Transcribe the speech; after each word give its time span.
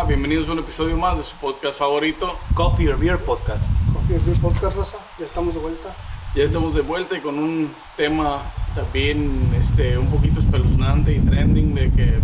Hola, 0.00 0.08
bienvenidos 0.08 0.48
a 0.48 0.52
un 0.52 0.60
episodio 0.60 0.96
más 0.96 1.18
de 1.18 1.22
su 1.22 1.36
podcast 1.36 1.78
favorito. 1.78 2.34
Coffee 2.54 2.88
or 2.88 2.98
Beer 2.98 3.18
Podcast. 3.18 3.82
Coffee 3.92 4.16
or 4.16 4.24
Beer 4.24 4.40
Podcast, 4.40 4.74
raza. 4.74 4.96
Ya 5.18 5.26
estamos 5.26 5.52
de 5.52 5.60
vuelta. 5.60 5.94
Ya 6.34 6.42
estamos 6.42 6.74
de 6.74 6.80
vuelta 6.80 7.18
y 7.18 7.20
con 7.20 7.38
un 7.38 7.70
tema 7.98 8.38
también 8.74 9.54
este, 9.60 9.98
un 9.98 10.06
poquito 10.06 10.40
espeluznante 10.40 11.12
y 11.12 11.20
trending 11.20 11.74
de 11.74 11.90
que... 11.92 12.18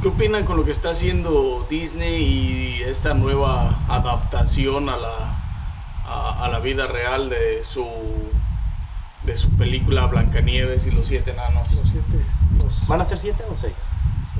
¿Qué 0.00 0.06
opinan 0.06 0.44
con 0.44 0.56
lo 0.56 0.64
que 0.64 0.70
está 0.70 0.90
haciendo 0.90 1.66
Disney 1.68 2.22
y 2.22 2.82
esta 2.84 3.14
nueva 3.14 3.80
adaptación 3.88 4.88
a 4.90 4.96
la, 4.96 5.34
a, 6.06 6.44
a 6.44 6.48
la 6.48 6.60
vida 6.60 6.86
real 6.86 7.30
de 7.30 7.64
su, 7.64 7.84
de 9.24 9.36
su 9.36 9.50
película 9.56 10.06
Blancanieves 10.06 10.86
y 10.86 10.92
los 10.92 11.08
siete 11.08 11.32
enanos? 11.32 11.68
Los 11.72 11.88
siete. 11.88 12.24
Los, 12.62 12.86
¿Van 12.86 13.00
a 13.00 13.04
ser 13.04 13.18
siete 13.18 13.42
o 13.52 13.58
seis? 13.58 13.74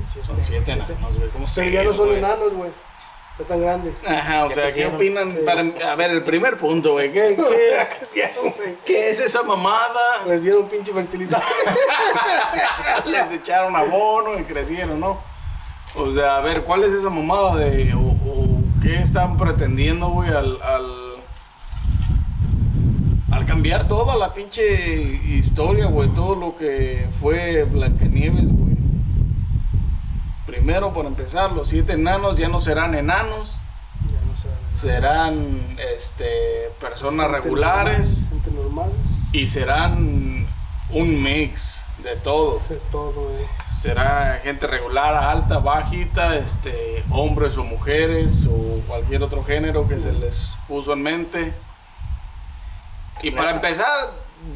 Siete. 0.07 0.27
Son 0.27 0.41
siete 0.41 0.71
enanos, 0.71 1.17
güey. 1.17 1.29
¿Cómo 1.29 1.45
Pero 1.53 1.69
ya 1.69 1.83
no 1.83 1.93
son 1.93 2.09
enanos, 2.11 2.53
güey. 2.53 2.71
Ya 3.37 3.41
están 3.41 3.61
grandes. 3.61 4.01
Ajá, 4.07 4.45
o 4.45 4.51
sea, 4.51 4.73
¿qué 4.73 4.85
opinan? 4.85 5.35
Para, 5.45 5.61
a 5.91 5.95
ver, 5.95 6.11
el 6.11 6.23
primer 6.23 6.57
punto, 6.57 6.93
güey. 6.93 7.11
¿Qué, 7.11 7.37
es 9.09 9.19
esa 9.19 9.43
mamada? 9.43 10.25
Les 10.25 10.41
dieron 10.41 10.69
pinche 10.69 10.93
fertilizante. 10.93 11.45
Les 13.05 13.31
echaron 13.33 13.75
abono 13.75 14.39
y 14.39 14.43
crecieron, 14.43 15.01
¿no? 15.01 15.19
O 15.95 16.13
sea, 16.13 16.37
a 16.37 16.41
ver, 16.41 16.63
¿cuál 16.63 16.83
es 16.83 16.93
esa 16.93 17.09
mamada 17.09 17.55
de... 17.57 17.93
o, 17.93 17.99
o 17.99 18.61
qué 18.81 19.01
están 19.01 19.37
pretendiendo, 19.37 20.07
güey, 20.09 20.29
al, 20.29 20.61
al... 20.61 21.05
Al 23.31 23.45
cambiar 23.45 23.87
toda 23.89 24.15
la 24.15 24.33
pinche 24.33 24.63
historia, 25.25 25.87
güey, 25.87 26.07
todo 26.09 26.35
lo 26.35 26.55
que 26.55 27.09
fue 27.19 27.63
Blancanieves, 27.63 28.49
güey. 28.49 28.74
Primero, 30.55 30.93
por 30.93 31.05
empezar, 31.05 31.51
los 31.51 31.69
siete 31.69 31.93
enanos 31.93 32.37
ya 32.37 32.47
no 32.47 32.61
serán 32.61 32.95
enanos, 32.95 33.51
ya 34.11 34.21
no 34.25 34.37
serán 34.37 34.57
enanos. 34.57 34.79
serán, 34.81 35.77
este, 35.93 36.71
personas 36.79 37.27
Gente 37.27 37.41
regulares 37.41 38.17
normal, 38.19 38.29
Gente 38.43 38.51
normales. 38.51 38.95
y 39.33 39.47
serán 39.47 40.47
un 40.91 41.23
mix 41.23 41.79
de 42.03 42.15
todo. 42.17 42.61
De 42.69 42.77
todo, 42.91 43.11
güey. 43.11 43.45
será 43.75 44.39
gente 44.43 44.65
regular, 44.67 45.13
alta, 45.13 45.57
bajita, 45.59 46.35
este, 46.37 47.03
hombres 47.11 47.57
o 47.57 47.63
mujeres 47.63 48.47
o 48.49 48.79
cualquier 48.87 49.23
otro 49.23 49.43
género 49.43 49.87
que 49.87 49.99
se 49.99 50.13
les 50.13 50.51
puso 50.67 50.93
en 50.93 51.03
mente. 51.03 51.53
Y 53.21 53.31
para 53.31 53.51
empezar, 53.51 53.85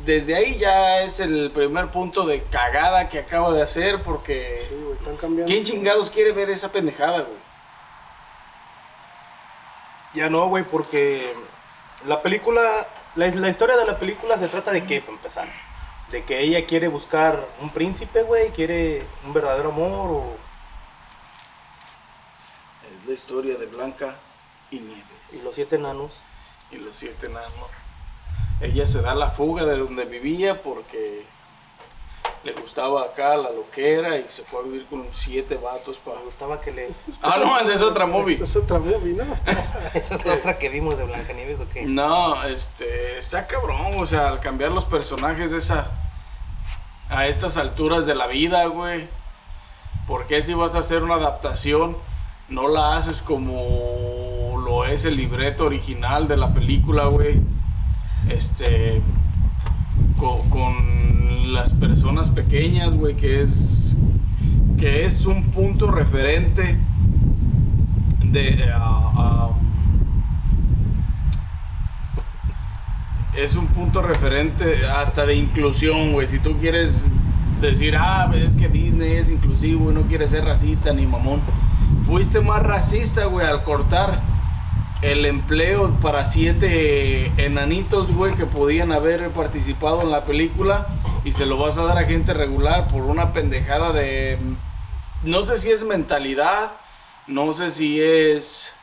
desde 0.05 0.35
ahí 0.35 0.57
ya 0.57 1.01
es 1.01 1.19
el 1.19 1.51
primer 1.51 1.89
punto 1.91 2.25
de 2.25 2.43
cagada 2.43 3.09
que 3.09 3.19
acabo 3.19 3.53
de 3.53 3.61
hacer 3.61 4.03
porque 4.03 4.65
Sí, 4.69 4.75
güey. 4.75 4.97
Están 4.97 5.17
cambiando. 5.17 5.51
¿quién 5.51 5.63
chingados 5.63 6.09
quiere 6.09 6.31
ver 6.31 6.49
esa 6.49 6.71
pendejada, 6.71 7.21
güey? 7.21 7.37
Ya 10.13 10.29
no, 10.29 10.47
güey, 10.47 10.63
porque 10.63 11.33
la 12.07 12.21
película, 12.21 12.61
la, 13.15 13.27
la 13.27 13.49
historia 13.49 13.77
de 13.77 13.85
la 13.85 13.99
película 13.99 14.37
se 14.37 14.47
trata 14.47 14.71
de 14.71 14.83
qué, 14.85 15.01
para 15.01 15.13
empezar. 15.13 15.47
De 16.11 16.23
que 16.23 16.39
ella 16.39 16.65
quiere 16.65 16.87
buscar 16.87 17.47
un 17.61 17.69
príncipe, 17.69 18.23
güey, 18.23 18.49
quiere 18.49 19.05
un 19.23 19.33
verdadero 19.33 19.69
amor 19.69 20.09
o... 20.09 20.37
Es 22.87 23.07
la 23.07 23.13
historia 23.13 23.57
de 23.59 23.67
Blanca 23.67 24.15
y 24.71 24.79
Nieves 24.79 25.03
Y 25.31 25.41
los 25.43 25.53
siete 25.53 25.75
enanos. 25.75 26.13
y 26.71 26.77
los 26.77 26.97
siete 26.97 27.27
enanos. 27.27 27.69
Ella 28.61 28.85
se 28.85 29.01
da 29.01 29.15
la 29.15 29.29
fuga 29.29 29.65
de 29.65 29.77
donde 29.77 30.05
vivía 30.05 30.61
porque 30.61 31.23
le 32.43 32.53
gustaba 32.53 33.03
acá 33.03 33.35
la 33.35 33.51
loquera 33.51 34.17
y 34.17 34.25
se 34.27 34.43
fue 34.43 34.61
a 34.61 34.63
vivir 34.63 34.85
con 34.85 35.05
siete 35.11 35.55
vatos 35.55 35.97
para... 35.97 36.19
Me 36.19 36.25
gustaba 36.25 36.61
que 36.61 36.71
le... 36.71 36.89
Ah, 37.21 37.37
no, 37.39 37.59
esa 37.59 37.73
es 37.73 37.81
otra 37.81 38.05
movie. 38.05 38.35
Esa 38.35 38.45
es 38.45 38.55
otra 38.55 38.79
movie, 38.79 39.13
¿no? 39.13 39.23
¿Esa 39.93 40.15
es 40.15 40.25
la 40.25 40.33
otra 40.33 40.57
que 40.57 40.69
vimos 40.69 40.97
de 40.97 41.03
Blancanieves 41.03 41.59
o 41.59 41.67
qué? 41.67 41.85
No, 41.85 42.41
este, 42.43 43.17
está 43.17 43.45
cabrón, 43.47 43.97
o 43.97 44.05
sea, 44.05 44.29
al 44.29 44.39
cambiar 44.39 44.71
los 44.71 44.85
personajes 44.85 45.51
de 45.51 45.57
esa, 45.57 45.91
a 47.09 47.27
estas 47.27 47.57
alturas 47.57 48.05
de 48.05 48.15
la 48.15 48.27
vida, 48.27 48.65
güey. 48.65 49.07
¿Por 50.07 50.25
qué 50.27 50.41
si 50.41 50.53
vas 50.53 50.75
a 50.75 50.79
hacer 50.79 51.03
una 51.03 51.15
adaptación, 51.15 51.97
no 52.47 52.67
la 52.67 52.95
haces 52.95 53.21
como 53.21 54.61
lo 54.63 54.85
es 54.85 55.05
el 55.05 55.17
libreto 55.17 55.65
original 55.65 56.27
de 56.27 56.37
la 56.37 56.53
película, 56.53 57.05
güey? 57.05 57.41
Este, 58.29 59.01
co- 60.17 60.43
con, 60.49 61.53
las 61.53 61.71
personas 61.71 62.29
pequeñas, 62.29 62.93
güey, 62.93 63.15
que 63.15 63.41
es, 63.41 63.97
que 64.77 65.05
es 65.05 65.25
un 65.25 65.45
punto 65.45 65.89
referente 65.89 66.77
de... 68.23 68.69
ah, 68.71 69.11
ah, 69.15 69.49
es 73.35 73.55
un 73.55 73.67
punto 73.67 74.01
referente 74.01 74.85
hasta 74.87 75.25
de 75.25 75.35
inclusión, 75.35 76.11
güey. 76.11 76.27
Si 76.27 76.39
tú 76.39 76.57
quieres 76.59 77.07
decir, 77.61 77.95
ah, 77.97 78.29
es 78.35 78.55
que 78.55 78.67
Disney 78.67 79.13
es 79.13 79.29
inclusivo 79.29 79.91
y 79.91 79.93
no 79.95 80.01
quiere 80.03 80.27
ser 80.27 80.45
racista 80.45 80.93
ni 80.93 81.05
mamón. 81.05 81.39
Fuiste 82.05 82.41
más 82.41 82.61
racista, 82.63 83.25
güey, 83.25 83.47
al 83.47 83.63
cortar 83.63 84.21
el 85.01 85.25
empleo 85.25 85.95
para 86.01 86.25
siete 86.25 87.27
enanitos, 87.37 88.13
güey, 88.13 88.35
que 88.35 88.45
podían 88.45 88.91
haber 88.91 89.29
participado 89.31 90.01
en 90.01 90.11
la 90.11 90.25
película 90.25 90.87
y 91.23 91.31
se 91.31 91.45
lo 91.45 91.57
vas 91.57 91.77
a 91.77 91.83
dar 91.83 91.97
a 91.97 92.03
gente 92.05 92.33
regular 92.33 92.87
por 92.89 93.03
una 93.03 93.31
pendejada 93.33 93.93
de... 93.93 94.37
No 95.23 95.43
sé 95.43 95.57
si 95.57 95.69
es 95.71 95.83
mentalidad, 95.83 96.73
no 97.27 97.53
sé 97.53 97.71
si 97.71 98.01
es 98.01 98.73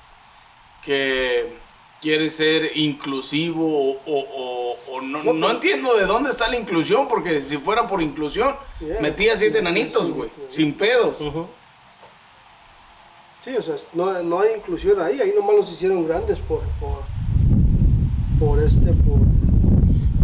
que 0.85 1.55
quiere 2.01 2.31
ser 2.31 2.77
inclusivo 2.77 3.91
o, 3.91 3.99
o- 4.07 4.27
o- 4.37 4.77
o 4.97 5.01
no, 5.01 5.33
No, 5.33 5.51
entiendo 5.51 5.97
de 5.97 6.05
dónde 6.07 6.31
está 6.31 6.49
la 6.49 6.57
inclusión, 6.57 7.09
porque 7.09 7.43
si 7.43 7.57
fuera 7.59 7.89
por 7.89 8.01
inclusión, 8.03 8.55
Yeah, 8.81 9.01
metía 9.01 9.37
siete 9.37 9.59
enanitos, 9.59 10.13
güey, 10.13 10.31
sin 10.51 10.75
pedos. 10.75 11.19
Ujú. 11.21 11.49
Sí, 13.47 13.55
o 13.57 13.63
sea, 13.63 13.77
no, 13.95 14.25
no 14.25 14.41
hay 14.41 14.57
inclusión 14.57 15.01
ahí. 15.01 15.21
Ahí 15.21 15.33
nomás 15.33 15.55
los 15.55 15.73
hicieron 15.73 16.05
grandes 16.05 16.41
por. 16.41 16.63
por. 16.81 17.05
por 18.41 18.61
este. 18.61 18.93
por. 18.93 19.21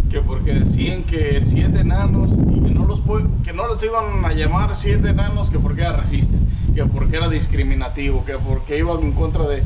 Que 0.09 0.19
porque 0.19 0.55
decían 0.55 1.03
que 1.03 1.41
siete 1.41 1.79
enanos 1.79 2.31
y 2.33 2.59
que 2.59 2.69
no 2.69 2.83
los 2.83 2.99
que 3.45 3.53
no 3.53 3.65
los 3.65 3.81
iban 3.81 4.25
a 4.25 4.33
llamar 4.33 4.75
siete 4.75 5.11
enanos 5.11 5.49
que 5.49 5.57
porque 5.57 5.83
era 5.83 5.93
racista, 5.93 6.37
que 6.75 6.83
porque 6.83 7.15
era 7.15 7.29
discriminativo, 7.29 8.25
que 8.25 8.33
porque 8.33 8.79
iban 8.79 9.01
en 9.01 9.13
contra 9.13 9.47
de 9.47 9.63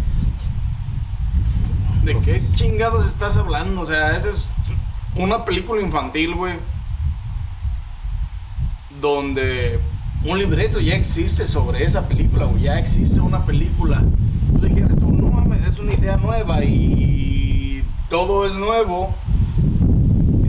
¿De 2.04 2.20
qué 2.20 2.40
chingados 2.54 3.08
estás 3.08 3.38
hablando? 3.38 3.82
O 3.82 3.86
sea, 3.88 4.16
esa 4.16 4.30
es 4.30 4.50
una 5.16 5.46
película 5.46 5.82
infantil, 5.82 6.36
güey. 6.36 6.54
Donde 9.02 9.80
un 10.24 10.40
libreto 10.40 10.80
ya 10.80 10.96
existe 10.96 11.46
sobre 11.46 11.84
esa 11.84 12.08
película, 12.08 12.46
güey. 12.46 12.64
Ya 12.64 12.80
existe 12.80 13.20
una 13.20 13.46
película. 13.46 14.02
Tú 14.60 14.66
dijeras 14.66 14.96
tú, 14.96 15.12
no 15.12 15.30
mames, 15.30 15.66
es 15.66 15.78
una 15.80 15.94
idea 15.94 16.18
nueva 16.18 16.64
y 16.64 17.84
todo 18.10 18.46
es 18.46 18.54
nuevo. 18.54 19.14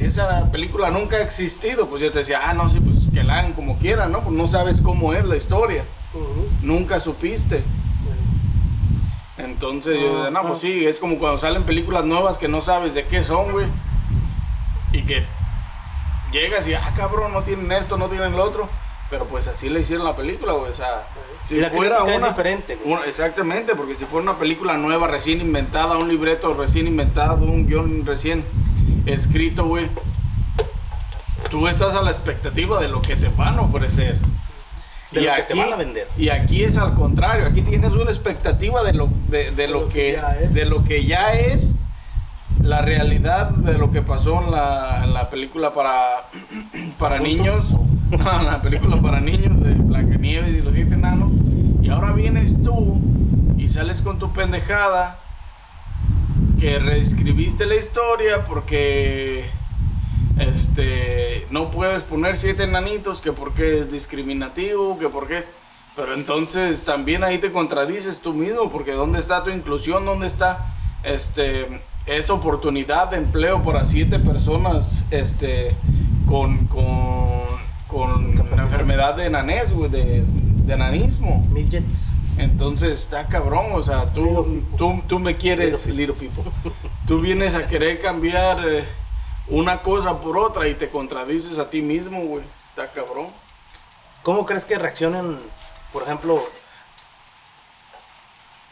Esa 0.00 0.50
película 0.50 0.90
nunca 0.90 1.16
ha 1.16 1.20
existido. 1.20 1.88
Pues 1.88 2.02
yo 2.02 2.10
te 2.10 2.20
decía, 2.20 2.40
ah, 2.48 2.54
no, 2.54 2.70
sí, 2.70 2.80
pues 2.80 3.06
que 3.12 3.22
la 3.22 3.40
hagan 3.40 3.52
como 3.52 3.78
quieran, 3.78 4.12
¿no? 4.12 4.22
Pues 4.22 4.34
no 4.34 4.48
sabes 4.48 4.80
cómo 4.80 5.12
es 5.12 5.24
la 5.24 5.36
historia. 5.36 5.84
Nunca 6.62 6.98
supiste. 7.00 7.62
Entonces 9.36 10.00
yo 10.00 10.16
decía, 10.16 10.30
no, 10.30 10.48
pues 10.48 10.60
sí, 10.60 10.86
es 10.86 10.98
como 10.98 11.18
cuando 11.18 11.38
salen 11.38 11.64
películas 11.64 12.04
nuevas 12.04 12.38
que 12.38 12.48
no 12.48 12.60
sabes 12.60 12.94
de 12.94 13.06
qué 13.06 13.22
son, 13.22 13.52
güey. 13.52 13.66
Y 14.92 15.02
que 15.02 15.24
llegas 16.32 16.66
y, 16.66 16.74
ah, 16.74 16.92
cabrón, 16.96 17.32
no 17.32 17.42
tienen 17.42 17.70
esto, 17.70 17.96
no 17.96 18.08
tienen 18.08 18.32
lo 18.32 18.42
otro. 18.42 18.68
Pero 19.10 19.24
pues 19.24 19.46
así 19.48 19.68
le 19.70 19.80
hicieron 19.80 20.04
la 20.04 20.14
película, 20.16 20.52
güey. 20.52 20.70
O 20.70 20.74
sea, 20.74 21.08
si 21.42 21.56
Y 21.56 21.60
la 21.60 21.70
fuera 21.70 21.96
crítica 21.96 22.12
es 22.12 22.18
una... 22.18 22.28
diferente, 22.28 22.76
güey. 22.76 22.92
una- 22.92 23.04
exactamente, 23.06 23.74
porque 23.74 23.94
si 23.94 24.04
fuera 24.04 24.30
una 24.30 24.38
película 24.38 24.76
nueva, 24.76 25.06
recién 25.06 25.40
inventada, 25.40 25.96
un 25.96 26.08
libreto 26.08 26.52
recién 26.54 26.86
inventado, 26.86 27.44
un 27.44 27.66
guion 27.66 28.04
recién 28.04 28.44
escrito, 29.06 29.64
güey. 29.64 29.88
Tú 31.50 31.66
estás 31.68 31.94
a 31.94 32.02
la 32.02 32.10
expectativa 32.10 32.78
de 32.80 32.88
lo 32.88 33.00
que 33.00 33.16
te 33.16 33.28
van 33.28 33.58
a 33.58 33.62
ofrecer. 33.62 34.16
De 35.10 35.22
lo 35.22 35.34
que 35.34 35.42
te 35.42 35.54
van 35.54 35.72
a 35.72 35.76
vender. 35.76 36.06
Y 36.18 36.28
aquí 36.28 36.62
es 36.64 36.76
al 36.76 36.92
contrario, 36.94 37.46
aquí 37.46 37.62
tienes 37.62 37.92
una 37.92 38.10
expectativa 38.10 38.82
de 38.82 38.92
lo, 38.92 39.08
de, 39.28 39.52
de 39.52 39.68
lo, 39.68 39.88
que, 39.88 40.12
ya 40.12 40.36
es. 40.38 40.52
de 40.52 40.66
lo 40.66 40.84
que 40.84 41.06
ya 41.06 41.32
es 41.32 41.74
la 42.60 42.82
realidad 42.82 43.48
de 43.48 43.78
lo 43.78 43.90
que 43.90 44.02
pasó 44.02 44.42
en 44.44 44.50
la, 44.50 45.00
en 45.04 45.14
la 45.14 45.30
película 45.30 45.72
para, 45.72 46.28
para 46.98 47.18
niños. 47.18 47.72
La 48.10 48.60
película 48.62 49.00
para 49.00 49.20
niños 49.20 49.60
de 49.62 49.74
Blancanieves 49.74 50.54
y 50.54 50.62
los 50.62 50.74
siete 50.74 50.94
enanos. 50.94 51.30
Y 51.82 51.90
ahora 51.90 52.12
vienes 52.12 52.62
tú 52.62 53.00
y 53.58 53.68
sales 53.68 54.00
con 54.00 54.18
tu 54.18 54.32
pendejada 54.32 55.18
que 56.58 56.78
reescribiste 56.78 57.66
la 57.66 57.76
historia 57.76 58.44
porque 58.44 59.44
este 60.38 61.46
no 61.50 61.70
puedes 61.70 62.02
poner 62.02 62.36
siete 62.36 62.64
enanitos 62.64 63.20
que 63.20 63.32
porque 63.32 63.80
es 63.80 63.92
discriminativo, 63.92 64.98
que 64.98 65.08
porque 65.08 65.38
es 65.38 65.50
Pero 65.94 66.14
entonces 66.14 66.82
también 66.84 67.24
ahí 67.24 67.38
te 67.38 67.52
contradices 67.52 68.20
tú 68.20 68.32
mismo, 68.32 68.70
porque 68.70 68.92
¿dónde 68.92 69.18
está 69.18 69.44
tu 69.44 69.50
inclusión? 69.50 70.04
¿Dónde 70.06 70.28
está 70.28 70.74
este, 71.02 71.82
esa 72.06 72.32
oportunidad 72.32 73.10
de 73.10 73.18
empleo 73.18 73.62
para 73.62 73.84
siete 73.84 74.18
personas 74.18 75.04
este, 75.10 75.76
con, 76.26 76.66
con, 76.66 77.67
con 77.88 78.36
la 78.54 78.62
enfermedad 78.62 79.16
de 79.16 79.30
nanés, 79.30 79.72
güey, 79.72 79.90
de, 79.90 80.22
de 80.22 80.76
nanismo? 80.76 81.46
Midgets. 81.50 82.14
Entonces 82.36 83.00
está 83.00 83.26
cabrón, 83.26 83.72
o 83.72 83.82
sea, 83.82 84.06
tú, 84.06 84.62
tú, 84.76 85.02
tú 85.08 85.18
me 85.18 85.36
quieres, 85.36 85.86
little 85.86 86.14
people. 86.14 86.44
Tú 87.06 87.20
vienes 87.20 87.54
a 87.54 87.66
querer 87.66 88.00
cambiar 88.00 88.60
eh, 88.68 88.84
una 89.48 89.82
cosa 89.82 90.20
por 90.20 90.38
otra 90.38 90.68
y 90.68 90.74
te 90.74 90.88
contradices 90.88 91.58
a 91.58 91.68
ti 91.68 91.82
mismo, 91.82 92.20
güey. 92.26 92.44
Está 92.68 92.92
cabrón. 92.92 93.26
¿Cómo 94.22 94.46
crees 94.46 94.64
que 94.64 94.78
reaccionen, 94.78 95.38
por 95.92 96.02
ejemplo? 96.02 96.42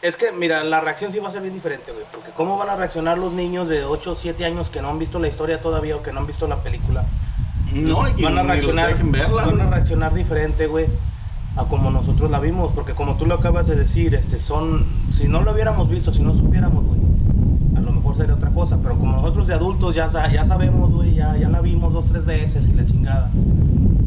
Es 0.07 0.15
que, 0.15 0.31
mira, 0.31 0.63
la 0.63 0.79
reacción 0.79 1.11
sí 1.11 1.19
va 1.19 1.27
a 1.27 1.31
ser 1.33 1.41
bien 1.41 1.53
diferente, 1.53 1.91
güey. 1.91 2.05
Porque 2.09 2.31
¿cómo 2.31 2.57
van 2.57 2.69
a 2.69 2.77
reaccionar 2.77 3.17
los 3.17 3.33
niños 3.33 3.67
de 3.67 3.83
8 3.83 4.11
o 4.13 4.15
7 4.15 4.45
años 4.45 4.69
que 4.69 4.81
no 4.81 4.87
han 4.87 4.99
visto 4.99 5.19
la 5.19 5.27
historia 5.27 5.59
todavía 5.59 5.97
o 5.97 6.01
que 6.01 6.13
no 6.13 6.21
han 6.21 6.27
visto 6.27 6.47
la 6.47 6.63
película? 6.63 7.03
No, 7.73 8.07
y 8.07 8.13
que 8.13 8.23
van 8.23 8.37
a 8.37 8.43
reaccionar, 8.43 8.95
verla, 9.03 9.43
van 9.43 9.59
a 9.59 9.69
reaccionar 9.69 10.13
diferente, 10.13 10.67
güey, 10.67 10.87
a 11.57 11.65
como 11.65 11.91
nosotros 11.91 12.31
la 12.31 12.39
vimos, 12.39 12.71
porque 12.73 12.93
como 12.93 13.17
tú 13.17 13.25
lo 13.25 13.35
acabas 13.35 13.67
de 13.67 13.75
decir, 13.75 14.15
este, 14.15 14.39
son, 14.39 14.85
si 15.11 15.27
no 15.27 15.41
lo 15.41 15.51
hubiéramos 15.51 15.89
visto, 15.89 16.13
si 16.13 16.21
no 16.21 16.33
supiéramos, 16.33 16.85
güey, 16.85 17.01
a 17.75 17.81
lo 17.81 17.91
mejor 17.91 18.15
sería 18.15 18.35
otra 18.35 18.51
cosa, 18.51 18.77
pero 18.81 18.97
como 18.97 19.11
nosotros 19.11 19.45
de 19.45 19.55
adultos 19.55 19.93
ya, 19.93 20.07
ya 20.31 20.45
sabemos, 20.45 20.89
güey, 20.89 21.15
ya, 21.15 21.35
ya 21.35 21.49
la 21.49 21.59
vimos 21.59 21.91
dos, 21.91 22.07
tres 22.07 22.23
veces 22.23 22.65
y 22.65 22.71
la 22.71 22.85
chingada, 22.85 23.29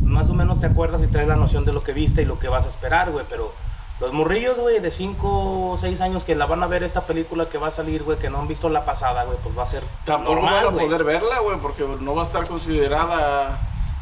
más 0.03 0.31
o 0.31 0.35
menos 0.35 0.61
te 0.61 0.67
acuerdas 0.67 1.03
y 1.05 1.09
traes 1.09 1.29
la 1.29 1.37
noción 1.37 1.67
de 1.67 1.75
lo 1.75 1.83
que 1.83 1.93
viste 1.93 2.23
y 2.23 2.25
lo 2.25 2.39
que 2.39 2.49
vas 2.49 2.65
a 2.65 2.69
esperar, 2.69 3.11
güey, 3.11 3.27
pero 3.29 3.53
los 4.01 4.13
morrillos, 4.13 4.57
güey, 4.59 4.81
de 4.81 4.91
5 4.91 5.73
o 5.73 5.77
6 5.79 6.01
años 6.01 6.25
que 6.25 6.35
la 6.35 6.47
van 6.47 6.63
a 6.63 6.67
ver 6.67 6.83
esta 6.83 7.03
película 7.03 7.49
que 7.51 7.59
va 7.59 7.69
a 7.69 7.71
salir, 7.71 8.03
güey, 8.03 8.19
que 8.19 8.31
no 8.31 8.39
han 8.39 8.49
visto 8.49 8.69
la 8.71 8.85
pasada, 8.87 9.25
güey, 9.25 9.37
pues 9.43 9.57
va 9.59 9.63
a 9.65 9.67
ser 9.67 9.83
Tampoco 10.05 10.37
normal, 10.37 10.65
van 10.65 10.75
a 10.75 10.79
poder 10.79 11.05
verla, 11.05 11.39
güey, 11.41 11.59
porque 11.59 11.85
no 12.01 12.15
va 12.15 12.23
a 12.23 12.27
estar 12.27 12.47
considerada 12.47 13.59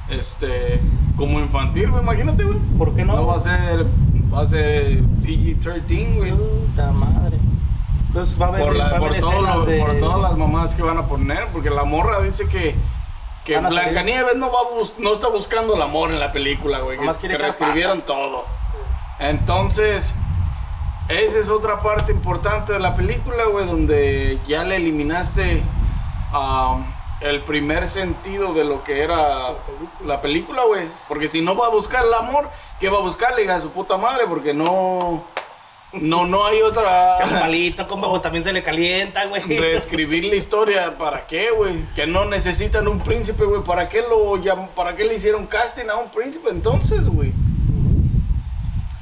este 0.08 0.80
como 1.16 1.40
infantil, 1.40 1.90
güey. 1.90 2.02
Imagínate, 2.02 2.44
güey. 2.44 2.58
¿Por 2.78 2.94
qué 2.94 3.04
no? 3.04 3.16
No 3.16 3.26
va 3.26 3.36
a 3.36 3.40
ser, 3.40 3.86
va 4.32 4.42
a 4.42 4.46
ser 4.46 5.02
PG-13, 5.02 6.16
güey. 6.16 6.32
Puta 6.32 6.90
madre. 6.92 7.38
Entonces 8.06 8.40
va 8.40 8.46
a 8.46 8.48
haber, 8.50 8.62
Por, 8.62 8.76
la- 8.76 8.98
por, 8.98 9.08
haber 9.08 9.20
todo 9.20 9.30
escenas 9.32 9.56
lo- 9.56 9.64
de... 9.66 9.78
por 9.80 9.98
todas 9.98 10.20
las 10.22 10.36
mamás 10.36 10.74
que 10.74 10.82
van 10.82 10.98
a 10.98 11.06
poner, 11.06 11.48
porque 11.52 11.70
la 11.70 11.84
morra 11.84 12.20
dice 12.20 12.48
que, 12.48 12.74
que 13.44 13.58
Blancanieves 13.58 14.36
no, 14.36 14.46
va 14.50 14.58
no 14.98 15.12
está 15.12 15.28
buscando 15.28 15.74
el 15.74 15.82
amor 15.82 16.12
en 16.12 16.20
la 16.20 16.32
película, 16.32 16.78
güey. 16.80 16.98
Que, 16.98 17.28
que 17.28 17.36
reescribieron 17.36 18.02
todo. 18.02 18.44
Entonces, 19.19 20.15
esa 21.09 21.38
es 21.38 21.49
otra 21.49 21.81
parte 21.81 22.12
importante 22.12 22.73
de 22.73 22.79
la 22.81 22.94
película, 22.94 23.44
güey, 23.44 23.67
donde 23.67 24.38
ya 24.47 24.65
le 24.65 24.76
eliminaste 24.76 25.62
um, 26.32 26.85
el 27.20 27.41
primer 27.41 27.88
sentido 27.88 28.53
de 28.53 28.65
lo 28.65 28.85
que 28.85 29.03
era 29.03 29.17
La 29.17 29.56
película. 29.67 30.15
la 30.15 30.20
película, 30.20 30.62
güey. 30.65 30.87
Porque 31.09 31.29
si 31.29 31.41
no 31.41 31.56
va 31.56 31.67
a 31.67 31.70
buscar 31.70 32.05
el 32.05 32.15
amor, 32.15 32.49
¿qué 32.79 32.88
va 32.88 32.99
a 32.99 33.03
buscar? 33.03 33.35
Le 33.35 33.43
diga 33.43 33.56
a 33.56 33.61
su 33.61 33.70
puta 33.70 33.97
madre, 33.97 34.25
porque 34.29 34.55
no. 34.55 35.25
No, 35.93 36.26
no 36.26 36.44
hay 36.44 36.61
otra. 36.61 37.17
Chavalito, 37.19 37.88
compa, 37.88 38.11
pues 38.11 38.20
también 38.20 38.44
se 38.44 38.53
le 38.53 38.62
calienta, 38.62 39.25
güey. 39.26 39.43
reescribir 39.43 40.25
la 40.25 40.37
historia, 40.37 40.99
¿para 40.99 41.26
qué, 41.26 41.50
güey? 41.50 41.87
Que 41.97 42.06
no 42.06 42.26
necesitan 42.26 42.87
un 42.87 43.00
príncipe, 43.00 43.44
güey. 43.44 43.62
¿Para 43.62 43.88
qué 43.88 44.03
lo 44.03 44.38
para 44.75 44.94
qué 44.94 45.06
le 45.06 45.15
hicieron 45.15 45.47
casting 45.47 45.88
a 45.88 45.97
un 45.97 46.11
príncipe 46.11 46.50
entonces, 46.50 47.09
güey? 47.09 47.32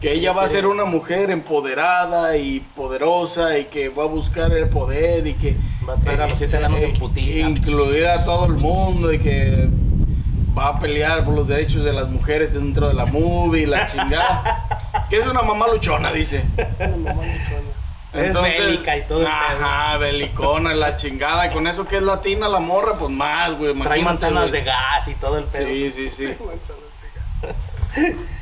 Que 0.06 0.12
ella 0.12 0.30
va 0.30 0.44
a 0.44 0.46
ser 0.46 0.68
una 0.68 0.84
mujer 0.84 1.32
empoderada 1.32 2.36
y 2.36 2.60
poderosa 2.60 3.58
y 3.58 3.64
que 3.64 3.88
va 3.88 4.04
a 4.04 4.06
buscar 4.06 4.52
el 4.52 4.68
poder 4.68 5.26
y 5.26 5.34
que 5.34 5.56
Va 5.88 5.94
a 5.94 5.96
traer 5.96 6.22
a 6.22 6.28
los 6.28 6.38
siete 6.38 6.58
enanos 6.58 6.80
en 6.80 6.92
putiza. 6.92 7.48
incluir 7.48 8.06
a 8.06 8.24
todo 8.24 8.46
el 8.46 8.52
mundo 8.52 9.12
y 9.12 9.18
que 9.18 9.68
va 10.56 10.68
a 10.68 10.78
pelear 10.78 11.24
por 11.24 11.34
los 11.34 11.48
derechos 11.48 11.82
de 11.82 11.92
las 11.92 12.08
mujeres 12.08 12.54
dentro 12.54 12.86
de 12.86 12.94
la 12.94 13.04
movie, 13.06 13.66
la 13.66 13.86
chingada. 13.92 15.06
que 15.10 15.16
es 15.16 15.26
una 15.26 15.42
mamá 15.42 15.66
luchona, 15.72 16.12
dice. 16.12 16.44
Una 16.78 16.96
mamá 16.98 17.22
luchona. 17.24 17.72
Es 18.12 18.32
bélica 18.60 18.96
y 18.98 19.02
todo 19.08 19.22
el 19.22 19.26
Ajá, 19.26 19.96
belicona, 19.96 20.72
la 20.72 20.94
chingada. 20.94 21.48
Y 21.48 21.50
con 21.52 21.66
eso 21.66 21.84
que 21.84 21.96
es 21.96 22.02
latina 22.04 22.46
la 22.46 22.60
morra, 22.60 22.92
pues 22.96 23.10
más, 23.10 23.54
güey. 23.58 23.74
Trae 23.74 24.02
manzanas 24.02 24.52
de 24.52 24.62
gas 24.62 25.08
y 25.08 25.14
todo 25.14 25.38
el 25.38 25.46
pedo. 25.46 25.66
Sí, 25.66 25.90
sí, 25.90 26.10
sí. 26.10 26.26
Manzanas 26.46 26.92
de 27.02 28.04
gas. 28.06 28.16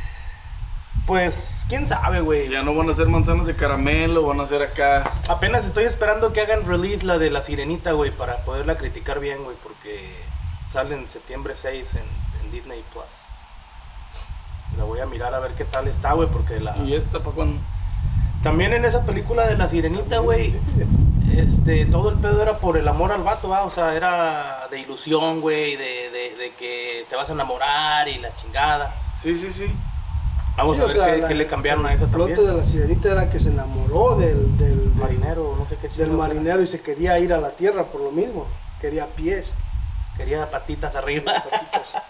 Pues, 1.06 1.66
quién 1.68 1.86
sabe, 1.86 2.20
güey. 2.20 2.48
Ya 2.48 2.62
no 2.62 2.74
van 2.74 2.88
a 2.88 2.94
ser 2.94 3.08
manzanas 3.08 3.46
de 3.46 3.54
caramelo, 3.54 4.22
van 4.24 4.40
a 4.40 4.46
ser 4.46 4.62
acá. 4.62 5.10
Apenas 5.28 5.66
estoy 5.66 5.84
esperando 5.84 6.32
que 6.32 6.40
hagan 6.40 6.66
release 6.66 7.04
la 7.04 7.18
de 7.18 7.30
la 7.30 7.42
sirenita, 7.42 7.92
güey, 7.92 8.10
para 8.10 8.38
poderla 8.44 8.76
criticar 8.76 9.20
bien, 9.20 9.44
güey, 9.44 9.56
porque 9.62 10.14
sale 10.70 10.94
en 10.94 11.06
septiembre 11.06 11.54
6 11.56 11.94
en, 11.94 12.44
en 12.44 12.52
Disney 12.52 12.82
Plus. 12.92 13.04
La 14.78 14.84
voy 14.84 15.00
a 15.00 15.06
mirar 15.06 15.34
a 15.34 15.40
ver 15.40 15.52
qué 15.52 15.64
tal 15.64 15.88
está, 15.88 16.14
güey, 16.14 16.28
porque 16.28 16.58
la... 16.58 16.76
¿Y 16.78 16.94
esta 16.94 17.18
para 17.18 17.36
cuándo? 17.36 17.60
También 18.42 18.72
en 18.72 18.84
esa 18.84 19.02
película 19.02 19.46
de 19.46 19.56
la 19.56 19.68
sirenita, 19.68 20.18
güey, 20.18 20.58
este, 21.36 21.86
todo 21.86 22.10
el 22.10 22.16
pedo 22.16 22.42
era 22.42 22.58
por 22.58 22.76
el 22.76 22.88
amor 22.88 23.12
al 23.12 23.22
vato, 23.22 23.48
¿va? 23.48 23.64
o 23.64 23.70
sea, 23.70 23.94
era 23.94 24.68
de 24.70 24.80
ilusión, 24.80 25.40
güey, 25.40 25.76
de, 25.76 26.10
de, 26.10 26.36
de 26.36 26.52
que 26.58 27.06
te 27.08 27.16
vas 27.16 27.28
a 27.28 27.32
enamorar 27.32 28.08
y 28.08 28.18
la 28.18 28.34
chingada. 28.34 28.94
Sí, 29.16 29.34
sí, 29.34 29.50
sí. 29.50 29.66
Vamos 30.56 30.76
Sí, 30.76 30.82
a 30.82 30.84
o 30.84 30.88
ver 30.88 30.96
sea, 30.96 31.14
qué, 31.14 31.20
la- 31.22 31.28
qué 31.28 31.34
le 31.34 31.46
cambiaron 31.46 31.84
a 31.86 31.92
esa 31.92 32.04
El 32.04 32.10
también. 32.10 32.34
plot 32.36 32.46
de 32.48 32.54
la 32.56 32.64
sirenita 32.64 33.10
era 33.10 33.30
que 33.30 33.40
se 33.40 33.48
enamoró 33.50 34.16
del, 34.16 34.56
del, 34.56 34.78
del- 34.78 34.94
Marinero, 34.94 35.56
no 35.58 35.66
sé 35.68 35.76
qué 35.80 35.88
del 35.88 36.08
era. 36.10 36.16
marinero 36.16 36.62
y 36.62 36.66
se 36.66 36.80
quería 36.80 37.18
ir 37.18 37.32
a 37.32 37.38
la 37.38 37.50
tierra 37.50 37.84
por 37.84 38.00
lo 38.00 38.10
mismo. 38.12 38.46
Quería 38.80 39.06
pies. 39.06 39.50
Quería 40.16 40.48
patitas 40.48 40.94
arriba. 40.94 41.24
patitas, 41.32 41.60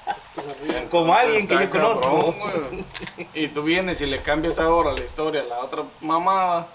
patitas 0.05 0.57
arriba. 0.61 0.91
Como 0.91 1.15
alguien 1.15 1.49
que 1.49 1.55
yo 1.55 1.71
conozco. 1.71 2.35
cabrón. 2.39 2.87
Y 3.33 3.49
tú 3.49 3.63
vienes 3.63 4.01
y 4.03 4.07
le 4.07 4.21
cambias 4.21 4.59
ahora 4.59 4.93
la 4.93 5.01
historia, 5.01 5.43
la 5.49 5.61
otra 5.61 5.85
mamada. 6.03 6.67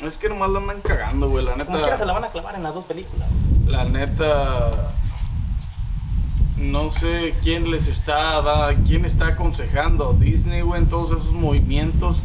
Es 0.00 0.18
que 0.18 0.28
nomás 0.28 0.50
la 0.50 0.58
andan 0.58 0.80
cagando, 0.80 1.28
güey. 1.30 1.44
La 1.44 1.52
Como 1.64 1.78
quiera 1.78 1.96
se 1.96 2.04
la 2.04 2.12
neta. 2.12 2.12
van 2.14 2.24
a 2.24 2.32
clavar 2.32 2.54
en 2.56 2.62
las 2.64 2.74
dos 2.74 2.84
películas. 2.86 3.28
La 3.66 3.84
neta. 3.84 4.90
No 6.56 6.90
sé 6.90 7.34
quién 7.42 7.70
les 7.70 7.88
está 7.88 8.40
da, 8.42 8.74
quién 8.86 9.04
está 9.04 9.28
aconsejando. 9.28 10.12
Disney, 10.14 10.60
güey, 10.62 10.82
en 10.82 10.88
todos 10.88 11.10
esos 11.10 11.32
movimientos 11.32 12.18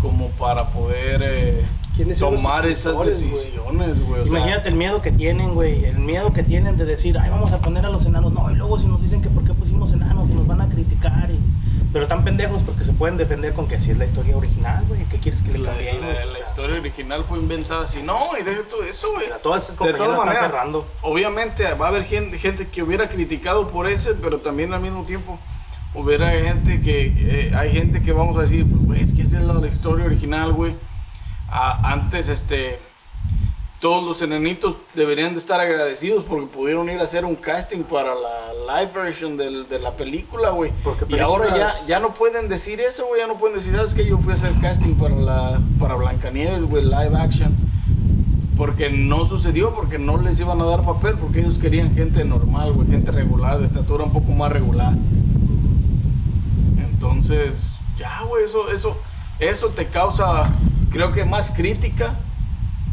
como 0.00 0.28
para 0.30 0.70
poder 0.70 1.22
eh, 1.22 1.64
¿Quiénes 1.96 2.18
tomar 2.18 2.66
esas 2.66 2.98
decisiones, 3.04 4.00
güey. 4.04 4.20
o 4.22 4.24
sea, 4.26 4.38
Imagínate 4.38 4.68
el 4.68 4.74
miedo 4.74 5.00
que 5.00 5.12
tienen, 5.12 5.54
güey. 5.54 5.84
El 5.84 5.98
miedo 5.98 6.32
que 6.32 6.42
tienen 6.42 6.76
de 6.76 6.84
decir, 6.84 7.16
ay, 7.18 7.30
vamos 7.30 7.52
a 7.52 7.60
poner 7.60 7.86
a 7.86 7.90
los 7.90 8.04
enanos. 8.04 8.32
No, 8.32 8.50
y 8.50 8.54
luego 8.56 8.78
si 8.78 8.86
nos 8.86 9.00
dicen 9.00 9.22
que 9.22 9.28
por 9.28 9.44
qué 9.44 9.54
pusimos 9.54 9.92
enanos 9.92 10.28
y 10.28 10.32
nos 10.34 10.46
van 10.46 10.60
a 10.60 10.68
criticar. 10.68 11.30
Y... 11.30 11.38
Pero 11.92 12.02
están 12.04 12.24
pendejos 12.24 12.62
porque 12.62 12.82
se 12.82 12.92
pueden 12.92 13.16
defender 13.16 13.52
con 13.52 13.68
que 13.68 13.76
así 13.76 13.92
es 13.92 13.98
la 13.98 14.06
historia 14.06 14.36
original, 14.36 14.84
güey. 14.88 15.04
¿Qué 15.04 15.18
quieres 15.18 15.42
que 15.42 15.52
le 15.52 15.58
la, 15.58 15.70
cambiemos? 15.70 16.02
la- 16.02 16.48
historia 16.48 16.80
original 16.80 17.24
fue 17.28 17.38
inventada 17.38 17.84
así. 17.84 18.02
No, 18.02 18.18
y 18.40 18.42
deja 18.42 18.62
todo 18.68 18.82
eso, 18.82 19.12
güey. 19.12 19.26
todas 19.42 19.62
esas 19.64 19.74
De 19.76 19.78
compañías 19.78 20.04
todas 20.08 20.24
maneras, 20.26 20.46
cerrando. 20.50 20.86
obviamente 21.02 21.64
va 21.74 21.86
a 21.86 21.88
haber 21.90 22.04
gente, 22.04 22.38
gente 22.38 22.66
que 22.68 22.82
hubiera 22.82 23.08
criticado 23.08 23.68
por 23.68 23.86
ese, 23.88 24.14
pero 24.14 24.38
también 24.40 24.72
al 24.72 24.80
mismo 24.80 25.04
tiempo 25.04 25.38
hubiera 25.94 26.30
gente 26.30 26.80
que 26.80 27.12
eh, 27.16 27.52
hay 27.54 27.70
gente 27.70 28.02
que 28.02 28.12
vamos 28.12 28.36
a 28.36 28.40
decir, 28.40 28.64
güey, 28.68 29.00
es 29.00 29.12
que 29.12 29.22
esa 29.22 29.38
es 29.38 29.44
la, 29.44 29.54
la 29.54 29.66
historia 29.68 30.06
original, 30.06 30.52
güey. 30.52 30.74
Antes, 31.54 32.28
este, 32.28 32.80
todos 33.80 34.04
los 34.04 34.22
enanitos 34.22 34.76
deberían 34.94 35.34
de 35.34 35.38
estar 35.38 35.60
agradecidos 35.60 36.24
porque 36.24 36.46
pudieron 36.46 36.88
ir 36.90 36.98
a 36.98 37.04
hacer 37.04 37.24
un 37.24 37.36
casting 37.36 37.82
para 37.84 38.12
la 38.14 38.80
live 38.80 38.92
version 38.92 39.36
del- 39.36 39.68
de 39.68 39.78
la 39.78 39.92
película, 39.92 40.50
güey. 40.50 40.72
Y 41.08 41.18
ahora 41.20 41.56
ya, 41.56 41.74
ya 41.86 42.00
no 42.00 42.14
pueden 42.14 42.48
decir 42.48 42.80
eso, 42.80 43.06
güey. 43.06 43.20
Ya 43.20 43.26
no 43.28 43.36
pueden 43.38 43.56
decir, 43.58 43.72
¿sabes 43.74 43.94
que 43.94 44.04
Yo 44.06 44.18
fui 44.18 44.32
a 44.32 44.34
hacer 44.36 44.52
casting 44.60 44.94
para 44.94 45.14
la 45.14 45.60
para 45.78 45.94
Blancanieves, 45.94 46.62
güey, 46.64 46.82
live 46.84 47.16
action. 47.16 47.54
Porque 48.56 48.88
no 48.90 49.24
sucedió, 49.24 49.74
porque 49.74 49.98
no 49.98 50.16
les 50.16 50.40
iban 50.40 50.60
a 50.60 50.64
dar 50.64 50.82
papel, 50.84 51.16
porque 51.18 51.40
ellos 51.40 51.58
querían 51.58 51.94
gente 51.94 52.24
normal, 52.24 52.72
güey, 52.72 52.88
gente 52.88 53.10
regular, 53.12 53.58
de 53.58 53.66
estatura 53.66 54.04
un 54.04 54.12
poco 54.12 54.32
más 54.32 54.50
regular. 54.50 54.94
Entonces, 56.78 57.74
ya, 57.98 58.22
güey, 58.28 58.44
eso, 58.44 58.70
eso, 58.72 58.96
eso 59.38 59.68
te 59.68 59.86
causa, 59.86 60.50
creo 60.94 61.12
que 61.12 61.24
más 61.24 61.50
crítica 61.50 62.14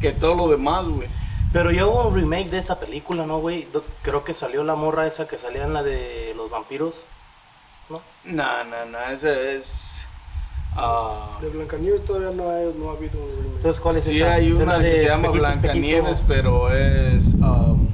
que 0.02 0.12
todo 0.12 0.34
lo 0.36 0.48
demás, 0.50 0.86
güey. 0.86 1.08
Pero 1.54 1.70
ya 1.72 1.86
hubo 1.86 2.08
un 2.08 2.16
remake 2.16 2.50
de 2.50 2.58
esa 2.60 2.80
película, 2.80 3.26
¿no, 3.26 3.40
güey? 3.40 3.68
Creo 4.02 4.24
que 4.24 4.34
salió 4.34 4.64
la 4.64 4.76
morra 4.76 5.06
esa 5.08 5.28
que 5.28 5.38
salía 5.38 5.64
en 5.66 5.74
la 5.74 5.84
de 5.84 6.34
los 6.36 6.50
vampiros. 6.50 6.96
¿No? 7.90 8.02
No, 8.26 8.64
no, 8.64 8.86
no, 8.92 9.00
ese 9.12 9.56
es... 9.56 10.08
ah, 10.76 11.38
De 11.42 11.50
Blancanieves 11.50 12.04
todavía 12.06 12.32
no 12.32 12.50
ha, 12.50 12.58
no 12.78 12.90
ha 12.90 12.94
habido 12.94 13.20
un 13.22 13.30
remake. 13.44 13.56
Entonces, 13.58 13.82
¿cuál 13.82 13.98
es 13.98 14.06
Sí, 14.06 14.18
esa? 14.22 14.34
hay 14.34 14.48
Es 14.48 14.54
la 14.56 14.64
una 14.64 14.78
de 14.80 14.92
que 14.94 14.98
se 15.00 15.06
llama 15.08 15.30
Blancanieves, 15.30 16.24
pero 16.28 16.74
es. 16.74 17.34
um, 17.36 17.88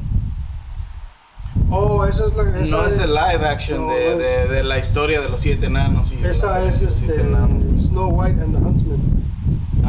Oh, 1.70 2.06
esa 2.06 2.26
es 2.28 2.36
la. 2.36 2.44
Esa 2.62 2.78
no 2.78 2.86
es, 2.86 2.98
el 3.00 3.14
live 3.14 3.46
action 3.48 3.88
no, 3.88 3.94
de, 3.94 4.12
es- 4.14 4.18
de, 4.20 4.48
de 4.56 4.64
la 4.64 4.78
historia 4.78 5.20
de 5.20 5.28
los 5.30 5.42
siete 5.42 5.66
enanos. 5.66 6.12
Y 6.14 6.24
Esa 6.26 6.60
la- 6.60 6.66
es 6.70 6.82
este. 6.82 7.14
Snow 7.24 8.10
White 8.10 8.42
and 8.42 8.56
the 8.56 8.64
Huntsman. 8.64 9.24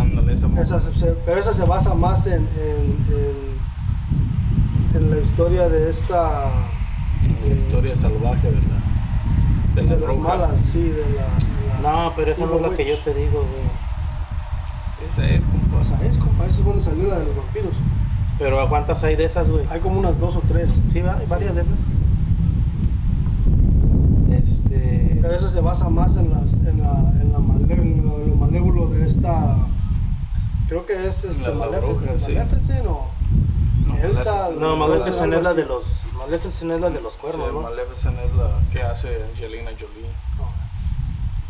Ándale, 0.00 0.32
esa. 0.32 0.46
Esa 0.60 0.80
se- 0.80 1.16
pero 1.26 1.38
esa 1.40 1.52
se 1.52 1.64
basa 1.64 1.94
más 1.94 2.26
en, 2.26 2.34
en, 2.56 3.06
en, 4.94 5.02
en 5.02 5.10
la 5.10 5.18
historia 5.18 5.68
de 5.68 5.90
esta. 5.90 6.50
La 7.46 7.54
historia 7.54 7.94
salvaje 7.96 8.48
de 8.50 8.56
la, 8.56 8.78
de 9.74 9.82
de 9.82 9.88
la 9.88 9.96
las 9.96 10.00
bruja. 10.16 10.28
malas, 10.28 10.50
sí, 10.72 10.82
de 10.82 11.04
la. 11.16 11.26
de 11.76 11.82
la- 11.82 11.90
No, 12.04 12.12
pero 12.16 12.32
esa 12.32 12.46
no 12.46 12.56
es 12.56 12.62
la 12.62 12.70
que 12.76 12.88
yo 12.88 12.96
te 12.98 13.12
digo, 13.14 13.40
güey. 13.40 15.08
Esa 15.08 15.24
es, 15.28 15.46
compa. 15.46 15.76
O 15.78 15.84
sea, 15.84 16.00
es, 16.04 16.16
compa, 16.18 16.44
esa 16.46 16.58
es 16.58 16.64
donde 16.64 16.82
salió 16.82 17.08
la 17.08 17.18
de 17.18 17.24
los 17.26 17.36
vampiros. 17.36 17.74
Pero 18.38 18.60
¿a 18.60 18.68
cuántas 18.68 19.02
hay 19.04 19.16
de 19.16 19.24
esas, 19.24 19.50
güey? 19.50 19.64
Hay 19.70 19.80
como 19.80 19.98
unas 19.98 20.18
dos 20.20 20.36
o 20.36 20.42
tres. 20.46 20.72
Sí, 20.92 21.00
¿verdad? 21.00 21.18
hay 21.20 21.26
varias 21.26 21.54
de 21.56 21.62
esas. 21.62 21.74
Este. 24.30 25.18
Pero 25.20 25.34
esa 25.34 25.48
se 25.50 25.60
basa 25.60 25.88
más 25.88 26.16
en, 26.16 26.30
las, 26.30 26.52
en, 26.54 26.80
la, 26.82 27.12
en, 27.20 27.32
la 27.32 27.38
male- 27.38 27.74
en 27.74 28.02
lo, 28.06 28.18
lo 28.18 28.34
malévolo 28.36 28.86
de 28.88 29.06
esta. 29.06 29.56
Creo 30.68 30.84
que 30.86 31.06
es 31.08 31.24
este, 31.24 31.42
La- 31.42 31.48
la 31.50 31.66
Malefic- 31.66 31.80
bruja, 32.00 32.18
sí. 32.18 32.32
Maleficent 32.34 32.86
o. 32.86 33.10
No, 33.86 33.96
Elsa. 33.96 34.50
No, 34.58 34.76
Maleficent 34.76 35.32
es 35.34 35.42
la 35.42 35.54
de 35.54 35.64
los. 35.64 35.84
Maleficent 36.16 36.72
es 36.72 36.80
la 36.80 36.90
de 36.90 37.00
los 37.00 37.12
Sí, 37.14 37.18
cuernos, 37.20 37.52
¿no? 37.54 37.60
Maleficent 37.62 38.18
es 38.18 38.34
la 38.34 38.58
que 38.72 38.82
hace 38.82 39.24
Angelina 39.32 39.70
Jolie. 39.72 40.08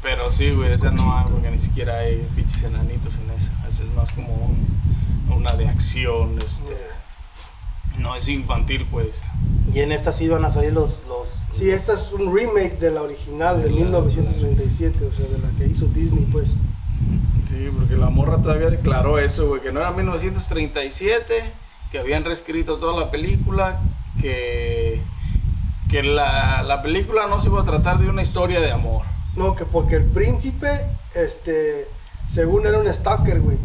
Pero 0.00 0.30
sí, 0.30 0.52
güey, 0.52 0.72
esa 0.72 0.90
no 0.92 1.12
hay, 1.16 1.24
porque 1.28 1.50
ni 1.50 1.58
siquiera 1.58 1.98
hay 1.98 2.26
pinches 2.36 2.62
enanitos 2.62 3.12
en 3.16 3.30
esa. 3.36 3.50
Esa 3.68 3.82
es 3.82 3.90
más 3.94 4.12
como 4.12 4.32
un- 4.32 5.32
una 5.36 5.52
de 5.56 5.68
acción, 5.68 6.38
este. 6.38 6.76
No 7.98 8.14
es 8.14 8.28
infantil, 8.28 8.86
pues. 8.88 9.20
Y 9.74 9.80
en 9.80 9.90
esta 9.90 10.12
sí 10.12 10.28
van 10.28 10.44
a 10.44 10.50
salir 10.52 10.72
los. 10.72 11.02
los 11.08 11.28
Sí, 11.50 11.68
esta 11.70 11.94
es 11.94 12.12
un 12.12 12.32
remake 12.34 12.78
de 12.78 12.92
la 12.92 13.02
original 13.02 13.56
de 13.58 13.64
De 13.64 13.70
la- 13.70 13.76
1937, 13.76 15.04
o 15.06 15.12
sea, 15.12 15.26
de 15.26 15.38
la 15.40 15.50
que 15.58 15.66
hizo 15.66 15.86
Disney, 15.86 16.24
pues. 16.30 16.54
Sí, 17.46 17.70
porque 17.76 17.96
la 17.96 18.10
morra 18.10 18.42
todavía 18.42 18.70
declaró 18.70 19.18
eso, 19.18 19.48
güey, 19.48 19.62
que 19.62 19.72
no 19.72 19.80
era 19.80 19.90
1937, 19.92 21.52
que 21.90 21.98
habían 21.98 22.24
reescrito 22.24 22.78
toda 22.78 22.98
la 22.98 23.10
película, 23.10 23.80
que, 24.20 25.00
que 25.90 26.02
la, 26.02 26.62
la 26.62 26.82
película 26.82 27.26
no 27.26 27.40
se 27.40 27.48
iba 27.48 27.60
a 27.60 27.64
tratar 27.64 27.98
de 27.98 28.08
una 28.08 28.22
historia 28.22 28.60
de 28.60 28.70
amor. 28.70 29.02
No, 29.36 29.54
que 29.54 29.64
porque 29.64 29.96
el 29.96 30.04
príncipe, 30.04 30.68
este, 31.14 31.88
según 32.26 32.66
era 32.66 32.78
un 32.78 32.92
stalker, 32.92 33.40
güey. 33.40 33.56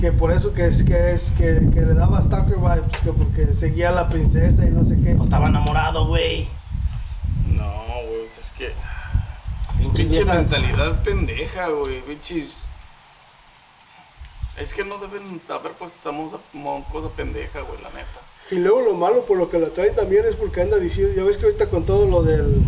Que 0.00 0.12
por 0.12 0.32
eso 0.32 0.52
que 0.52 0.66
es 0.66 0.82
que 0.82 1.12
es 1.12 1.30
que, 1.30 1.70
que 1.72 1.80
le 1.80 1.94
daba 1.94 2.22
stalker 2.22 2.56
vibes, 2.56 3.00
que 3.02 3.12
porque 3.12 3.54
seguía 3.54 3.88
a 3.88 3.92
la 3.92 4.08
princesa 4.08 4.64
y 4.66 4.70
no 4.70 4.84
sé 4.84 4.96
qué. 5.02 5.14
No 5.14 5.22
estaba 5.24 5.48
enamorado, 5.48 6.06
güey. 6.06 6.48
No, 7.48 7.72
güey, 8.06 8.20
pues 8.20 8.38
es 8.38 8.50
que... 8.50 8.72
Pinche 9.78 10.04
viejas. 10.04 10.36
mentalidad 10.36 11.02
pendeja, 11.02 11.68
güey, 11.68 12.00
pinches... 12.02 12.66
Es 14.56 14.72
que 14.72 14.84
no 14.84 14.98
deben 14.98 15.40
haber 15.48 15.72
puesto 15.72 15.96
esta 15.96 16.10
cosa 16.92 17.08
pendeja, 17.10 17.60
güey, 17.60 17.82
la 17.82 17.90
neta. 17.90 18.20
Y 18.50 18.56
luego 18.56 18.82
lo 18.82 18.94
malo 18.94 19.24
por 19.24 19.38
lo 19.38 19.50
que 19.50 19.58
la 19.58 19.70
traen 19.70 19.94
también 19.94 20.26
es 20.26 20.36
porque 20.36 20.60
anda 20.60 20.76
diciendo, 20.78 21.12
ya 21.16 21.24
ves 21.24 21.38
que 21.38 21.46
ahorita 21.46 21.70
con 21.70 21.84
todo 21.84 22.06
lo 22.06 22.22
del 22.22 22.62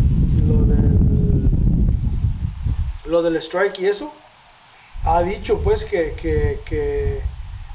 lo 0.47 0.63
del 0.63 1.49
lo 3.05 3.21
del 3.21 3.37
strike 3.37 3.79
y 3.79 3.85
eso, 3.85 4.11
ha 5.03 5.21
dicho 5.21 5.59
pues 5.59 5.85
que, 5.85 6.13
que, 6.13 6.59
que, 6.65 7.21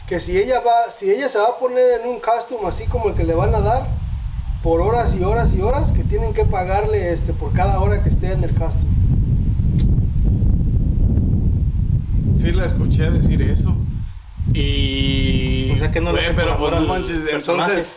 que 0.07 0.21
si 0.21 0.37
ella 0.37 0.61
va, 0.61 0.91
si 0.91 1.11
ella 1.11 1.29
se 1.29 1.39
va 1.39 1.49
a 1.49 1.59
poner 1.59 2.01
en 2.01 2.09
un 2.09 2.21
costume 2.21 2.67
así 2.69 2.87
como 2.87 3.09
el 3.09 3.15
que 3.15 3.25
le 3.25 3.35
van 3.35 3.55
a 3.55 3.61
dar, 3.61 3.89
por 4.63 4.81
horas 4.81 5.15
y 5.15 5.25
horas 5.25 5.55
y 5.55 5.63
horas, 5.63 5.93
que 5.93 6.05
tienen 6.05 6.35
que 6.35 6.45
pagarle 6.45 7.13
este 7.13 7.33
por 7.33 7.53
cada 7.53 7.81
hora 7.81 8.03
que 8.03 8.11
esté 8.11 8.33
en 8.33 8.45
el 8.45 8.55
costume. 8.55 8.92
Sí, 12.35 12.53
la 12.53 12.67
escuché 12.67 13.11
decir 13.11 13.43
eso. 13.43 13.75
Y. 14.55 15.71
O 15.75 15.79
sea 15.79 15.91
que 15.91 16.01
no 16.01 16.13
lo 16.13 16.19
Güey, 16.19 16.27
por 16.29 16.37
pero 16.37 16.53
amor 16.55 16.71
pues 16.71 16.83
no 16.83 16.89
manches, 16.89 17.23
entonces. 17.31 17.97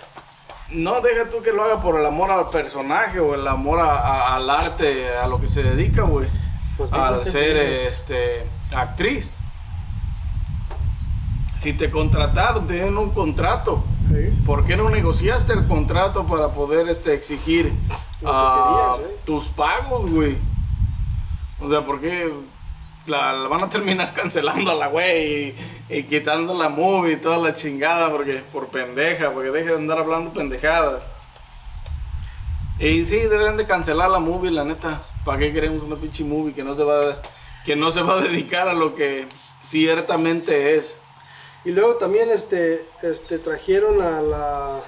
No 0.72 1.00
deja 1.02 1.30
tú 1.30 1.42
que 1.44 1.52
lo 1.52 1.64
haga 1.64 1.80
por 1.82 2.00
el 2.00 2.06
amor 2.06 2.32
al 2.32 2.50
personaje 2.50 3.20
o 3.20 3.36
el 3.36 3.48
amor 3.48 3.80
a- 3.80 3.98
a- 4.00 4.36
al 4.36 4.50
arte, 4.50 5.08
a 5.18 5.28
lo 5.28 5.40
que 5.40 5.48
se 5.48 5.62
dedica, 5.64 6.02
güey. 6.02 6.28
Pues 6.78 6.92
al 6.92 7.20
ser 7.22 7.56
este 7.58 8.46
actriz. 8.76 9.30
Si 11.58 11.74
te 11.74 11.90
contrataron, 11.90 12.68
te 12.68 12.84
un 12.84 13.12
contrato. 13.12 13.84
¿Por 14.46 14.66
qué 14.66 14.78
no 14.78 14.90
negociaste 14.90 15.54
el 15.54 15.66
contrato 15.68 16.26
para 16.26 16.50
poder 16.50 16.88
este, 16.90 17.14
exigir 17.14 17.74
Lo 18.22 18.96
querías, 18.98 19.12
¿eh? 19.12 19.16
tus 19.26 19.48
pagos, 19.50 20.10
güey? 20.10 20.38
O 21.60 21.70
sea, 21.70 21.82
¿por 21.86 22.00
qué 22.00 22.32
la, 23.06 23.34
van 23.48 23.64
a 23.64 23.70
terminar 23.70 24.14
cancelando 24.16 24.72
a 24.72 24.76
la 24.76 24.88
güey 24.88 25.56
y, 25.90 25.98
y 25.98 26.04
quitando 26.04 26.54
la 26.54 26.70
movie 26.70 27.14
y 27.14 27.18
toda 27.18 27.38
la 27.38 27.54
chingada 27.54 28.12
porque 28.12 28.42
por 28.52 28.68
pendeja, 28.68 29.32
porque 29.32 29.52
deje 29.52 29.70
de 29.70 29.76
andar 29.76 30.00
hablando 30.00 30.32
pendejadas? 30.32 31.04
Y 32.78 33.06
sí, 33.06 33.18
deberían 33.18 33.56
de 33.56 33.66
cancelar 33.66 34.10
la 34.10 34.20
movie, 34.20 34.52
la 34.52 34.66
neta. 34.66 35.02
¿Para 35.24 35.40
qué 35.40 35.54
queremos 35.54 35.84
una 35.84 35.96
pinche 35.96 36.24
movie 36.24 36.54
que 36.54 36.64
no 36.64 36.76
se 36.76 36.84
va 36.84 37.00
a, 37.00 37.22
que 37.66 37.76
no 37.76 37.90
se 37.90 38.02
va 38.02 38.16
a 38.16 38.22
dedicar 38.22 38.68
a 38.68 38.74
lo 38.74 38.96
que 38.96 39.28
ciertamente 39.64 40.76
es? 40.76 40.98
Y 41.64 41.72
luego 41.72 41.96
también 41.96 42.30
este, 42.30 42.86
este 43.02 43.40
trajeron 43.40 44.02
a 44.02 44.22
la. 44.22 44.82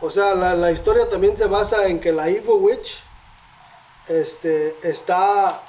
O 0.00 0.10
sea, 0.10 0.34
la, 0.34 0.54
la 0.54 0.72
historia 0.72 1.08
también 1.08 1.36
se 1.36 1.46
basa 1.46 1.86
en 1.86 2.00
que 2.00 2.12
la 2.12 2.28
Evil 2.28 2.58
Witch 2.58 3.02
este, 4.08 4.76
está. 4.82 5.62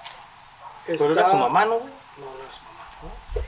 Pero 0.87 1.13
era 1.13 1.29
su 1.29 1.35
mamá, 1.35 1.65
¿no, 1.65 1.79
güey? 1.79 1.93
No, 2.17 2.25
no 2.25 2.49
es 2.49 2.61
mamá. 2.61 3.45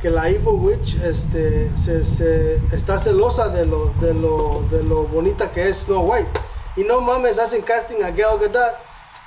Que 0.00 0.10
la 0.10 0.28
Evil 0.28 0.48
Witch 0.48 0.94
este, 1.02 1.70
se, 1.76 2.04
se- 2.04 2.60
está 2.72 2.98
celosa 2.98 3.48
de 3.48 3.66
lo, 3.66 3.92
de, 4.00 4.14
lo, 4.14 4.64
de 4.70 4.82
lo 4.82 5.04
bonita 5.04 5.50
que 5.52 5.68
es 5.68 5.78
Snow 5.84 6.00
White. 6.02 6.40
Y 6.76 6.84
no 6.84 7.00
mames, 7.00 7.38
hacen 7.38 7.62
casting 7.62 8.02
a 8.04 8.10
Gal 8.10 8.38
Gadot. 8.38 8.76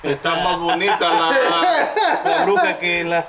Está 0.04 0.36
más 0.44 0.60
bonita 0.60 1.00
la... 1.10 1.32
La 2.24 2.44
bruja 2.46 2.78
que 2.78 3.04
la. 3.04 3.24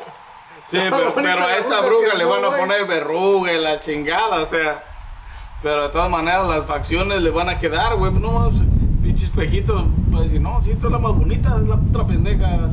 Sí, 0.68 0.78
pero, 0.88 1.12
pero 1.14 1.42
a 1.44 1.56
esta 1.56 1.80
bruja 1.80 2.14
le 2.16 2.22
no, 2.24 2.30
van 2.30 2.44
a 2.44 2.56
poner 2.56 2.86
verruga 2.86 3.52
y 3.52 3.60
la 3.60 3.80
chingada, 3.80 4.42
o 4.42 4.46
sea. 4.46 4.84
Pero 5.62 5.82
de 5.84 5.88
todas 5.88 6.08
maneras 6.08 6.46
las 6.46 6.64
facciones 6.66 7.20
le 7.22 7.30
van 7.30 7.48
a 7.48 7.58
quedar, 7.58 7.96
güey. 7.96 8.12
No 8.12 8.30
más, 8.32 8.54
pinche 9.02 9.24
espejito 9.24 9.84
va 10.14 10.20
a 10.20 10.22
decir, 10.22 10.40
no, 10.40 10.62
sí, 10.62 10.74
tú 10.74 10.86
eres 10.86 10.92
la 10.92 10.98
más 10.98 11.12
bonita, 11.18 11.56
es 11.56 11.68
la 11.68 11.74
otra 11.74 12.06
pendeja. 12.06 12.70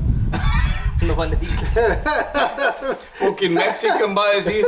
No 1.01 1.16
vale. 1.16 1.38
Fucking 3.20 3.54
Mexican 3.54 4.16
va 4.18 4.24
a 4.25 4.36
decir. 4.36 4.66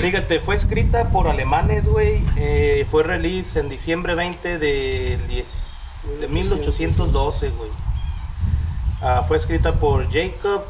Fíjate, 0.00 0.40
fue 0.40 0.56
escrita 0.56 1.08
por 1.08 1.28
alemanes, 1.28 1.86
güey. 1.86 2.22
eh, 2.36 2.86
fue 2.90 3.02
release 3.02 3.58
en 3.58 3.68
diciembre 3.68 4.14
20 4.14 4.58
de, 4.58 5.18
10 5.28 6.18
de 6.20 6.28
1812, 6.28 7.50
güey. 7.50 7.70
Ah, 9.00 9.24
fue 9.26 9.36
escrita 9.36 9.74
por 9.74 10.10
Jacob 10.10 10.64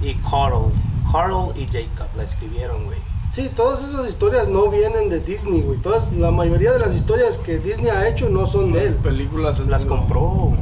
y 0.00 0.14
Carl. 0.30 0.70
Carl 1.10 1.52
y 1.56 1.66
Jacob 1.66 2.08
la 2.16 2.24
escribieron, 2.24 2.84
güey. 2.84 2.98
Sí, 3.30 3.50
todas 3.54 3.82
esas 3.88 4.08
historias 4.08 4.48
no 4.48 4.68
vienen 4.68 5.08
de 5.10 5.20
Disney, 5.20 5.60
güey. 5.60 5.78
Todas, 5.80 6.12
la 6.12 6.30
mayoría 6.30 6.72
de 6.72 6.78
las 6.78 6.94
historias 6.94 7.38
que 7.38 7.58
Disney 7.58 7.90
ha 7.90 8.08
hecho 8.08 8.28
no 8.30 8.46
son 8.46 8.72
de 8.72 8.80
Las 8.80 8.88
él. 8.92 8.94
películas 8.96 9.58
él 9.60 9.70
Las 9.70 9.82
se 9.82 9.88
lo- 9.88 9.96
compró. 9.96 10.20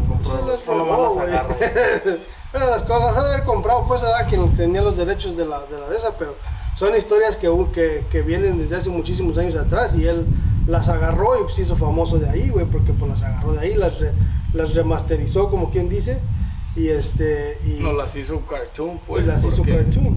Compró. 0.09 0.47
las 0.47 0.67
robó. 0.67 1.23
Pero 2.53 2.71
las 2.71 2.83
cosas 2.83 3.17
ha 3.17 3.23
de 3.29 3.35
haber 3.35 3.45
comprado, 3.47 3.85
pues, 3.87 4.03
a 4.03 4.27
quien 4.27 4.49
tenía 4.57 4.83
los 4.83 4.97
derechos 4.97 5.37
de 5.37 5.47
la 5.47 5.61
de, 5.67 5.79
la 5.79 5.89
de 5.89 5.97
esa, 5.97 6.11
pero 6.19 6.35
son 6.77 6.95
historias 6.97 7.37
que, 7.37 7.49
que, 7.73 8.05
que 8.11 8.23
vienen 8.23 8.59
desde 8.59 8.77
hace 8.77 8.91
muchísimos 8.91 9.39
años 9.39 9.55
atrás 9.55 9.95
y 9.97 10.05
él 10.05 10.27
las 10.67 10.89
agarró 10.89 11.35
y 11.49 11.53
se 11.53 11.63
hizo 11.63 11.77
famoso 11.77 12.19
de 12.19 12.29
ahí, 12.29 12.49
güey, 12.51 12.67
porque 12.67 12.93
pues 12.93 13.11
las 13.11 13.23
agarró 13.23 13.53
de 13.53 13.61
ahí, 13.61 13.75
las, 13.75 14.01
re- 14.01 14.13
las 14.53 14.75
remasterizó, 14.75 15.49
como 15.49 15.71
quien 15.71 15.89
dice, 15.89 16.19
y 16.75 16.89
este, 16.89 17.59
y, 17.65 17.81
No 17.81 17.93
las 17.93 18.17
hizo 18.17 18.41
cartoon, 18.41 18.97
y 18.97 19.01
pues. 19.07 19.27
las 19.27 19.45
hizo 19.45 19.59
porque 19.59 19.77
cartoon. 19.77 20.17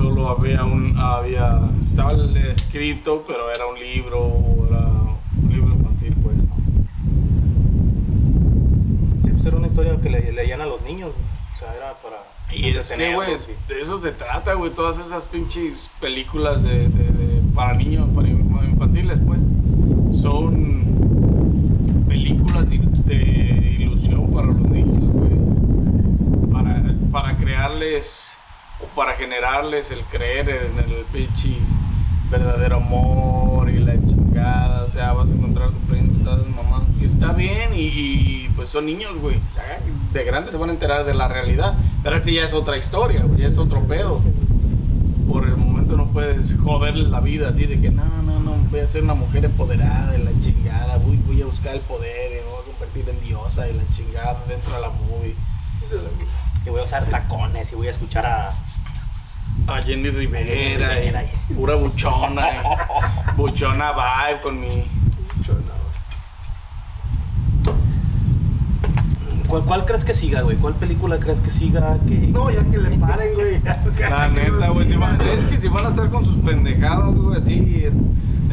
Solo 0.00 0.28
había 0.30 0.64
un. 0.64 0.96
Había. 0.98 1.60
Estaba 1.86 2.12
escrito, 2.52 3.22
pero 3.26 3.50
era 3.50 3.66
un 3.66 3.78
libro. 3.78 4.18
Era 4.68 4.80
un 5.42 5.52
libro 5.52 5.74
infantil, 5.74 6.14
pues. 6.22 6.36
Sí, 9.24 9.30
pues 9.32 9.46
era 9.46 9.56
una 9.56 9.66
historia 9.66 10.00
que 10.00 10.08
le, 10.10 10.32
leían 10.32 10.60
a 10.60 10.66
los 10.66 10.82
niños. 10.82 11.10
O 11.54 11.56
sea, 11.58 11.74
era 11.76 11.94
para. 12.02 12.16
Y 12.52 12.70
es 12.76 12.90
que, 12.92 13.14
güey, 13.14 13.36
de 13.68 13.80
eso 13.80 13.98
se 13.98 14.12
trata, 14.12 14.54
güey. 14.54 14.70
Todas 14.72 14.98
esas 14.98 15.24
pinches 15.24 15.90
películas 16.00 16.62
de, 16.62 16.88
de- 16.88 17.12
de- 17.12 17.40
para 17.54 17.74
niños, 17.74 18.08
para 18.14 18.28
infantiles, 18.28 19.20
pues. 19.26 19.40
Son 20.20 20.84
películas 22.08 22.68
de, 22.70 22.78
de 22.78 23.76
ilusión 23.80 24.30
para 24.32 24.46
los 24.48 24.56
niños, 24.60 25.12
güey. 25.12 26.50
Para, 26.52 26.82
para 27.12 27.36
crearles 27.36 28.32
o 28.82 28.86
para 28.94 29.14
generarles 29.14 29.90
el 29.90 30.02
creer 30.04 30.48
en 30.48 30.78
el 30.78 31.04
pinche 31.12 31.56
verdadero 32.30 32.76
amor 32.76 33.68
y 33.68 33.78
la 33.78 33.94
chingada. 34.04 34.84
o 34.84 34.88
sea, 34.88 35.12
vas 35.12 35.28
a 35.28 35.34
encontrar 35.34 35.70
tu 35.70 35.78
príncipe, 35.80 36.24
todas 36.24 36.40
esas 36.40 36.54
mamás. 36.54 36.82
Que 36.98 37.06
está 37.06 37.32
bien 37.32 37.74
y, 37.74 37.86
y, 37.86 38.52
pues 38.54 38.68
son 38.68 38.86
niños, 38.86 39.16
güey. 39.20 39.38
De 40.12 40.24
grandes 40.24 40.52
se 40.52 40.56
van 40.56 40.70
a 40.70 40.72
enterar 40.72 41.04
de 41.04 41.14
la 41.14 41.28
realidad. 41.28 41.74
Pero 42.02 42.16
así 42.16 42.34
ya 42.34 42.44
es 42.44 42.54
otra 42.54 42.76
historia, 42.76 43.24
ya 43.36 43.48
es 43.48 43.58
otro 43.58 43.80
pedo. 43.80 44.20
Por 45.28 45.44
el 45.44 45.56
momento 45.56 45.96
no 45.96 46.06
puedes 46.12 46.56
joderle 46.56 47.08
la 47.08 47.20
vida 47.20 47.48
así 47.48 47.66
de 47.66 47.80
que 47.80 47.90
no, 47.90 48.04
no, 48.22 48.40
no, 48.40 48.54
voy 48.70 48.80
a 48.80 48.86
ser 48.86 49.02
una 49.02 49.14
mujer 49.14 49.44
empoderada 49.44 50.16
y 50.18 50.22
la 50.22 50.32
chingada, 50.40 50.96
voy, 50.98 51.16
voy 51.26 51.42
a 51.42 51.46
buscar 51.46 51.74
el 51.74 51.80
poder 51.82 52.32
y 52.32 52.34
me 52.44 52.50
voy 52.50 52.62
a 52.62 52.72
convertir 52.72 53.08
en 53.08 53.20
diosa 53.20 53.68
y 53.68 53.74
la 53.74 53.86
chingada 53.90 54.44
dentro 54.48 54.74
de 54.74 54.80
la 54.80 54.90
movie. 54.90 55.36
Y 56.66 56.70
voy 56.70 56.80
a 56.80 56.84
usar 56.84 57.04
tacones 57.06 57.72
y 57.72 57.74
voy 57.74 57.88
a 57.88 57.90
escuchar 57.90 58.26
a. 58.26 58.50
A 59.66 59.82
Jenny 59.82 60.10
Rivera, 60.10 60.94
Rivera, 60.94 61.24
y 61.48 61.54
pura 61.54 61.74
buchona, 61.74 62.48
eh. 62.48 62.62
buchona 63.36 63.92
vibe 63.92 64.40
con 64.42 64.60
mi... 64.60 64.84
¿Cuál, 69.48 69.64
cuál 69.64 69.84
crees 69.84 70.04
que 70.04 70.14
siga, 70.14 70.42
güey? 70.42 70.56
¿Cuál 70.56 70.74
película 70.74 71.18
crees 71.18 71.40
que 71.40 71.50
siga? 71.50 71.98
Que... 72.06 72.14
No, 72.28 72.50
ya 72.50 72.62
que 72.64 72.78
le 72.78 72.96
paren, 72.98 73.34
güey. 73.34 73.60
ya, 73.62 73.82
La 74.10 74.28
neta, 74.28 74.68
güey, 74.68 74.86
si 74.86 74.92
sigan. 74.94 75.18
van- 75.18 75.28
es 75.28 75.46
que 75.46 75.58
si 75.58 75.68
van 75.68 75.86
a 75.86 75.88
estar 75.88 76.08
con 76.10 76.24
sus 76.24 76.36
pendejadas, 76.38 77.14
güey, 77.16 77.40
así, 77.40 77.84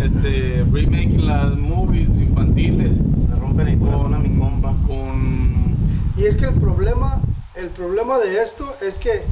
este, 0.04 0.66
remaking 0.72 1.28
las 1.28 1.56
movies 1.56 2.10
infantiles, 2.20 3.00
Me 3.02 3.36
rompen 3.36 3.68
el 3.68 3.78
corazón 3.80 4.14
a 4.16 4.18
mi 4.18 4.38
compa. 4.40 4.74
con... 4.88 5.76
Y 6.18 6.24
es 6.24 6.36
que 6.36 6.46
el 6.46 6.56
problema, 6.56 7.22
el 7.58 7.70
problema 7.70 8.20
de 8.20 8.42
esto 8.42 8.74
es 8.82 9.00
que, 9.00 9.24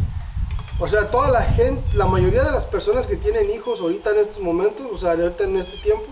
o 0.80 0.88
sea, 0.88 1.10
toda 1.10 1.32
la 1.32 1.42
gente, 1.44 1.82
la 1.96 2.06
mayoría 2.06 2.44
de 2.44 2.52
las 2.52 2.66
personas 2.66 3.08
que 3.08 3.16
tienen 3.16 3.50
hijos 3.50 3.80
ahorita 3.82 4.12
en 4.12 4.18
estos 4.20 4.40
momentos, 4.40 4.88
o 4.92 4.98
sea, 4.98 5.12
ahorita 5.12 5.44
en 5.46 5.58
este 5.58 5.78
tiempo, 5.78 6.06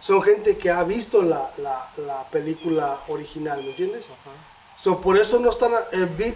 son 0.00 0.22
gente 0.22 0.56
que 0.56 0.70
ha 0.70 0.82
visto 0.84 1.22
la, 1.22 1.50
la, 1.58 1.90
la 1.98 2.26
película 2.28 3.00
original, 3.08 3.60
¿me 3.62 3.70
entiendes? 3.70 4.06
So, 4.78 5.00
por 5.00 5.16
eso 5.18 5.38
no 5.40 5.50
están, 5.50 5.72
eh, 5.92 6.08
vi- 6.16 6.34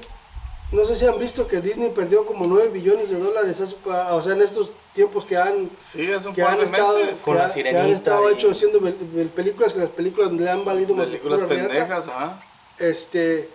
no 0.72 0.84
sé 0.84 0.94
si 0.96 1.06
han 1.06 1.18
visto 1.18 1.46
que 1.46 1.60
Disney 1.60 1.90
perdió 1.90 2.26
como 2.26 2.44
9 2.46 2.68
billones 2.68 3.08
de 3.10 3.18
dólares, 3.18 3.62
pa- 3.84 4.14
o 4.14 4.20
sea, 4.22 4.32
en 4.34 4.42
estos 4.42 4.70
tiempos 4.92 5.24
que 5.24 5.36
han, 5.38 5.70
Sí, 5.78 6.12
hace 6.12 6.28
un 6.28 6.34
que 6.34 6.42
par 6.42 6.52
han 6.52 6.58
de 6.58 6.64
estado, 6.64 6.98
meses. 6.98 7.20
Con 7.20 7.34
que 7.36 7.42
la 7.42 7.50
que 7.54 7.78
han 7.78 7.90
estado 7.90 8.30
y- 8.30 8.34
hecho 8.34 8.50
haciendo 8.50 8.80
pel- 8.80 8.98
pel- 8.98 9.30
películas 9.30 9.72
que 9.72 9.78
las 9.78 9.88
películas 9.90 10.32
le 10.32 10.50
han 10.50 10.64
valido 10.64 10.94
más 10.94 11.06
que 11.08 11.12
Películas 11.18 11.40
pendejas, 11.48 12.08
ajá. 12.08 12.42
Este, 12.78 13.48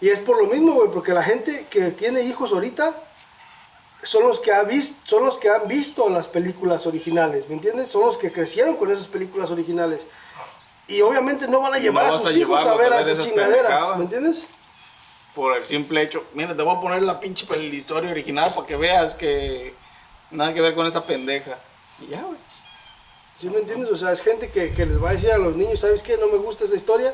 y 0.00 0.08
es 0.10 0.20
por 0.20 0.38
lo 0.42 0.46
mismo, 0.52 0.72
güey, 0.74 0.90
porque 0.90 1.12
la 1.12 1.22
gente 1.22 1.66
que 1.70 1.90
tiene 1.90 2.22
hijos 2.22 2.52
ahorita 2.52 3.02
son 4.02 4.24
los 4.24 4.38
que 4.40 4.52
ha 4.52 4.62
visto, 4.62 4.98
son 5.04 5.24
los 5.24 5.38
que 5.38 5.48
han 5.48 5.66
visto 5.66 6.08
las 6.08 6.26
películas 6.28 6.86
originales, 6.86 7.48
¿me 7.48 7.54
entiendes? 7.54 7.88
Son 7.88 8.02
los 8.02 8.16
que 8.16 8.30
crecieron 8.30 8.76
con 8.76 8.90
esas 8.90 9.06
películas 9.08 9.50
originales. 9.50 10.06
Y 10.88 11.00
obviamente 11.00 11.48
no 11.48 11.60
van 11.60 11.74
a 11.74 11.78
llevar 11.78 12.06
no 12.06 12.14
a 12.14 12.18
sus 12.20 12.28
a 12.28 12.38
hijos 12.38 12.64
a 12.64 12.74
ver 12.76 12.92
a 12.92 13.00
esas 13.00 13.24
chingaderas. 13.24 13.96
¿me 13.98 14.04
entiendes? 14.04 14.44
Por 15.34 15.56
el 15.56 15.64
simple 15.64 16.02
hecho, 16.02 16.22
mira, 16.34 16.56
te 16.56 16.62
voy 16.62 16.76
a 16.76 16.80
poner 16.80 17.02
la 17.02 17.18
pinche 17.18 17.46
pel- 17.46 17.72
historia 17.74 18.10
original 18.10 18.54
para 18.54 18.66
que 18.66 18.76
veas 18.76 19.14
que 19.14 19.74
nada 20.30 20.54
que 20.54 20.60
ver 20.60 20.74
con 20.74 20.86
esa 20.86 21.04
pendeja. 21.04 21.58
Y 22.00 22.06
ya, 22.08 22.22
güey. 22.22 22.38
¿Sí 23.40 23.50
me 23.50 23.58
entiendes? 23.58 23.90
O 23.90 23.96
sea, 23.96 24.12
es 24.12 24.22
gente 24.22 24.48
que, 24.50 24.72
que 24.72 24.86
les 24.86 25.02
va 25.02 25.10
a 25.10 25.12
decir 25.12 25.30
a 25.32 25.38
los 25.38 25.56
niños, 25.56 25.80
¿sabes 25.80 26.02
qué? 26.02 26.16
No 26.16 26.28
me 26.28 26.38
gusta 26.38 26.64
esa 26.64 26.76
historia. 26.76 27.12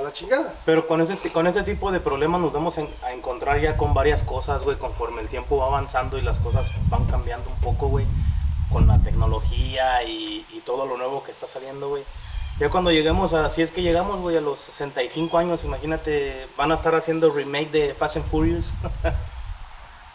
A 0.00 0.02
la 0.02 0.12
chingada. 0.12 0.54
Pero 0.64 0.86
con 0.86 1.00
ese, 1.02 1.30
con 1.30 1.46
ese 1.46 1.62
tipo 1.62 1.92
de 1.92 2.00
problemas 2.00 2.40
nos 2.40 2.52
vamos 2.52 2.78
en- 2.78 2.88
a 3.04 3.12
encontrar 3.12 3.60
ya 3.60 3.76
con 3.76 3.92
varias 3.92 4.22
cosas, 4.22 4.62
güey, 4.62 4.78
conforme 4.78 5.20
el 5.20 5.28
tiempo 5.28 5.58
va 5.58 5.66
avanzando 5.66 6.16
y 6.16 6.22
las 6.22 6.38
cosas 6.38 6.72
van 6.88 7.04
cambiando 7.06 7.50
un 7.50 7.56
poco, 7.60 7.88
güey, 7.88 8.06
con 8.72 8.86
la 8.86 8.98
tecnología 9.00 10.02
y, 10.04 10.46
y 10.52 10.60
todo 10.64 10.86
lo 10.86 10.96
nuevo 10.96 11.22
que 11.22 11.32
está 11.32 11.46
saliendo, 11.46 11.88
güey. 11.90 12.02
Ya 12.58 12.70
cuando 12.70 12.90
lleguemos 12.90 13.32
a, 13.32 13.50
si 13.50 13.62
es 13.62 13.70
que 13.72 13.82
llegamos, 13.82 14.18
güey, 14.20 14.36
a 14.36 14.40
los 14.40 14.60
65 14.60 15.36
años, 15.38 15.64
imagínate, 15.64 16.46
van 16.56 16.72
a 16.72 16.74
estar 16.74 16.94
haciendo 16.94 17.30
remake 17.30 17.70
de 17.70 17.94
Fast 17.94 18.16
and 18.16 18.26
Furious. 18.26 18.72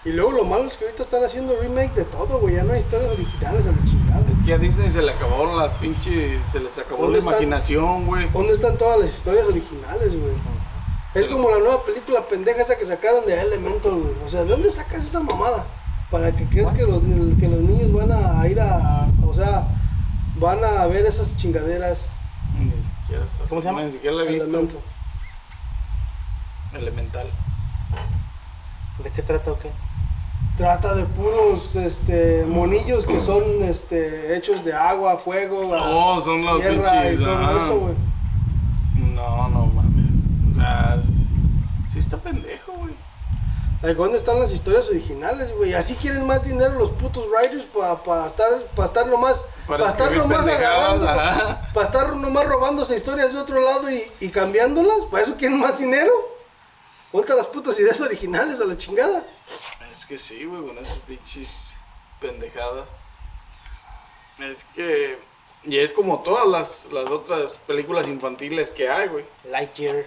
Y 0.06 0.12
luego 0.12 0.34
lo 0.34 0.44
malo 0.44 0.66
es 0.66 0.78
que 0.78 0.86
ahorita 0.86 1.02
están 1.02 1.24
haciendo 1.24 1.56
remake 1.60 1.96
de 1.96 2.06
todo, 2.06 2.40
güey. 2.40 2.54
Ya 2.56 2.64
no 2.64 2.74
hay 2.74 2.80
historias 2.82 3.10
originales 3.12 3.66
a 3.66 3.72
la 3.72 3.86
chingada. 3.86 4.22
Es 4.32 4.35
que 4.46 4.54
a 4.54 4.58
Disney 4.60 4.92
se 4.92 5.02
le 5.02 5.12
acabaron 5.12 5.58
las 5.58 5.72
pinches, 5.74 6.40
se 6.52 6.60
les 6.60 6.78
acabó 6.78 7.04
¿Dónde 7.04 7.18
la 7.18 7.24
imaginación, 7.24 8.06
güey. 8.06 8.30
¿Dónde 8.30 8.54
están 8.54 8.78
todas 8.78 9.00
las 9.00 9.10
historias 9.16 9.46
originales, 9.48 10.16
güey? 10.20 10.34
Es 11.16 11.26
Sí. 11.26 11.32
como 11.32 11.50
la 11.50 11.58
nueva 11.60 11.84
película 11.84 12.22
pendeja 12.28 12.62
esa 12.62 12.78
que 12.78 12.86
sacaron 12.86 13.26
de 13.26 13.40
Elemental, 13.42 13.94
güey. 13.96 14.14
O 14.24 14.28
sea, 14.28 14.44
¿de 14.44 14.50
dónde 14.52 14.72
sacas 14.72 15.04
esa 15.04 15.20
mamada? 15.22 15.66
Para 16.12 16.32
que 16.36 16.46
creas 16.46 16.72
que 16.74 16.84
los, 16.84 17.02
que 17.02 17.48
los 17.48 17.60
niños 17.62 17.92
van 17.92 18.12
a 18.12 18.48
ir 18.48 18.60
a, 18.62 19.10
o 19.26 19.34
sea, 19.34 19.68
van 20.38 20.64
a 20.64 20.86
ver 20.86 21.06
esas 21.06 21.36
chingaderas. 21.38 22.06
Ni 22.60 22.72
siquiera 23.02 23.26
¿Cómo 23.50 23.62
se 23.62 23.68
llama? 23.68 23.82
Ni 23.84 23.92
siquiera 23.94 24.16
la 24.18 24.24
he 24.26 24.28
visto. 24.34 24.46
Elemental. 24.50 24.80
Elemental. 26.74 27.28
¿De 29.04 29.10
qué 29.10 29.22
trata 29.22 29.52
o 29.52 29.58
qué? 29.60 29.72
Trata 30.58 30.94
de 30.96 31.04
puros 31.04 31.76
este, 31.76 32.46
monillos 32.48 33.06
que 33.06 33.20
son 33.20 33.62
este, 33.64 34.38
hechos 34.38 34.64
de 34.64 34.74
agua, 34.74 35.18
fuego, 35.18 35.76
No, 35.76 36.22
son 36.22 36.46
los 36.46 36.62
tierra 36.62 37.08
y 37.08 37.10
pinches, 37.10 37.26
todo 37.26 37.38
ajá. 37.38 37.58
eso, 37.66 37.80
güey. 37.80 37.96
No, 39.14 39.50
no 39.50 39.66
mames. 39.66 40.14
O 40.52 40.56
sea, 40.56 40.98
sí 41.92 42.00
está 42.00 42.18
pendejo, 42.18 42.72
güey. 42.72 42.96
¿Dónde 43.96 44.18
están 44.18 44.40
las 44.40 44.52
historias 44.52 44.90
originales, 44.90 45.52
güey? 45.56 45.74
Así 45.74 45.94
quieren 45.96 46.26
más 46.26 46.44
dinero 46.44 46.80
los 46.80 46.90
putos 46.92 47.26
writers 47.30 47.66
para 47.66 48.26
estar, 48.26 48.50
pa 48.76 48.86
estar 48.86 49.06
nomás, 49.06 49.46
Para 49.68 49.90
estar 49.90 50.12
nomás 50.16 50.48
agarrando, 50.48 51.06
para 51.06 51.86
estar 51.86 52.16
nomás 52.16 52.46
robándose 52.46 52.96
historias 52.96 53.34
de 53.34 53.40
otro 53.40 53.60
lado 53.60 53.92
y, 53.92 54.04
y 54.22 54.30
cambiándolas. 54.30 55.06
¿Para 55.12 55.24
eso 55.24 55.36
quieren 55.36 55.60
más 55.60 55.78
dinero? 55.78 56.12
Ponte 57.12 57.36
las 57.36 57.48
putas 57.48 57.80
ideas 57.80 58.00
originales 58.02 58.60
a 58.60 58.66
la 58.66 58.76
chingada. 58.76 59.24
Es 59.96 60.06
que 60.06 60.18
sí, 60.18 60.44
güey, 60.44 60.62
con 60.62 60.78
esas 60.78 61.00
pinches 61.00 61.78
pendejadas. 62.20 62.90
Es 64.40 64.66
que. 64.76 65.18
Y 65.64 65.78
es 65.78 65.94
como 65.94 66.20
todas 66.20 66.46
las, 66.46 66.88
las 66.92 67.10
otras 67.10 67.58
películas 67.66 68.06
infantiles 68.06 68.70
que 68.72 68.90
hay, 68.90 69.08
güey. 69.08 69.24
Lightyear. 69.50 70.04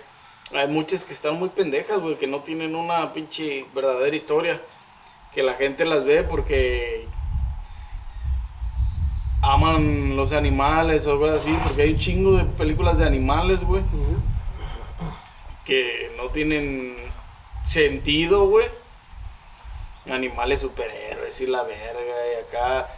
Hay 0.52 0.68
muchas 0.68 1.06
que 1.06 1.14
están 1.14 1.38
muy 1.38 1.48
pendejas, 1.48 2.00
güey, 2.00 2.16
que 2.16 2.26
no 2.26 2.40
tienen 2.40 2.76
una 2.76 3.14
pinche 3.14 3.64
verdadera 3.74 4.14
historia. 4.14 4.60
Que 5.32 5.42
la 5.42 5.54
gente 5.54 5.86
las 5.86 6.04
ve 6.04 6.22
porque 6.22 7.06
aman 9.40 10.16
los 10.16 10.32
animales 10.32 11.06
o 11.06 11.12
algo 11.12 11.30
así. 11.30 11.58
Porque 11.64 11.82
hay 11.82 11.92
un 11.94 11.98
chingo 11.98 12.32
de 12.32 12.44
películas 12.44 12.98
de 12.98 13.06
animales, 13.06 13.62
güey, 13.62 13.82
que 15.64 16.12
no 16.18 16.28
tienen 16.28 16.94
sentido, 17.64 18.48
güey. 18.48 18.66
Animales 20.10 20.60
superhéroes 20.60 21.40
y 21.40 21.46
la 21.46 21.62
verga, 21.62 22.00
y 22.32 22.46
acá 22.46 22.88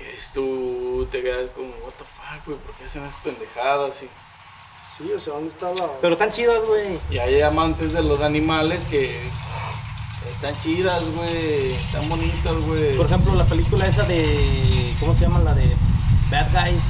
es 0.00 0.30
tú 0.32 1.08
te 1.10 1.22
quedas 1.22 1.50
como, 1.54 1.68
what 1.84 1.92
the 1.98 2.04
fuck, 2.04 2.46
güey, 2.46 2.58
¿por 2.58 2.74
qué 2.76 2.84
hacen 2.84 3.04
esas 3.04 3.20
pendejadas? 3.22 4.02
Y, 4.02 4.08
Sí, 4.96 5.12
o 5.12 5.20
sea, 5.20 5.34
¿dónde 5.34 5.50
está 5.50 5.70
la...? 5.74 5.86
Pero 6.00 6.16
tan 6.16 6.32
chidas, 6.32 6.60
güey. 6.66 6.98
y 7.10 7.18
hay 7.18 7.40
amantes 7.42 7.92
de 7.92 8.02
los 8.02 8.20
animales 8.20 8.84
que 8.86 9.20
están 10.32 10.58
chidas, 10.60 11.04
güey, 11.14 11.72
están 11.74 12.08
bonitas, 12.08 12.54
güey. 12.66 12.96
Por 12.96 13.06
ejemplo, 13.06 13.34
la 13.34 13.44
película 13.44 13.86
esa 13.86 14.02
de. 14.04 14.92
¿Cómo 14.98 15.14
se 15.14 15.20
llama? 15.22 15.38
La 15.40 15.54
de 15.54 15.76
Bad 16.30 16.48
Guys. 16.52 16.84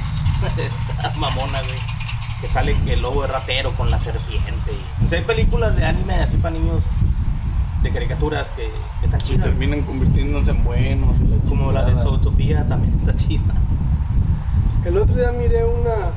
Está 0.97 1.13
mamona, 1.17 1.61
güey. 1.61 1.77
Que 2.41 2.49
sale 2.49 2.75
el 2.87 3.01
lobo 3.01 3.25
es 3.25 3.29
ratero 3.29 3.73
con 3.75 3.91
la 3.91 3.99
serpiente. 3.99 4.71
y- 4.71 5.05
O 5.05 5.07
sea, 5.07 5.19
hay 5.19 5.25
películas 5.25 5.75
de 5.75 5.85
anime 5.85 6.15
así 6.15 6.37
para 6.37 6.51
niños 6.57 6.81
de 7.81 7.91
caricaturas 7.91 8.51
que, 8.51 8.69
que 8.99 9.05
están 9.05 9.19
Y 9.21 9.23
chidas. 9.23 9.43
terminan 9.45 9.81
convirtiéndose 9.83 10.51
en 10.51 10.63
buenos. 10.63 11.17
y 11.19 11.27
la 11.27 11.37
Como 11.47 11.71
la 11.71 11.85
de. 11.85 11.95
Zootopia 11.97 12.67
también 12.67 12.97
está 12.99 13.15
chida. 13.15 13.53
El 14.85 14.97
otro 14.97 15.15
día 15.15 15.31
miré 15.31 15.65
una... 15.65 16.13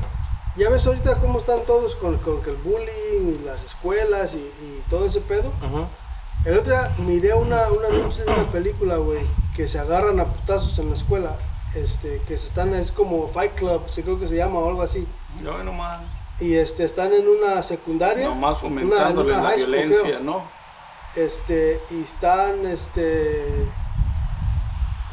Ya 0.55 0.69
ves 0.69 0.85
ahorita 0.85 1.19
cómo 1.19 1.39
están 1.39 1.59
todos 1.65 1.95
con, 1.95 2.17
con 2.19 2.41
que 2.43 2.51
el 2.51 2.57
bullying 2.57 3.35
y 3.39 3.43
las 3.45 3.63
escuelas 3.63 4.35
y, 4.35 4.37
y 4.37 4.83
todo 4.89 5.05
ese 5.07 5.19
pedo. 5.21 5.49
Ujú. 5.67 5.85
El 6.45 6.57
otro 6.59 6.73
día 6.73 6.91
miré 6.99 7.33
una, 7.33 7.69
un 7.71 7.83
anuncio 7.83 8.23
de 8.23 8.31
una 8.33 8.43
película, 8.51 8.97
güey, 8.97 9.21
que 9.55 9.67
se 9.67 9.79
agarran 9.79 10.19
a 10.19 10.25
putazos 10.25 10.77
en 10.79 10.89
la 10.89 10.95
escuela. 10.95 11.37
Este, 11.75 12.21
que 12.27 12.37
se 12.37 12.45
están, 12.47 12.71
es 12.75 12.91
como 12.91 13.29
Fight 13.29 13.53
Club, 13.55 13.81
sí 13.89 14.03
creo 14.03 14.19
que 14.19 14.27
se 14.27 14.35
llama 14.35 14.59
o 14.59 14.69
algo 14.69 14.83
así. 14.83 15.07
Yo 15.43 15.63
nomás, 15.63 16.01
Y 16.39 16.53
este, 16.53 16.83
están 16.83 17.11
en 17.13 17.27
una 17.27 17.63
secundaria. 17.63 18.27
nomás 18.29 18.61
una- 18.61 18.69
fomentándole 18.69 19.33
una 19.33 19.41
la 19.41 19.49
high 19.49 19.57
school, 19.59 19.71
violencia, 19.71 20.03
creo. 20.03 20.19
¿no? 20.19 20.41
Este, 21.15 21.79
y 21.91 22.01
están, 22.01 22.65
este, 22.65 23.67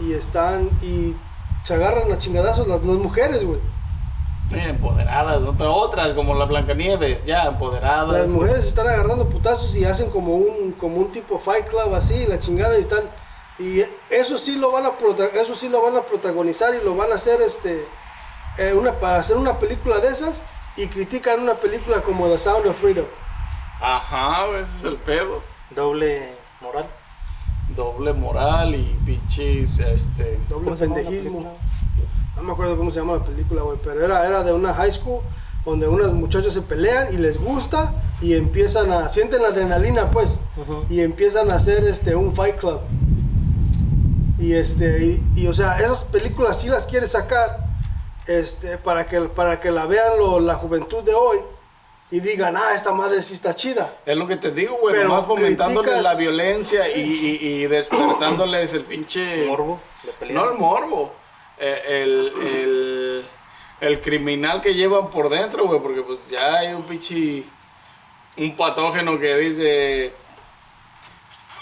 y 0.01 0.13
están, 0.15 0.71
y 0.83 1.15
se 1.63 1.75
agarran 1.75 2.11
a 2.11 2.19
chingadazos 2.19 2.67
las, 2.67 2.83
las 2.83 2.97
mujeres, 2.97 3.45
güey. 3.45 3.59
Eh, 4.53 4.71
empoderadas, 4.71 5.43
otra- 5.43 5.71
otras 5.71 6.13
como 6.15 6.35
la 6.35 6.45
Blancanieves, 6.47 7.23
ya 7.25 7.45
empoderadas. 7.45 8.19
Las 8.19 8.29
mujeres 8.29 8.65
están 8.65 8.89
agarrando 8.89 9.29
putazos 9.29 9.77
y 9.77 9.85
hacen 9.85 10.11
como 10.11 10.35
un, 10.37 10.73
como 10.73 10.97
un 10.97 11.13
tipo 11.13 11.39
Fight 11.39 11.69
Club 11.69 11.95
así, 11.95 12.27
la 12.27 12.39
chingada, 12.39 12.77
y 12.79 12.81
están, 12.81 13.05
y 13.59 13.83
eso 14.09 14.39
sí 14.39 14.57
lo 14.57 14.73
van 14.73 14.87
a, 14.87 14.93
eso 15.41 15.55
sí 15.55 15.69
lo 15.69 15.83
van 15.83 15.97
a 15.97 16.01
protagonizar 16.03 16.75
y 16.75 16.83
lo 16.85 16.97
van 16.97 17.13
a 17.13 17.17
hacer, 17.17 17.41
este, 17.43 17.85
eh, 18.59 18.75
una, 18.75 18.93
para 18.99 19.19
hacer 19.19 19.37
una 19.37 19.59
película 19.59 19.99
de 20.01 20.09
esas 20.09 20.43
y 20.77 20.87
critican 20.89 21.41
una 21.41 21.55
película 21.55 22.01
como 22.01 22.27
The 22.29 22.39
Sound 22.39 22.67
of 22.67 22.81
Freedom. 22.81 23.05
Ajá, 23.81 24.47
ese 24.59 24.79
es 24.79 24.85
el 24.85 24.97
pedo. 24.97 25.43
Doble 25.75 26.23
moral. 26.61 26.87
Doble 27.77 28.13
moral 28.13 28.75
y 28.75 28.99
pinches, 29.07 29.79
este... 29.79 30.39
Doble 30.49 30.65
¿Cómo 30.65 30.77
se 30.77 30.85
llama 30.85 30.97
la 30.97 31.03
pendejismo. 31.03 31.57
No 32.37 32.43
me 32.43 32.53
acuerdo 32.53 32.77
cómo 32.77 32.91
se 32.91 32.99
llama 33.01 33.15
la 33.15 33.25
película, 33.25 33.63
güey, 33.63 33.79
pero 33.83 34.05
era, 34.05 34.27
era 34.27 34.43
de 34.43 34.53
una 34.53 34.73
high 34.75 34.93
school 34.93 35.21
donde 35.65 35.87
unos 35.89 36.13
muchachos 36.13 36.55
se 36.55 36.63
pelean 36.63 37.13
y 37.13 37.19
les 37.19 37.39
gusta 37.39 37.93
y 38.23 38.35
empiezan 38.35 38.91
a, 38.93 39.09
sienten 39.09 39.43
la 39.43 39.49
adrenalina, 39.49 40.11
pues, 40.11 40.39
y 40.89 41.01
empiezan 41.01 41.51
a 41.51 41.55
hacer 41.57 41.85
este, 41.85 42.15
un 42.17 42.35
fight 42.35 42.57
club. 42.57 42.81
Y, 44.39 44.55
este, 44.55 45.05
y, 45.05 45.25
y, 45.43 45.47
o 45.49 45.55
sea, 45.55 45.79
esas 45.79 46.03
películas 46.05 46.59
sí 46.59 46.69
las 46.69 46.87
quiere 46.87 47.07
sacar 47.07 47.67
este, 48.27 48.79
para, 48.79 49.07
que, 49.07 49.21
para 49.21 49.61
que 49.61 49.71
la 49.71 49.85
vean 49.87 50.19
lo- 50.19 50.41
la 50.41 50.55
juventud 50.55 51.03
de 51.05 51.13
hoy 51.15 51.39
y 52.11 52.21
digan, 52.21 52.57
ah, 52.57 52.75
esta 52.75 52.93
madre 52.93 53.23
sí 53.23 53.35
está 53.35 53.55
chida. 53.55 53.93
Es 54.05 54.17
lo 54.17 54.27
que 54.27 54.37
te 54.37 54.51
digo, 54.51 54.77
güey, 54.81 54.95
Pero 54.97 55.09
nomás 55.09 55.27
fomentándoles 55.27 55.93
criticas- 55.93 56.03
la 56.03 56.15
violencia 56.15 56.89
y, 56.89 57.01
y- 57.01 57.47
y 57.47 57.67
despertándoles 57.69 58.73
el 58.75 58.85
pinche... 58.85 59.47
Morbo. 59.47 59.81
De 60.03 60.13
pelea. 60.13 60.35
No 60.35 60.51
el 60.51 60.59
morbo, 60.59 61.15
eh, 61.59 61.83
el, 61.89 62.33
el, 62.47 63.25
el 63.81 64.01
criminal 64.01 64.61
que 64.63 64.75
llevan 64.75 65.11
por 65.11 65.29
dentro, 65.29 65.67
güey, 65.67 65.79
porque 65.81 66.03
pues 66.03 66.19
ya 66.31 66.55
hay 66.57 66.73
un 66.73 66.83
pinche, 66.85 67.45
un 68.39 68.57
patógeno 68.57 69.19
que 69.19 69.37
dice, 69.37 70.13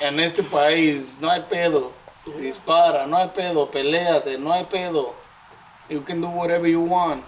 en 0.00 0.20
este 0.20 0.42
país 0.44 1.08
no 1.20 1.28
hay 1.30 1.42
pedo, 1.50 1.92
dispara, 2.38 3.06
no 3.06 3.16
hay 3.16 3.28
pedo, 3.34 3.70
peleate, 3.70 4.38
no 4.38 4.52
hay 4.52 4.64
pedo, 4.64 5.14
you 5.88 6.02
can 6.04 6.20
do 6.20 6.28
whatever 6.28 6.68
you 6.70 6.80
want. 6.82 7.22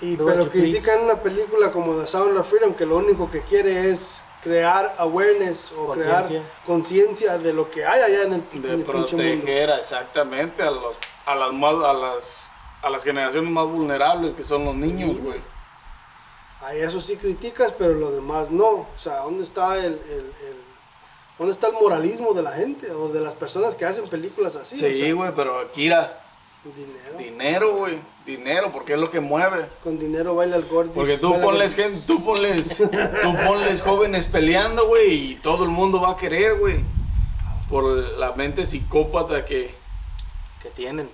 Y, 0.00 0.16
Do 0.16 0.26
pero 0.26 0.44
you 0.44 0.50
please. 0.50 0.70
critican 0.72 1.04
una 1.04 1.16
película 1.22 1.72
como 1.72 1.98
The 1.98 2.06
Sound 2.06 2.36
of 2.36 2.48
Freedom 2.48 2.74
que 2.74 2.86
lo 2.86 2.96
único 2.98 3.30
que 3.30 3.42
quiere 3.42 3.90
es 3.90 4.22
crear 4.42 4.94
awareness 4.98 5.72
o 5.72 5.90
crear 5.92 6.22
Conciencia. 6.22 6.42
conciencia 6.64 7.38
de 7.38 7.52
lo 7.52 7.68
que 7.70 7.84
hay 7.84 8.02
allá 8.02 8.22
en 8.22 8.32
el, 8.34 8.62
De 8.62 8.68
en 8.74 8.80
el 8.80 8.84
pinche 8.84 9.16
mundo. 9.16 9.34
proteger 9.42 9.70
exactamente 9.70 10.62
a, 10.62 10.70
los, 10.70 10.96
a, 11.26 11.34
las 11.34 11.52
más, 11.52 11.74
a, 11.84 11.92
las, 11.92 12.50
a 12.82 12.90
las 12.90 13.02
generaciones 13.02 13.50
más 13.50 13.66
vulnerables 13.66 14.34
que 14.34 14.44
son 14.44 14.64
los 14.64 14.76
niños, 14.76 15.18
güey. 15.20 15.40
Ahí 16.60 16.78
eso 16.80 17.00
sí 17.00 17.16
criticas, 17.16 17.72
pero 17.76 17.94
lo 17.94 18.10
demás 18.10 18.50
no. 18.50 18.66
O 18.66 18.88
sea, 18.96 19.18
¿dónde 19.22 19.44
está 19.44 19.76
el, 19.78 19.94
el- 20.08 20.32
el- 20.48 20.68
dónde 21.38 21.52
está 21.52 21.68
el 21.68 21.74
moralismo 21.74 22.32
de 22.34 22.42
la 22.42 22.52
gente 22.52 22.90
o 22.90 23.08
de 23.08 23.20
las 23.20 23.34
personas 23.34 23.74
que 23.76 23.84
hacen 23.84 24.08
películas 24.08 24.56
así? 24.56 24.74
O 24.74 24.78
Sí, 24.78 24.94
sea, 24.94 25.14
güey, 25.14 25.32
pero 25.34 25.60
aquí 25.60 25.86
era 25.86 26.20
dinero. 26.64 27.18
dinero, 27.18 27.76
güey, 27.76 27.98
dinero, 28.26 28.72
porque 28.72 28.92
es 28.94 28.98
lo 28.98 29.10
que 29.10 29.20
mueve. 29.20 29.66
Con 29.82 29.98
dinero 29.98 30.34
baila 30.34 30.56
el 30.56 30.64
gordis. 30.66 30.92
Porque 30.94 31.16
tú 31.18 31.40
ponles, 31.40 31.74
gente, 31.74 31.96
tú 32.06 32.24
ponles, 32.24 32.76
tú 32.78 33.34
ponles 33.46 33.82
jóvenes 33.82 34.26
peleando, 34.26 34.86
güey, 34.88 35.32
y 35.32 35.34
todo 35.36 35.64
el 35.64 35.70
mundo 35.70 36.00
va 36.00 36.10
a 36.12 36.16
querer, 36.16 36.56
güey. 36.58 36.80
Por 37.70 37.84
la 38.18 38.32
mente 38.32 38.66
psicópata 38.66 39.44
que, 39.44 39.74
Que 40.62 40.70
tienen. 40.70 41.08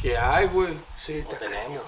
que 0.00 0.16
hay, 0.16 0.46
güey. 0.46 0.74
Sí, 0.96 1.14
está 1.14 1.38
tenemos. 1.38 1.82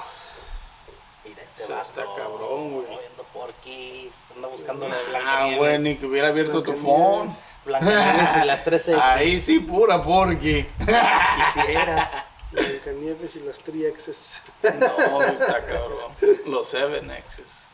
Mira 1.25 1.43
este 1.43 1.65
O 1.65 1.67
sea, 1.67 1.77
vato. 1.77 1.89
está 1.89 2.03
cabrón, 2.17 2.73
güey. 2.73 2.87
Moviendo 2.91 3.25
porquis. 3.33 4.11
Anda 4.35 4.49
buscando 4.49 4.89
la 4.89 4.97
Ah, 5.27 5.51
güey, 5.57 5.79
ni 5.79 5.97
que 5.97 6.07
hubiera 6.07 6.29
abierto 6.29 6.63
tu 6.63 6.73
phone. 6.75 7.31
Blancanieves 7.67 8.43
y 8.43 8.47
las 8.47 8.65
13 8.65 8.95
Ahí 9.01 9.39
sí, 9.41 9.59
pura 9.61 10.03
porque. 10.03 10.67
quisieras. 11.55 12.15
Blancanieves 12.53 13.37
y 13.37 13.41
las 13.41 13.65
3Xs. 13.65 14.41
No, 14.81 15.23
está 15.23 15.61
cabrón. 15.67 16.13
Los 16.47 16.69
7 16.69 17.01
X's. 17.29 17.67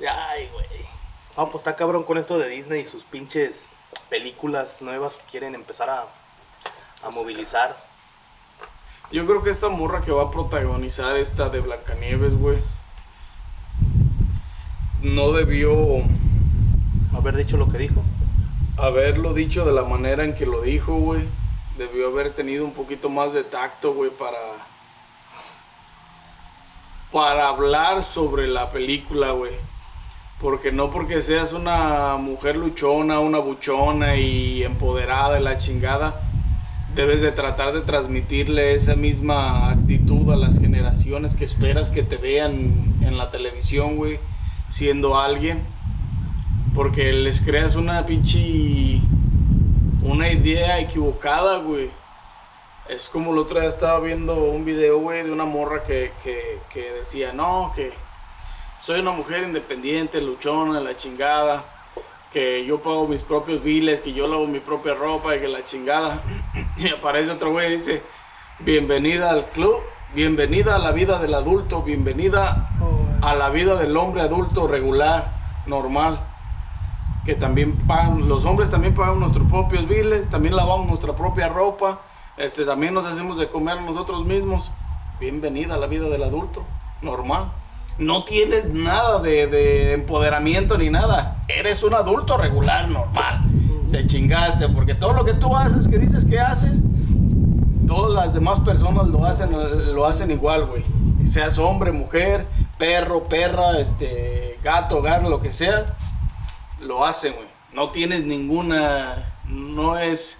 Ay, 0.00 0.48
güey. 0.52 0.66
No, 1.36 1.46
pues 1.50 1.60
está 1.60 1.76
cabrón 1.76 2.02
con 2.04 2.18
esto 2.18 2.38
de 2.38 2.48
Disney 2.48 2.82
y 2.82 2.86
sus 2.86 3.04
pinches 3.04 3.66
películas 4.10 4.82
nuevas 4.82 5.14
que 5.14 5.22
quieren 5.30 5.54
empezar 5.54 5.88
a, 5.90 6.06
a 7.02 7.10
movilizar. 7.10 7.76
Yo 9.10 9.24
creo 9.26 9.42
que 9.42 9.50
esta 9.50 9.68
morra 9.68 10.02
que 10.02 10.10
va 10.12 10.24
a 10.24 10.30
protagonizar 10.30 11.16
esta 11.16 11.48
de 11.48 11.60
Blancanieves, 11.60 12.34
güey. 12.36 12.58
No 15.02 15.32
debió 15.32 15.74
Haber 17.16 17.36
dicho 17.36 17.56
lo 17.56 17.68
que 17.70 17.78
dijo. 17.78 18.02
haberlo 18.76 19.32
dicho 19.34 19.64
de 19.64 19.72
la 19.72 19.82
manera 19.84 20.24
en 20.24 20.34
que 20.34 20.46
lo 20.46 20.60
dijo, 20.62 20.94
güey. 20.94 21.22
Debió 21.78 22.08
haber 22.08 22.32
tenido 22.32 22.64
un 22.64 22.72
poquito 22.72 23.08
más 23.08 23.32
de 23.32 23.44
tacto, 23.44 23.94
güey, 23.94 24.10
para. 24.10 24.36
Para 27.12 27.48
hablar 27.48 28.02
sobre 28.02 28.48
la 28.48 28.70
película, 28.70 29.30
güey. 29.30 29.52
Porque 30.40 30.72
no 30.72 30.90
porque 30.90 31.22
seas 31.22 31.52
una 31.52 32.16
mujer 32.16 32.56
luchona, 32.56 33.20
una 33.20 33.38
buchona 33.38 34.16
y 34.16 34.64
empoderada 34.64 35.38
y 35.38 35.42
la 35.42 35.56
chingada, 35.56 36.20
debes 36.96 37.20
de 37.20 37.30
tratar 37.30 37.72
de 37.72 37.82
transmitirle 37.82 38.74
esa 38.74 38.96
misma 38.96 39.70
actitud 39.70 40.32
a 40.32 40.36
las 40.36 40.58
generaciones 40.58 41.36
que 41.36 41.44
esperas 41.44 41.90
que 41.90 42.02
te 42.02 42.16
vean 42.16 42.96
en 43.02 43.16
la 43.16 43.30
televisión, 43.30 43.94
güey, 43.94 44.18
siendo 44.68 45.16
alguien. 45.16 45.62
Porque 46.74 47.12
les 47.12 47.40
creas 47.40 47.76
una 47.76 48.04
pinche. 48.04 49.00
Una 50.02 50.30
idea 50.30 50.78
equivocada, 50.78 51.58
güey. 51.58 51.90
Es 52.88 53.08
como 53.08 53.32
el 53.32 53.38
otro 53.38 53.60
día 53.60 53.68
estaba 53.68 53.98
viendo 54.00 54.34
un 54.36 54.64
video, 54.64 54.98
güey, 54.98 55.24
de 55.24 55.32
una 55.32 55.44
morra 55.44 55.82
que, 55.84 56.12
que, 56.22 56.60
que 56.70 56.92
decía, 56.92 57.32
no, 57.32 57.72
que 57.74 57.92
soy 58.80 59.00
una 59.00 59.10
mujer 59.10 59.42
independiente, 59.42 60.20
luchona, 60.20 60.80
la 60.80 60.96
chingada, 60.96 61.64
que 62.32 62.64
yo 62.64 62.80
pago 62.80 63.08
mis 63.08 63.22
propios 63.22 63.62
biles, 63.62 64.00
que 64.00 64.12
yo 64.12 64.26
lavo 64.26 64.46
mi 64.46 64.60
propia 64.60 64.94
ropa 64.94 65.36
y 65.36 65.40
que 65.40 65.48
la 65.48 65.64
chingada. 65.64 66.22
Y 66.78 66.88
aparece 66.90 67.32
otro 67.32 67.50
güey 67.50 67.72
y 67.72 67.74
dice, 67.74 68.02
bienvenida 68.60 69.30
al 69.30 69.50
club, 69.50 69.80
bienvenida 70.14 70.76
a 70.76 70.78
la 70.78 70.92
vida 70.92 71.18
del 71.18 71.34
adulto, 71.34 71.82
bienvenida 71.82 72.70
Oh, 72.80 73.26
a 73.26 73.34
la 73.34 73.50
vida 73.50 73.74
del 73.74 73.96
hombre 73.96 74.22
adulto 74.22 74.68
regular, 74.68 75.32
normal. 75.66 76.20
Que 77.28 77.34
también 77.34 77.72
pagan, 77.86 78.26
los 78.26 78.46
hombres 78.46 78.70
también 78.70 78.94
pagan 78.94 79.20
nuestros 79.20 79.46
propios 79.50 79.86
biles, 79.86 80.30
también 80.30 80.56
lavamos 80.56 80.86
nuestra 80.86 81.14
propia 81.14 81.46
ropa, 81.50 81.98
este, 82.38 82.64
también 82.64 82.94
nos 82.94 83.04
hacemos 83.04 83.36
de 83.36 83.50
comer 83.50 83.82
nosotros 83.82 84.24
mismos. 84.24 84.70
Bienvenida 85.20 85.74
a 85.74 85.76
la 85.76 85.88
vida 85.88 86.08
del 86.08 86.22
adulto, 86.22 86.64
normal. 87.02 87.52
No 87.98 88.24
tienes 88.24 88.72
nada 88.72 89.18
de, 89.18 89.46
de 89.46 89.92
empoderamiento 89.92 90.78
ni 90.78 90.88
nada. 90.88 91.44
Eres 91.48 91.82
un 91.82 91.92
adulto 91.92 92.38
regular, 92.38 92.88
normal. 92.88 93.42
Te 93.92 94.06
chingaste, 94.06 94.66
porque 94.70 94.94
todo 94.94 95.12
lo 95.12 95.26
que 95.26 95.34
tú 95.34 95.54
haces, 95.54 95.86
que 95.86 95.98
dices 95.98 96.24
que 96.24 96.40
haces, 96.40 96.80
todas 97.86 98.24
las 98.24 98.32
demás 98.32 98.58
personas 98.60 99.06
lo 99.06 99.26
hacen, 99.26 99.50
lo 99.94 100.06
hacen 100.06 100.30
igual, 100.30 100.64
güey. 100.64 100.82
Seas 101.26 101.58
hombre, 101.58 101.92
mujer, 101.92 102.46
perro, 102.78 103.24
perra, 103.24 103.78
este, 103.80 104.58
gato, 104.64 105.02
gato, 105.02 105.28
lo 105.28 105.42
que 105.42 105.52
sea, 105.52 105.94
lo 106.80 107.04
hacen, 107.04 107.34
güey. 107.34 107.46
No 107.72 107.90
tienes 107.90 108.24
ninguna, 108.24 109.32
no 109.46 109.98
es 109.98 110.38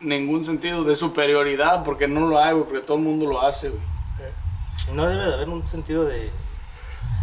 ningún 0.00 0.44
sentido 0.44 0.84
de 0.84 0.96
superioridad 0.96 1.84
porque 1.84 2.08
no 2.08 2.26
lo 2.28 2.38
hay, 2.42 2.52
güey, 2.54 2.64
porque 2.64 2.80
todo 2.80 2.96
el 2.98 3.04
mundo 3.04 3.26
lo 3.26 3.40
hace, 3.40 3.70
güey. 3.70 3.82
No 4.92 5.06
debe 5.06 5.24
de 5.24 5.34
haber 5.34 5.48
un 5.48 5.66
sentido 5.68 6.04
de. 6.04 6.30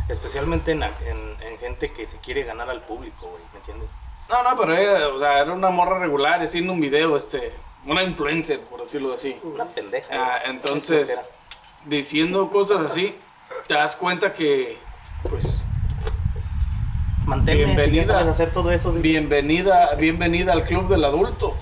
Especialmente 0.08 0.72
en, 0.72 0.84
en- 0.84 1.36
en 1.42 1.58
gente 1.58 1.92
que 1.92 2.06
se 2.08 2.18
quiere 2.18 2.44
ganar 2.44 2.70
al 2.70 2.82
público, 2.82 3.28
güey, 3.28 3.42
¿me 3.54 3.60
entiendes? 3.60 3.90
No, 4.30 4.44
no, 4.44 4.56
pero 4.58 4.76
ella, 4.78 5.08
o 5.10 5.20
sea, 5.20 5.40
era 5.40 5.52
una 5.54 5.70
morra 5.70 5.98
regular 6.00 6.42
haciendo 6.42 6.74
un 6.74 6.80
video, 6.82 7.16
este, 7.16 7.52
una 7.86 8.04
influencer, 8.04 8.60
por 8.62 8.84
decirlo 8.84 9.14
así. 9.14 9.36
Una 9.44 9.66
pendeja. 9.66 10.08
Ah, 10.14 10.40
entonces, 10.46 11.10
Es 11.10 11.20
diciendo 11.86 12.50
cosas 12.50 12.82
así, 12.82 13.16
te 13.68 13.74
das 13.76 13.96
cuenta 13.96 14.32
que, 14.34 14.78
pues, 15.30 15.62
Manténme, 17.26 17.66
Bienvenida. 17.66 18.02
si 18.04 18.08
ya 18.08 18.14
sabes 18.14 18.28
hacer 18.28 18.54
todo 18.54 18.72
eso. 18.72 18.92
di- 18.92 19.02
bienvenida, 19.02 19.94
bienvenida 19.96 20.54
al 20.54 20.64
club 20.66 20.88
del 20.88 21.04
adulto. 21.06 21.56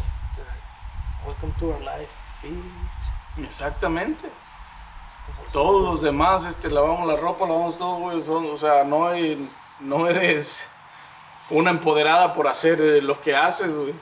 Welcome 1.26 1.54
to 1.60 1.68
our 1.68 1.80
life, 1.82 2.12
bitch. 2.42 3.46
Exactamente. 3.48 4.30
Todos 5.54 5.84
los 5.84 6.02
demás, 6.02 6.46
este, 6.46 6.70
lavamos 6.70 7.08
la 7.08 7.16
ropa, 7.22 7.46
lavamos 7.48 7.78
todo, 7.78 7.96
güey, 7.98 8.22
son- 8.22 8.50
o 8.52 8.58
sea, 8.58 8.84
no, 8.84 9.08
hay- 9.08 9.48
no 9.80 10.08
eres 10.08 10.68
una 11.50 11.70
empoderada 11.70 12.34
por 12.34 12.48
hacer 12.48 12.82
eh, 12.82 13.02
lo 13.02 13.22
que 13.22 13.36
haces, 13.36 13.74
güey. 13.74 13.94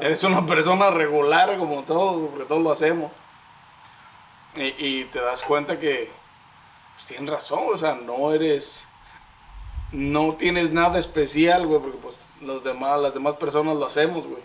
Eres 0.00 0.24
una 0.24 0.46
persona 0.46 0.90
regular 0.90 1.58
como 1.58 1.82
todos, 1.82 2.30
porque 2.30 2.46
todos 2.46 2.62
lo 2.62 2.72
hacemos. 2.72 3.12
Y, 4.56 4.72
y 4.78 5.04
te 5.06 5.20
das 5.20 5.42
cuenta 5.42 5.78
que 5.78 6.10
pues, 6.94 7.06
tienes 7.08 7.28
razón, 7.28 7.60
o 7.72 7.76
sea, 7.76 7.94
no 7.94 8.32
eres, 8.32 8.86
no 9.94 10.34
tienes 10.34 10.72
nada 10.72 10.98
especial, 10.98 11.66
güey, 11.66 11.80
porque 11.80 11.98
pues 11.98 12.16
los 12.42 12.62
demás, 12.64 13.00
las 13.00 13.14
demás 13.14 13.34
personas 13.36 13.76
lo 13.76 13.86
hacemos, 13.86 14.26
güey. 14.26 14.42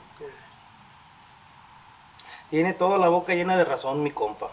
Tiene 2.49 2.73
toda 2.73 2.97
la 2.97 3.09
boca 3.09 3.33
llena 3.35 3.57
de 3.57 3.65
razón, 3.65 4.01
mi 4.01 4.11
compa. 4.11 4.49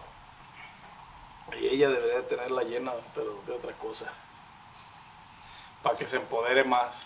Y 1.60 1.66
ella 1.68 1.88
debería 1.88 2.16
de 2.16 2.22
tenerla 2.24 2.62
llena, 2.62 2.92
pero 3.14 3.40
de 3.46 3.52
otra 3.54 3.72
cosa. 3.74 4.12
Para 5.82 5.96
que 5.96 6.06
se 6.06 6.16
empodere 6.16 6.64
más. 6.64 7.04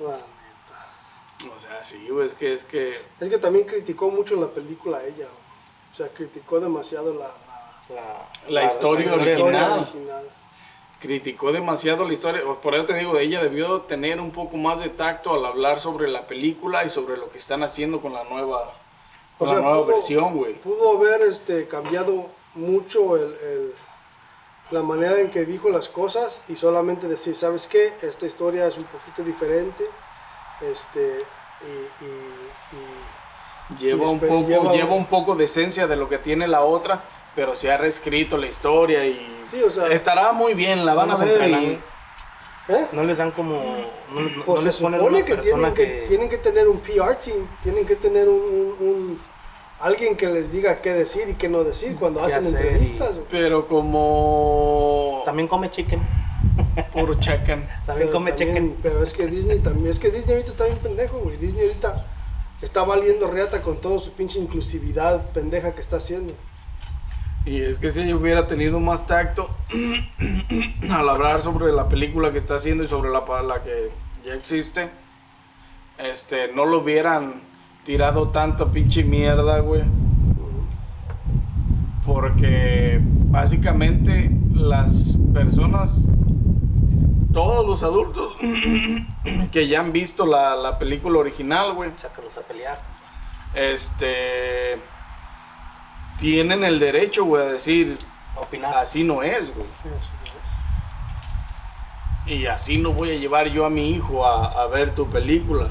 La 0.00 0.16
neta. 0.16 1.54
O 1.54 1.60
sea, 1.60 1.84
sí, 1.84 2.08
güey, 2.08 2.26
es 2.26 2.34
que, 2.34 2.52
es 2.52 2.64
que... 2.64 3.00
Es 3.20 3.28
que 3.28 3.38
también 3.38 3.66
criticó 3.66 4.10
mucho 4.10 4.34
la 4.36 4.48
película 4.48 5.02
ella. 5.04 5.26
güey. 5.26 5.92
O 5.92 5.94
sea, 5.94 6.08
criticó 6.08 6.58
demasiado 6.58 7.14
la, 7.14 7.32
la- 7.94 8.28
La 8.48 8.64
historia 8.64 9.10
la 9.10 9.16
historia 9.16 9.44
original. 9.44 9.78
original. 9.80 10.30
Criticó 11.06 11.52
demasiado 11.52 12.04
la 12.04 12.12
historia. 12.12 12.42
Por 12.62 12.74
eso 12.74 12.84
te 12.84 12.94
digo, 12.94 13.16
ella 13.18 13.42
debió 13.42 13.82
tener 13.82 14.20
un 14.20 14.30
poco 14.30 14.56
más 14.56 14.80
de 14.80 14.88
tacto 14.88 15.32
al 15.34 15.44
hablar 15.46 15.80
sobre 15.80 16.08
la 16.08 16.22
película 16.22 16.84
y 16.84 16.90
sobre 16.90 17.16
lo 17.16 17.30
que 17.30 17.38
están 17.38 17.62
haciendo 17.62 18.00
con 18.00 18.12
la 18.12 18.24
nueva, 18.24 18.72
con 19.38 19.48
O 19.48 19.50
sea, 19.50 19.60
la 19.60 19.64
nueva 19.66 19.82
pudo- 19.84 19.94
versión, 19.94 20.34
güey. 20.36 20.54
Pudo 20.54 20.96
haber 20.98 21.22
este, 21.22 21.66
cambiado 21.68 22.26
mucho 22.54 23.16
el, 23.16 23.22
el- 23.42 23.74
la 24.72 24.82
manera 24.82 25.20
en 25.20 25.30
que 25.30 25.44
dijo 25.44 25.68
las 25.68 25.88
cosas 25.88 26.40
y 26.48 26.56
solamente 26.56 27.06
decir, 27.06 27.36
¿sabes 27.36 27.68
qué? 27.68 27.92
Esta 28.02 28.26
historia 28.26 28.66
es 28.66 28.76
un 28.76 28.84
poquito 28.84 29.22
diferente. 29.22 29.84
Este, 30.60 31.22
y, 31.62 32.04
y- 32.04 32.76
y- 32.76 33.78
Lleva 33.78 34.06
y 34.06 34.08
un 34.08 34.20
poco, 34.20 34.40
lleva- 34.48 34.72
lleva 34.72 34.94
un 34.94 35.06
poco 35.06 35.34
de 35.36 35.44
esencia 35.44 35.86
de 35.86 35.96
lo 35.96 36.08
que 36.08 36.18
tiene 36.18 36.46
la 36.48 36.62
otra, 36.62 37.02
pero 37.36 37.54
se 37.54 37.70
ha 37.70 37.76
reescrito 37.76 38.36
la 38.36 38.46
historia 38.46 39.06
y 39.06 39.20
Sí, 39.50 39.62
o 39.62 39.70
sea- 39.70 39.86
estará 39.88 40.32
muy 40.32 40.54
bien, 40.54 40.84
la 40.84 40.94
van 40.94 41.10
a 41.12 41.16
ver. 41.16 41.48
y- 41.48 41.52
güey. 41.52 41.78
¿eh? 42.68 42.86
No 42.90 43.04
les 43.04 43.16
dan 43.18 43.30
como. 43.30 43.54
No, 44.12 44.20
no- 44.22 44.28
Pues 44.44 44.46
no 44.46 44.56
se 44.58 44.64
les 44.66 44.74
supone 44.74 45.24
que 45.24 45.36
tienen 45.36 45.72
que, 45.74 45.86
tienen 46.08 46.28
que 46.28 46.38
tener 46.38 46.66
un 46.66 46.80
PR 46.80 47.14
team, 47.16 47.46
tienen 47.62 47.86
que 47.86 47.94
tener 47.94 48.28
un, 48.28 48.40
un- 48.80 48.88
un- 48.88 49.20
alguien 49.78 50.16
que 50.16 50.26
les 50.26 50.50
diga 50.50 50.80
qué 50.80 50.92
decir 50.94 51.28
y 51.28 51.34
qué 51.34 51.48
no 51.48 51.62
decir 51.62 51.94
cuando 51.96 52.24
hacen 52.24 52.42
sé, 52.42 52.48
entrevistas. 52.48 53.10
y- 53.10 53.18
güey. 53.18 53.26
Pero 53.30 53.68
como 53.68 55.22
También 55.24 55.46
come 55.48 55.70
chicken. 55.70 56.00
puro 56.92 57.14
checan. 57.14 57.68
También 57.86 58.08
Pero, 58.08 58.12
come 58.12 58.30
también- 58.32 58.48
chicken. 58.54 58.76
pero 58.82 59.02
es 59.02 59.12
que 59.12 59.26
Disney 59.26 59.58
también, 59.60 59.88
es 59.88 59.98
que 60.00 60.10
Disney 60.10 60.34
ahorita 60.34 60.50
está 60.50 60.64
bien 60.64 60.78
pendejo, 60.78 61.18
güey. 61.18 61.36
Disney 61.36 61.66
ahorita 61.66 62.04
está 62.62 62.82
valiendo 62.84 63.28
reata 63.30 63.62
con 63.62 63.76
toda 63.80 63.98
su 63.98 64.12
pinche 64.12 64.38
inclusividad 64.38 65.30
pendeja 65.30 65.72
que 65.74 65.80
está 65.82 65.96
haciendo. 65.98 66.34
Y 67.46 67.62
es 67.62 67.78
que 67.78 67.92
si 67.92 68.00
ella 68.00 68.16
hubiera 68.16 68.48
tenido 68.48 68.80
más 68.80 69.06
tacto 69.06 69.48
al 70.90 71.08
hablar 71.08 71.40
sobre 71.42 71.72
la 71.72 71.88
película 71.88 72.32
que 72.32 72.38
está 72.38 72.56
haciendo 72.56 72.82
y 72.82 72.88
sobre 72.88 73.08
la, 73.10 73.22
la 73.42 73.62
que 73.62 73.92
ya 74.24 74.34
existe, 74.34 74.90
este, 75.98 76.52
no 76.52 76.66
lo 76.66 76.80
hubieran 76.80 77.40
tirado 77.84 78.30
tanta 78.30 78.66
pinche 78.72 79.04
mierda, 79.04 79.60
güey. 79.60 79.84
Porque 82.04 83.00
básicamente 83.00 84.28
las 84.52 85.16
personas, 85.32 86.04
todos 87.32 87.64
los 87.64 87.84
adultos 87.84 88.34
que 89.52 89.68
ya 89.68 89.78
han 89.78 89.92
visto 89.92 90.26
la, 90.26 90.56
la 90.56 90.80
película 90.80 91.20
original, 91.20 91.74
güey, 91.74 91.92
Sácalos 91.96 92.36
a 92.36 92.40
pelear. 92.40 92.80
este, 93.54 94.80
tienen 96.18 96.64
el 96.64 96.78
derecho, 96.78 97.24
güey, 97.24 97.42
a 97.42 97.52
decir, 97.52 97.98
opinar. 98.36 98.76
así 98.76 99.04
no 99.04 99.22
es, 99.22 99.54
güey. 99.54 99.66
Y 102.26 102.46
así 102.46 102.78
no 102.78 102.92
voy 102.92 103.10
a 103.10 103.18
llevar 103.18 103.48
yo 103.48 103.64
a 103.66 103.70
mi 103.70 103.90
hijo 103.90 104.26
a, 104.26 104.62
a 104.62 104.66
ver 104.66 104.94
tu 104.94 105.08
película. 105.08 105.68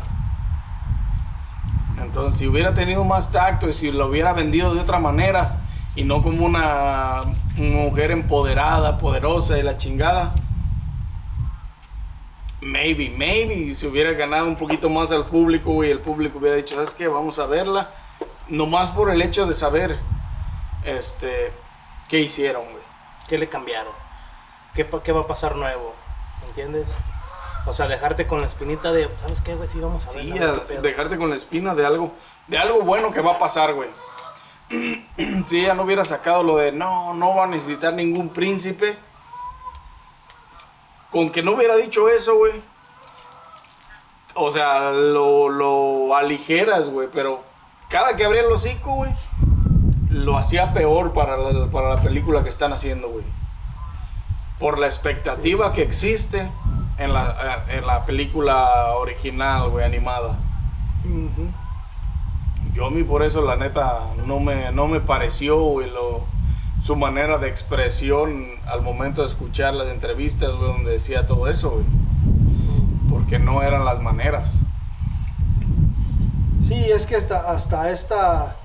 Entonces, 2.01 2.39
si 2.39 2.47
hubiera 2.47 2.73
tenido 2.73 3.03
más 3.03 3.31
tacto 3.31 3.69
y 3.69 3.73
si 3.73 3.91
lo 3.91 4.07
hubiera 4.07 4.33
vendido 4.33 4.73
de 4.73 4.81
otra 4.81 4.99
manera 4.99 5.57
y 5.95 6.03
no 6.03 6.21
como 6.23 6.45
una 6.45 7.23
mujer 7.57 8.11
empoderada, 8.11 8.97
poderosa 8.97 9.57
y 9.57 9.63
la 9.63 9.77
chingada, 9.77 10.33
maybe, 12.61 13.09
maybe 13.09 13.73
se 13.73 13.87
hubiera 13.87 14.11
ganado 14.11 14.47
un 14.47 14.55
poquito 14.55 14.89
más 14.89 15.11
al 15.11 15.25
público 15.25 15.83
y 15.83 15.89
el 15.89 15.99
público 15.99 16.39
hubiera 16.39 16.55
dicho, 16.55 16.75
¿sabes 16.75 16.93
qué? 16.93 17.07
Vamos 17.07 17.39
a 17.39 17.45
verla. 17.45 17.89
Nomás 18.49 18.89
por 18.91 19.09
el 19.09 19.21
hecho 19.21 19.45
de 19.45 19.53
saber 19.53 19.99
este, 20.85 21.51
qué 22.07 22.19
hicieron, 22.19 22.63
güey. 22.63 22.83
¿Qué 23.27 23.37
le 23.37 23.49
cambiaron? 23.49 23.93
¿Qué, 24.73 24.87
¿Qué 25.03 25.11
va 25.11 25.21
a 25.21 25.27
pasar 25.27 25.55
nuevo? 25.55 25.93
¿Entiendes? 26.47 26.95
O 27.65 27.73
sea, 27.73 27.87
dejarte 27.87 28.27
con 28.27 28.41
la 28.41 28.47
espinita 28.47 28.91
de, 28.91 29.09
¿sabes 29.17 29.41
qué, 29.41 29.55
güey? 29.55 29.67
Sí, 29.67 29.79
vamos 29.79 30.05
a 30.07 30.11
ver. 30.11 30.63
Sí, 30.63 30.75
a 30.75 30.81
dejarte 30.81 31.17
con 31.17 31.31
la 31.31 31.35
espina 31.35 31.73
de 31.73 31.85
algo, 31.85 32.11
de 32.47 32.57
algo 32.59 32.81
bueno 32.83 33.11
que 33.11 33.21
va 33.21 33.33
a 33.33 33.39
pasar, 33.39 33.73
güey. 33.73 33.89
si 35.47 35.61
ella 35.61 35.73
no 35.73 35.83
hubiera 35.83 36.05
sacado 36.05 36.43
lo 36.43 36.57
de 36.57 36.71
no, 36.71 37.13
no 37.13 37.35
va 37.35 37.45
a 37.45 37.47
necesitar 37.47 37.93
ningún 37.93 38.29
príncipe. 38.29 38.97
Con 41.11 41.29
que 41.29 41.41
no 41.41 41.53
hubiera 41.53 41.75
dicho 41.75 42.09
eso, 42.09 42.35
güey. 42.35 42.53
O 44.35 44.51
sea, 44.51 44.91
lo, 44.91 45.49
lo 45.49 46.15
aligeras, 46.15 46.89
güey. 46.89 47.07
Pero 47.11 47.41
cada 47.89 48.15
que 48.15 48.25
abría 48.25 48.41
el 48.41 48.51
hocico, 48.51 48.93
güey, 48.93 49.11
lo 50.15 50.37
hacía 50.37 50.71
peor 50.73 51.11
para 51.11 51.35
la, 51.35 51.69
para 51.69 51.95
la 51.95 52.01
película 52.01 52.41
que 52.43 52.49
están 52.49 52.71
haciendo, 52.71 53.09
güey. 53.09 53.25
Por 54.59 54.79
la 54.79 54.85
expectativa 54.85 55.73
que 55.73 55.81
existe 55.81 56.49
en 56.97 57.13
la, 57.13 57.65
en 57.67 57.85
la 57.85 58.05
película 58.05 58.93
original, 58.93 59.69
güey, 59.69 59.83
animada. 59.83 60.37
Yo 62.73 62.85
a 62.85 62.89
mí 62.89 63.03
por 63.03 63.23
eso 63.23 63.41
la 63.41 63.57
neta 63.57 63.99
no 64.25 64.39
me, 64.39 64.71
no 64.71 64.87
me 64.87 65.01
pareció 65.01 65.59
güey, 65.59 65.89
lo, 65.89 66.23
su 66.81 66.95
manera 66.95 67.37
de 67.37 67.49
expresión 67.49 68.45
al 68.67 68.81
momento 68.81 69.21
de 69.21 69.27
escuchar 69.27 69.73
las 69.73 69.89
entrevistas 69.89 70.55
güey, 70.55 70.71
donde 70.71 70.91
decía 70.91 71.27
todo 71.27 71.49
eso, 71.49 71.71
güey. 71.71 71.85
Porque 73.09 73.37
no 73.37 73.61
eran 73.63 73.83
las 73.83 74.01
maneras. 74.01 74.59
Sí, 76.63 76.73
es 76.73 77.05
que 77.05 77.17
hasta, 77.17 77.51
hasta 77.51 77.91
esta, 77.91 78.55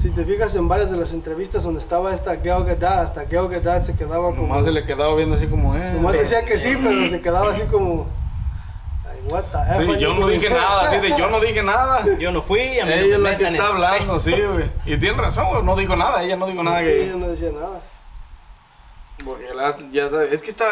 si 0.00 0.10
te 0.10 0.24
fijas 0.24 0.54
en 0.54 0.68
varias 0.68 0.90
de 0.90 0.96
las 0.96 1.12
entrevistas 1.12 1.62
donde 1.64 1.80
estaba 1.80 2.14
esta 2.14 2.36
Gal 2.36 2.64
Gadot, 2.64 2.84
hasta 2.84 3.24
Gal 3.24 3.48
Gadot 3.48 3.82
se 3.82 3.94
quedaba 3.96 4.30
como... 4.30 4.42
Nomás 4.42 4.64
se 4.64 4.70
le 4.70 4.84
quedaba 4.84 5.14
viendo 5.16 5.34
así 5.34 5.46
como, 5.48 5.74
eh. 5.76 5.92
Nomás 5.94 6.12
decía 6.12 6.44
que 6.44 6.58
sí, 6.58 6.76
pero 6.82 7.08
se 7.08 7.20
quedaba 7.20 7.50
así 7.50 7.62
como... 7.62 8.06
Ay, 9.10 9.18
what 9.28 9.44
the 9.50 9.58
F 9.58 9.84
Sí, 9.84 10.00
yo 10.00 10.14
you 10.14 10.20
no 10.20 10.28
dije 10.28 10.50
nada, 10.50 10.82
así 10.82 10.98
de 10.98 11.08
yo 11.18 11.28
no 11.28 11.40
dije 11.40 11.62
nada. 11.62 12.04
Yo 12.18 12.30
no 12.30 12.42
fui, 12.42 12.78
a 12.78 12.86
mí 12.86 12.92
Ella 12.92 13.16
es 13.16 13.20
la 13.20 13.36
que 13.36 13.48
está 13.48 13.66
hablando, 13.68 14.20
sí, 14.20 14.32
güey. 14.32 14.70
Y 14.86 14.96
tiene 14.98 15.18
razón, 15.18 15.48
güey, 15.48 15.62
no 15.64 15.74
dijo 15.74 15.96
nada, 15.96 16.22
ella 16.22 16.36
no 16.36 16.46
dijo 16.46 16.62
nada 16.62 16.78
Sí, 16.78 16.84
que... 16.84 17.02
ella 17.04 17.14
no 17.16 17.28
decía 17.28 17.50
nada. 17.52 17.80
Porque 19.24 19.52
las- 19.52 19.90
ya 19.90 20.08
sabes, 20.08 20.32
es 20.32 20.42
que 20.44 20.50
está, 20.50 20.64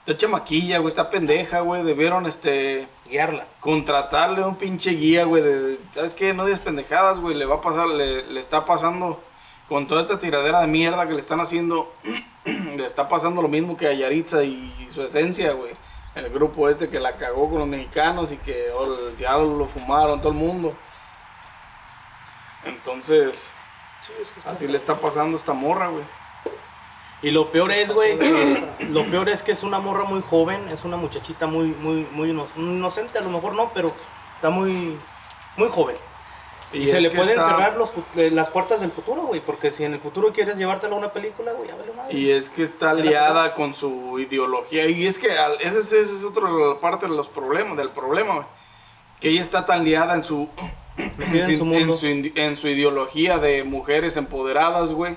está 0.00 0.16
chamaquilla, 0.16 0.78
güey, 0.78 0.88
está 0.88 1.10
pendeja, 1.10 1.60
güey, 1.60 1.82
debieron, 1.82 2.26
este... 2.26 2.88
Guiarla. 3.08 3.46
contratarle 3.60 4.44
un 4.44 4.56
pinche 4.56 4.90
guía, 4.92 5.24
güey, 5.24 5.42
de, 5.42 5.78
¿sabes 5.92 6.14
qué? 6.14 6.32
No 6.32 6.44
digas 6.44 6.60
pendejadas, 6.60 7.18
güey, 7.18 7.34
le 7.34 7.44
va 7.44 7.56
a 7.56 7.60
pasar, 7.60 7.88
le, 7.88 8.24
le 8.26 8.40
está 8.40 8.64
pasando 8.64 9.20
con 9.68 9.86
toda 9.86 10.02
esta 10.02 10.18
tiradera 10.18 10.60
de 10.60 10.66
mierda 10.66 11.06
que 11.06 11.14
le 11.14 11.20
están 11.20 11.40
haciendo, 11.40 11.92
le 12.44 12.86
está 12.86 13.08
pasando 13.08 13.42
lo 13.42 13.48
mismo 13.48 13.76
que 13.76 13.88
a 13.88 13.92
Yaritza 13.92 14.42
y, 14.44 14.88
su 14.90 15.02
esencia, 15.02 15.52
güey. 15.52 15.74
El 16.14 16.28
grupo 16.30 16.68
este 16.68 16.88
que 16.88 16.98
la 16.98 17.16
cagó 17.16 17.48
con 17.48 17.60
los 17.60 17.68
mexicanos 17.68 18.32
y 18.32 18.36
que 18.36 18.66
oh, 18.76 19.16
ya 19.16 19.36
lo 19.38 19.66
fumaron 19.66 20.20
todo 20.20 20.32
el 20.32 20.38
mundo. 20.38 20.74
Entonces, 22.64 23.52
Sí, 24.00 24.12
es 24.20 24.32
que 24.32 24.38
está 24.38 24.52
así 24.52 24.66
le 24.66 24.76
está 24.76 24.96
pasando 24.96 25.36
a 25.36 25.40
esta 25.40 25.52
morra, 25.52 25.88
güey. 25.88 26.04
Y 27.22 27.30
lo 27.32 27.50
peor 27.52 27.70
es, 27.72 27.90
güey, 27.92 28.16
lo 28.88 29.04
peor 29.04 29.28
es 29.28 29.42
que 29.42 29.52
es 29.52 29.62
una 29.62 29.78
morra 29.78 30.04
muy 30.04 30.22
joven, 30.22 30.58
es 30.72 30.84
una 30.84 30.96
muchachita 30.96 31.46
muy, 31.46 31.66
muy, 31.68 32.06
muy 32.12 32.30
ino- 32.30 32.48
inocente, 32.56 33.18
a 33.18 33.22
lo 33.22 33.28
mejor 33.30 33.54
no, 33.54 33.70
pero 33.74 33.92
está 34.36 34.48
muy, 34.50 34.96
muy 35.56 35.68
joven. 35.68 35.96
Y, 36.72 36.86
se 36.86 37.00
le 37.00 37.10
pueden 37.10 37.30
está- 37.36 37.44
cerrar 37.50 37.76
los, 37.76 37.90
eh, 38.16 38.30
las 38.30 38.48
puertas 38.48 38.80
del 38.80 38.92
futuro, 38.92 39.22
güey, 39.22 39.40
porque 39.40 39.72
si 39.72 39.82
en 39.84 39.92
el 39.92 39.98
futuro 40.00 40.32
quieres 40.32 40.56
llevártela 40.56 40.94
a 40.94 40.98
una 40.98 41.12
película, 41.12 41.52
güey, 41.52 41.68
ya 41.68 41.74
vale 41.74 41.92
madre. 41.92 42.16
Y 42.16 42.30
es 42.30 42.48
que 42.48 42.62
está 42.62 42.90
aliada 42.90 43.54
con 43.54 43.74
su 43.74 44.18
ideología. 44.20 44.86
Y 44.86 45.04
es 45.06 45.18
que 45.18 45.28
ese, 45.60 45.80
es- 45.80 45.92
es 45.92 46.24
otra 46.24 46.48
parte 46.80 47.06
de 47.08 47.14
los 47.16 47.26
problemas, 47.28 47.76
del 47.76 47.90
problema, 47.90 48.34
güey. 48.34 48.46
Que 49.20 49.28
ella 49.30 49.40
está 49.42 49.66
tan 49.66 49.84
liada 49.84 50.14
en 50.14 50.22
su, 50.22 50.48
en 50.96 51.36
en, 51.36 51.58
su 51.58 51.64
mundo. 51.64 51.92
su, 51.92 52.06
en 52.06 52.56
su 52.56 52.68
ideología 52.68 53.38
de 53.38 53.64
mujeres 53.64 54.16
empoderadas, 54.16 54.92
güey. 54.92 55.16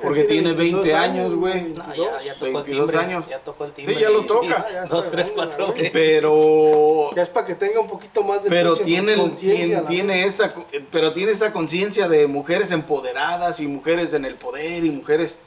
Porque 0.00 0.24
tiene 0.24 0.54
tiene 0.54 0.54
20 0.54 0.76
22 0.92 0.98
años, 1.00 1.34
güey. 1.34 1.62
No, 1.74 1.94
ya, 1.94 2.22
ya 2.22 2.34
tocó 2.34 2.46
el 2.46 2.52
22 2.54 2.90
timbre. 2.90 2.98
años. 3.06 3.26
Ya 3.28 3.38
tocó 3.40 3.64
el 3.66 3.72
timbre. 3.72 3.94
Sí, 3.94 4.00
ya 4.00 4.08
lo 4.10 4.22
toca. 4.22 4.46
Ya, 4.48 4.72
ya 4.72 4.84
Dos, 4.86 5.10
tres, 5.10 5.32
cuatro. 5.34 5.74
Pero 5.92 7.10
Ya 7.14 7.22
es 7.22 7.28
para 7.28 7.46
que 7.46 7.54
tenga 7.54 7.80
un 7.80 7.88
poquito 7.88 8.22
más 8.22 8.42
de 8.42 8.48
pero 8.48 8.74
tiene, 8.74 9.16
tiene, 9.30 9.82
tiene 9.82 10.24
esa 10.24 10.52
pero 10.90 11.12
tiene 11.12 11.32
esa 11.32 11.52
conciencia 11.52 12.08
de 12.08 12.26
mujeres 12.26 12.70
empoderadas 12.70 13.60
y 13.60 13.66
mujeres 13.66 14.14
en 14.14 14.24
el 14.24 14.36
poder 14.36 14.84
y 14.84 14.90
mujeres 14.90 15.38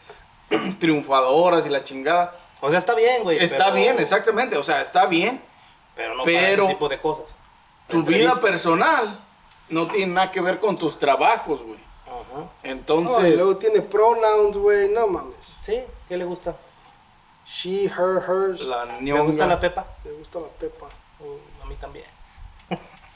triunfadoras 0.80 1.66
y 1.66 1.70
la 1.70 1.84
chingada. 1.84 2.36
O 2.62 2.70
sea, 2.70 2.78
está 2.78 2.96
bien, 2.96 3.24
güey. 3.24 3.44
Está 3.44 3.66
pero- 3.66 3.76
bien, 3.76 4.00
exactamente, 4.00 4.58
o 4.58 4.64
sea, 4.64 4.82
está 4.82 5.06
bien. 5.06 5.42
Pero 5.96 6.16
no 6.16 6.24
Pero- 6.24 6.38
para 6.40 6.64
ese 6.66 6.74
tipo 6.74 6.90
de 6.90 7.00
cosas. 7.00 7.26
Tu 7.88 8.04
vida 8.04 8.34
personal 8.36 9.20
no 9.70 9.88
tiene 9.88 10.14
nada 10.14 10.32
que 10.32 10.42
ver 10.42 10.60
con 10.60 10.78
tus 10.78 10.98
trabajos, 10.98 11.62
güey. 11.64 11.80
Ajá. 12.36 12.42
Ajá. 12.42 12.44
No, 12.44 12.50
y 12.64 12.70
Entonces, 12.70 13.36
luego 13.36 13.58
tiene 13.58 13.82
pronouns, 13.82 14.58
güey. 14.58 14.90
No 14.90 15.08
mames. 15.08 15.56
Sí, 15.62 15.82
¿qué 16.08 16.18
le 16.18 16.26
gusta? 16.26 16.56
She, 17.46 17.86
her, 17.86 18.24
hers. 18.28 18.62
la 18.62 18.86
¿Le 19.00 19.22
gusta 19.22 19.46
la 19.46 19.60
pepa? 19.60 19.86
Le 20.04 20.12
gusta 20.12 20.40
la 20.40 20.48
pepa. 20.48 20.88
Uh, 21.20 21.64
a 21.64 21.66
mí 21.68 21.76
también. 21.76 22.06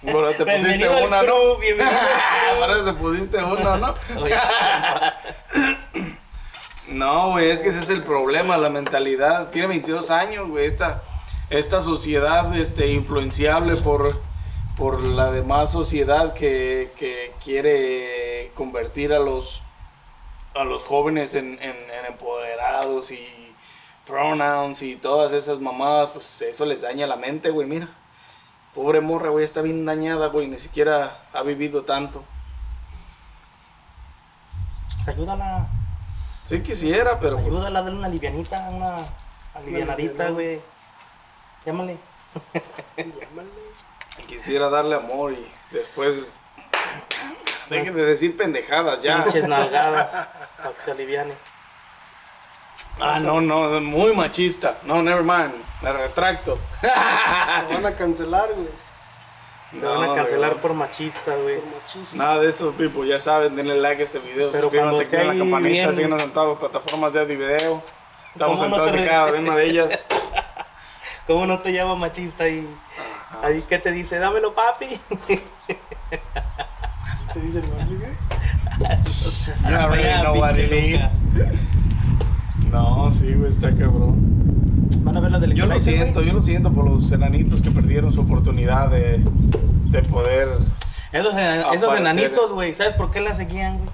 Bueno, 0.01 0.29
te 0.29 0.45
pusiste 0.45 0.45
Bienvenido 0.45 0.97
al 0.97 1.07
una, 1.07 1.23
¿no? 1.23 1.57
bienvenido. 1.57 1.97
Ahora 2.61 2.85
te 2.85 2.93
pusiste 2.93 3.43
una, 3.43 3.77
¿no? 3.77 3.95
No, 6.87 7.31
güey, 7.31 7.51
es 7.51 7.61
que 7.61 7.69
ese 7.69 7.81
es 7.81 7.89
el 7.91 8.01
problema, 8.03 8.57
la 8.57 8.71
mentalidad. 8.71 9.51
Tiene 9.51 9.67
22 9.67 10.09
años, 10.09 10.49
güey. 10.49 10.65
Esta, 10.65 11.03
esta 11.51 11.81
sociedad 11.81 12.55
este, 12.55 12.87
influenciable 12.87 13.75
por, 13.75 14.19
por 14.79 15.03
la 15.03 15.29
demás 15.31 15.71
sociedad 15.71 16.33
que, 16.33 16.91
que 16.97 17.33
quiere 17.43 18.51
convertir 18.55 19.13
a 19.13 19.19
los, 19.19 19.61
a 20.55 20.63
los 20.63 20.83
jóvenes 20.83 21.35
en, 21.35 21.61
en- 21.61 21.91
en 21.91 22.05
empoderados 22.07 23.11
y 23.11 23.27
pronouns 24.07 24.81
y 24.81 24.95
todas 24.95 25.33
esas 25.33 25.59
mamadas, 25.59 26.09
pues 26.09 26.41
eso 26.41 26.65
les 26.65 26.81
daña 26.81 27.05
la 27.05 27.17
mente, 27.17 27.49
güey, 27.51 27.67
mira. 27.67 27.87
Pobre 28.73 29.01
morra, 29.01 29.29
güey, 29.29 29.43
está 29.43 29.61
bien 29.61 29.85
dañada, 29.85 30.27
güey, 30.27 30.47
ni 30.47 30.57
siquiera 30.57 31.17
ha 31.33 31.41
vivido 31.43 31.83
tanto. 31.83 32.23
pues 34.95 35.07
ayúdala. 35.09 35.67
Sí 36.45 36.61
quisiera, 36.61 37.19
pero 37.19 37.35
pues, 37.35 37.47
Ayúdala, 37.47 37.81
dale 37.83 37.95
una 37.97 38.07
livianita, 38.07 38.69
una 38.71 38.97
alivianadita, 39.53 40.11
liviana. 40.29 40.31
güey. 40.31 40.61
Llámale. 41.65 41.97
Llámale. 42.97 43.68
Quisiera 44.27 44.69
darle 44.69 44.95
amor 44.95 45.33
y 45.33 45.47
después. 45.71 46.15
Dejen 47.69 47.95
de 47.95 48.05
decir 48.05 48.35
pendejadas 48.35 48.99
ya. 49.01 49.23
Pinches 49.23 49.47
nalgadas. 49.47 50.11
Para 50.57 50.71
que 50.73 50.81
se 50.81 50.91
aliviane. 50.91 51.33
Ah, 52.99 53.19
no, 53.19 53.39
no, 53.41 53.79
muy 53.81 54.13
machista. 54.13 54.77
No, 54.83 55.01
never 55.01 55.23
mind. 55.23 55.53
Me 55.81 55.91
retracto. 55.93 56.57
Lo 56.81 57.69
van 57.75 57.85
a 57.85 57.95
cancelar, 57.95 58.49
güey. 58.53 58.67
Me 59.71 59.87
van 59.87 60.03
a 60.03 60.07
No, 60.07 60.15
cancelar 60.15 60.49
güey. 60.51 60.61
por 60.61 60.73
machista, 60.73 61.35
güey. 61.35 61.59
Por 61.59 61.81
machista. 61.81 62.17
Nada 62.17 62.39
de 62.39 62.49
eso, 62.49 62.71
people. 62.71 63.07
Ya 63.07 63.19
saben, 63.19 63.55
denle 63.55 63.75
like 63.79 64.01
a 64.01 64.05
este 64.05 64.19
video. 64.19 64.51
Pero 64.51 64.63
suscríbanse, 64.63 64.91
cuando 64.95 64.99
activen 65.05 65.27
la 65.27 65.43
campanita, 65.45 65.93
síganos 65.93 66.23
en 66.23 66.33
todas 66.33 66.49
las 66.49 66.57
plataformas 66.59 67.13
de 67.13 67.19
audio 67.21 67.33
y 67.33 67.37
video. 67.37 67.83
Estamos 68.33 68.59
¿Cómo 68.59 68.75
en 68.75 68.81
no 68.81 68.87
re- 68.91 69.05
cada 69.07 69.31
una 69.33 69.55
de 69.55 69.65
ellas. 69.65 69.99
¿Cómo 71.27 71.45
no 71.45 71.59
te 71.59 71.71
llama 71.71 71.95
machista 71.95 72.45
ahí? 72.45 72.67
Ahí, 73.43 73.63
¿qué 73.67 73.77
te 73.79 73.91
dice? 73.91 74.17
Dámelo, 74.19 74.53
papi. 74.53 74.87
Así 77.11 77.25
te 77.33 77.39
dice 77.41 77.59
el 77.59 77.67
Marlis, 77.67 77.99
güey. 77.99 79.75
Already 79.75 80.03
Ya, 80.03 80.21
know 80.21 80.39
what 80.39 80.57
it 80.57 80.69
pinche 80.69 80.95
is. 80.95 81.11
No, 82.71 83.09
sí, 83.11 83.33
güey, 83.33 83.51
está 83.51 83.69
cabrón. 83.69 84.15
Van 85.03 85.17
a 85.17 85.19
ver 85.19 85.31
la 85.31 85.39
del 85.39 85.53
Yo 85.53 85.65
lo 85.65 85.79
siento, 85.79 86.21
yo 86.21 86.33
lo 86.33 86.41
siento 86.41 86.71
por 86.71 86.85
los 86.85 87.11
enanitos 87.11 87.61
que 87.61 87.71
perdieron 87.71 88.11
su 88.11 88.21
oportunidad 88.21 88.89
de, 88.89 89.21
de 89.85 90.01
poder. 90.03 90.49
Esos, 91.11 91.33
esos 91.73 91.97
enanitos, 91.97 92.51
güey. 92.51 92.75
¿Sabes 92.75 92.93
por 92.93 93.11
qué 93.11 93.21
la 93.21 93.33
seguían, 93.35 93.77
güey? 93.77 93.89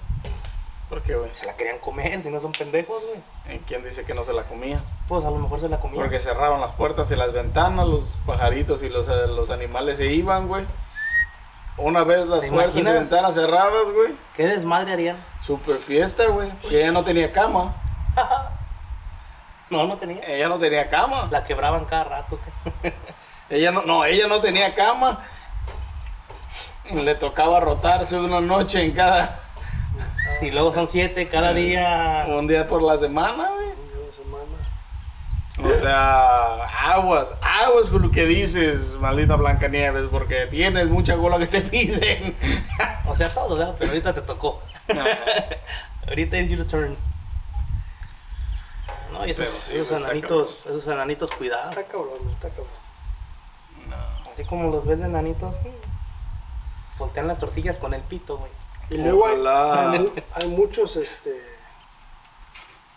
¿Por 0.90 1.02
qué, 1.02 1.16
güey? 1.16 1.30
Se 1.34 1.46
la 1.46 1.56
querían 1.56 1.80
comer, 1.80 2.22
si 2.22 2.30
no 2.30 2.40
son 2.40 2.52
pendejos, 2.52 3.02
güey. 3.04 3.56
¿Y 3.56 3.60
¿Quién 3.60 3.84
dice 3.84 4.06
que 4.06 4.14
no 4.14 4.24
se 4.24 4.34
la 4.34 4.44
comía? 4.44 4.84
Pues 5.08 5.26
a 5.26 5.32
lo 5.32 5.38
mejor 5.38 5.60
se 5.60 5.68
la 5.68 5.80
comían. 5.80 6.04
Porque 6.04 6.20
cerraban 6.20 6.62
las 6.62 6.74
puertas 6.74 7.10
y 7.10 7.16
las 7.16 7.34
ventanas, 7.34 7.88
los 7.88 8.18
pajaritos 8.26 8.84
y 8.84 8.90
los, 8.90 9.08
eh, 9.08 9.28
los 9.28 9.50
animales 9.50 9.98
se 9.98 10.08
iban, 10.14 10.48
güey. 10.48 10.66
Una 11.78 12.04
vez 12.04 12.26
las 12.28 12.42
¿Te 12.42 12.52
puertas 12.52 12.78
y 12.78 12.84
ventanas 12.84 13.34
cerradas, 13.34 13.92
güey. 13.92 14.14
¿Qué 14.36 14.48
desmadre 14.48 14.94
harían? 14.94 15.18
Super 15.44 15.76
fiesta, 15.76 16.28
güey. 16.28 16.52
Y 16.70 16.76
ella 16.76 16.92
no 16.92 17.04
tenía 17.04 17.32
cama. 17.32 17.74
No, 19.68 19.88
no 19.88 19.98
tenía. 19.98 20.22
Ella 20.28 20.48
no 20.48 20.60
tenía 20.60 20.88
cama. 20.90 21.28
La 21.32 21.44
quebraban 21.44 21.86
cada 21.86 22.04
rato. 22.04 22.38
Ella 23.50 23.72
no, 23.72 23.82
no, 23.82 24.06
ella 24.06 24.28
no 24.28 24.40
tenía 24.40 24.74
cama. 24.74 25.24
Le 26.92 27.16
tocaba 27.16 27.60
rotarse 27.60 28.16
una 28.16 28.42
noche 28.42 28.84
en 28.84 28.92
cada. 28.92 29.40
Y 30.42 30.52
luego 30.52 30.74
son 30.74 30.88
siete 30.88 31.28
cada 31.28 31.54
día. 31.54 32.26
Un 32.30 32.48
día 32.48 32.68
por 32.68 32.82
la 32.82 32.98
semana, 32.98 33.52
güey. 33.52 33.68
Un 33.68 33.88
día 33.88 34.06
de 34.06 34.12
semana. 34.12 34.66
O 35.64 35.80
sea, 35.80 36.66
aguas, 36.92 37.34
aguas 37.42 37.90
con 37.90 38.02
lo 38.02 38.12
que 38.12 38.26
dices, 38.26 38.98
maldita 39.00 39.36
Blancanieves, 39.36 40.08
porque 40.12 40.48
tienes 40.48 40.88
mucha 40.90 41.16
cola 41.16 41.40
que 41.40 41.48
te 41.48 41.62
pisen. 41.62 42.36
O 43.08 43.16
sea, 43.16 43.30
todo, 43.34 43.56
¿verdad? 43.56 43.76
Pero 43.80 43.92
ahorita 43.92 44.14
te 44.14 44.22
tocó. 44.22 44.62
ahorita 46.08 46.38
es 46.38 46.50
your 46.50 46.68
turn. 46.68 46.98
No, 49.14 49.26
y 49.26 49.32
esos, 49.32 49.48
sí, 49.62 49.74
esos 49.76 49.92
está 49.92 49.98
enanitos, 49.98 50.66
esos 50.66 50.88
enanitos, 50.88 51.32
cuidado. 51.32 51.70
Está 51.70 51.84
cabrón, 51.84 52.20
está 52.30 52.50
cabrón. 52.50 52.68
Así 54.32 54.44
como 54.44 54.70
los 54.70 54.86
ves 54.86 55.00
de 55.00 55.06
enanitos, 55.06 55.56
voltean 56.98 57.28
las 57.28 57.40
tortillas 57.40 57.78
con 57.78 57.94
el 57.94 58.02
pito, 58.02 58.38
güey. 58.38 58.52
Y 58.90 58.98
luego 58.98 59.26
hay, 59.28 59.36
hay 59.94 60.00
mu- 60.00 60.12
hay 60.34 60.48
muchos, 60.48 60.96
este, 60.96 61.42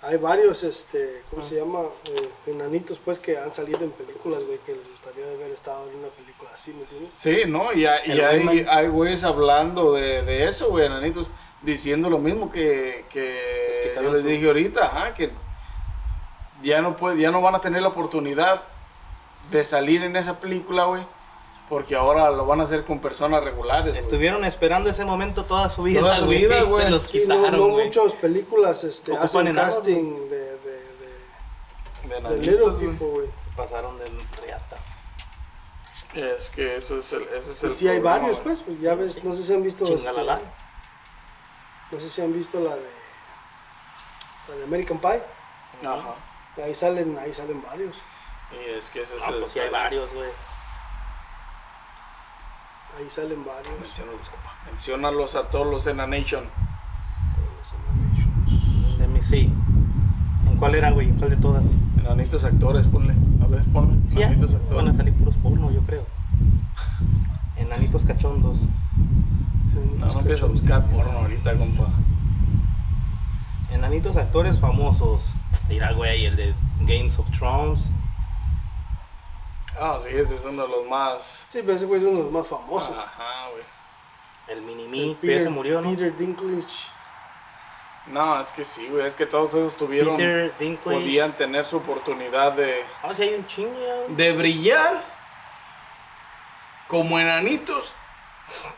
hay 0.02 0.16
varios, 0.18 0.62
este, 0.62 1.22
¿cómo 1.30 1.42
se 1.42 1.56
llama? 1.56 1.80
Eh, 2.04 2.28
enanitos, 2.46 2.98
pues, 3.04 3.18
que 3.18 3.38
han 3.38 3.52
salido 3.52 3.80
en 3.80 3.90
películas, 3.90 4.42
güey, 4.44 4.58
que 4.66 4.72
les 4.74 4.88
gustaría 4.88 5.24
haber 5.24 5.50
estado 5.50 5.88
en 5.90 5.96
una 5.98 6.08
película 6.08 6.50
así, 6.54 6.72
¿me 6.72 6.82
entiendes? 6.82 7.14
Sí, 7.16 7.42
¿no? 7.46 7.72
Y, 7.72 7.86
hay- 7.86 8.12
y 8.12 8.20
hay, 8.68 8.88
güeyes 8.88 9.24
hablando 9.24 9.94
de, 9.94 10.22
de 10.22 10.44
eso, 10.44 10.68
güey, 10.70 10.86
enanitos, 10.86 11.30
diciendo 11.62 12.08
lo 12.10 12.18
mismo 12.18 12.50
que, 12.52 13.04
yo 14.00 14.12
les 14.12 14.24
dije 14.24 14.46
ahorita, 14.46 14.84
ajá, 14.86 15.14
que 15.14 15.32
ya 16.62 16.80
no, 16.80 16.96
puede, 16.96 17.18
ya 17.20 17.30
no 17.30 17.40
van 17.42 17.54
a 17.56 17.60
tener 17.60 17.82
la 17.82 17.88
oportunidad 17.88 18.62
de 19.50 19.64
salir 19.64 20.02
en 20.04 20.14
esa 20.16 20.38
película, 20.38 20.84
güey, 20.84 21.02
porque 21.68 21.94
ahora 21.96 22.30
lo 22.30 22.46
van 22.46 22.60
a 22.60 22.64
hacer 22.64 22.84
con 22.84 22.98
personas 23.00 23.42
regulares. 23.44 23.92
güey. 23.92 24.00
Estuvieron 24.02 24.44
esperando 24.44 24.88
ese 24.90 25.04
momento 25.04 25.44
toda 25.44 25.68
su 25.68 25.82
vida, 25.82 26.00
Toda 26.00 26.16
su 26.18 26.26
vida, 26.28 26.62
güey. 26.62 26.84
Se 26.84 26.90
los 26.90 27.02
Sí, 27.04 27.24
no, 27.26 27.36
quitaron, 27.36 27.56
no 27.60 27.68
güey. 27.68 27.86
muchas 27.86 28.12
películas, 28.14 28.84
este, 28.84 29.16
hacen 29.16 29.54
casting 29.54 30.28
de, 30.30 30.38
de, 30.58 30.80
de, 32.08 32.20
De 32.20 32.28
de 32.30 32.36
little 32.38 32.70
güey. 32.70 32.86
people, 32.86 33.06
güey. 33.08 33.26
Pasaron 33.56 33.98
del 33.98 34.12
riata. 34.42 34.76
Es 36.14 36.48
que 36.50 36.76
eso 36.76 36.98
es 36.98 37.12
el, 37.12 37.22
ese 37.36 37.52
es 37.52 37.62
Y 37.62 37.66
el 37.66 37.74
sí 37.74 37.88
hay 37.88 38.00
problema, 38.00 38.18
varios, 38.28 38.42
güey. 38.44 38.56
pues, 38.56 38.80
ya 38.80 38.94
ves, 38.94 39.22
no 39.24 39.34
sé 39.34 39.42
si 39.42 39.52
han 39.52 39.62
visto, 39.62 39.84
este, 39.84 40.10
no 41.90 42.00
sé 42.00 42.10
si 42.10 42.20
han 42.22 42.32
visto 42.32 42.60
la 42.60 42.76
de, 42.76 42.82
la 44.48 44.54
de 44.56 44.64
American 44.64 44.98
Pie. 44.98 45.22
Ajá. 45.86 46.14
Ahí 46.62 46.74
salen, 46.74 47.16
ahí 47.18 47.32
salen 47.32 47.62
varios. 47.62 47.96
Y 48.52 48.70
es 48.78 48.90
que 48.90 49.02
ese 49.02 49.16
es 49.16 49.22
Ah, 49.22 49.28
el 49.30 49.40
pues 49.40 49.52
sí 49.52 49.58
hay 49.60 49.70
varios, 49.70 50.12
güey. 50.14 50.28
Ahí 52.96 53.08
salen 53.10 53.44
varios. 53.44 53.80
Menciónalos, 53.80 54.28
compa. 54.28 54.54
Menciónalos 54.70 55.34
a 55.36 55.42
todos 55.48 55.66
los 55.66 55.86
Enanation. 55.86 56.44
Todos 57.36 57.74
en 58.96 58.98
Let 59.00 59.08
me 59.08 59.22
see. 59.22 59.52
¿En 60.50 60.56
cuál 60.58 60.74
era, 60.74 60.90
güey? 60.90 61.08
¿En 61.08 61.16
cuál 61.16 61.30
de 61.30 61.36
todas? 61.36 61.64
Enanitos 61.98 62.44
actores, 62.44 62.86
ponle. 62.86 63.14
A 63.42 63.46
ver, 63.46 63.62
ponle. 63.72 63.98
Sí, 64.10 64.22
Enanitos 64.22 64.52
van 64.52 64.60
a 64.60 64.64
actores. 64.64 64.96
salir 64.96 65.14
puros 65.14 65.34
porno, 65.36 65.70
yo 65.70 65.82
creo. 65.82 66.04
Enanitos 67.56 68.04
cachondos. 68.04 68.62
No, 69.98 70.06
no 70.06 70.18
empieces 70.20 70.42
a 70.42 70.46
buscar 70.46 70.84
porno 70.86 71.18
ahorita, 71.18 71.56
compa. 71.56 71.88
Enanitos 73.72 74.16
actores 74.16 74.58
famosos. 74.58 75.34
Dirá, 75.68 75.92
güey, 75.92 76.24
el 76.26 76.36
de 76.36 76.54
Games 76.80 77.18
of 77.18 77.30
Thrones. 77.30 77.90
Ah, 79.80 79.98
sí, 80.02 80.10
ese 80.12 80.36
es 80.36 80.44
uno 80.44 80.62
de 80.62 80.68
los 80.68 80.86
más. 80.86 81.46
Sí, 81.48 81.60
pero 81.62 81.74
ese 81.74 81.86
güey 81.86 82.00
es 82.00 82.06
uno 82.06 82.18
de 82.18 82.24
los 82.24 82.32
más 82.32 82.46
famosos. 82.46 82.96
Ajá, 82.96 83.48
güey. 83.50 83.62
El 84.48 84.62
Mini-Me. 84.62 85.10
El 85.10 85.16
pero 85.20 85.38
ya 85.38 85.42
se 85.44 85.50
murió, 85.50 85.80
¿no? 85.80 85.90
Peter 85.90 86.16
Dinklage. 86.16 86.90
No, 88.06 88.40
es 88.40 88.50
que 88.52 88.64
sí, 88.64 88.88
güey. 88.88 89.06
Es 89.06 89.14
que 89.14 89.26
todos 89.26 89.50
esos 89.50 89.76
tuvieron. 89.76 90.16
Peter 90.16 90.52
Dinklage. 90.58 90.98
Podían 90.98 91.32
tener 91.32 91.64
su 91.66 91.76
oportunidad 91.76 92.52
de. 92.52 92.82
Ah, 93.02 93.12
sí 93.14 93.22
hay 93.22 93.34
un 93.34 93.46
chingo. 93.46 93.74
de 94.08 94.32
brillar 94.32 95.02
como 96.88 97.18
enanitos 97.18 97.92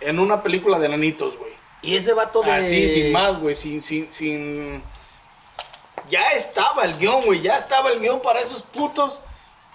en 0.01 0.19
una 0.19 0.43
película 0.43 0.79
de 0.79 0.87
enanitos, 0.87 1.37
güey. 1.39 1.53
Y 1.83 1.97
ese 1.97 2.13
vato 2.13 2.43
de... 2.43 2.53
Así, 2.53 2.89
sin 2.89 3.13
más, 3.13 3.39
güey, 3.39 3.55
sin, 3.55 3.81
sin, 3.83 4.11
sin... 4.13 4.83
Ya 6.09 6.25
estaba 6.33 6.85
el 6.85 6.99
guion, 6.99 7.25
güey, 7.25 7.41
ya 7.41 7.57
estaba 7.57 7.91
el 7.91 8.01
guion 8.01 8.21
para 8.21 8.41
esos 8.41 8.63
putos. 8.63 9.21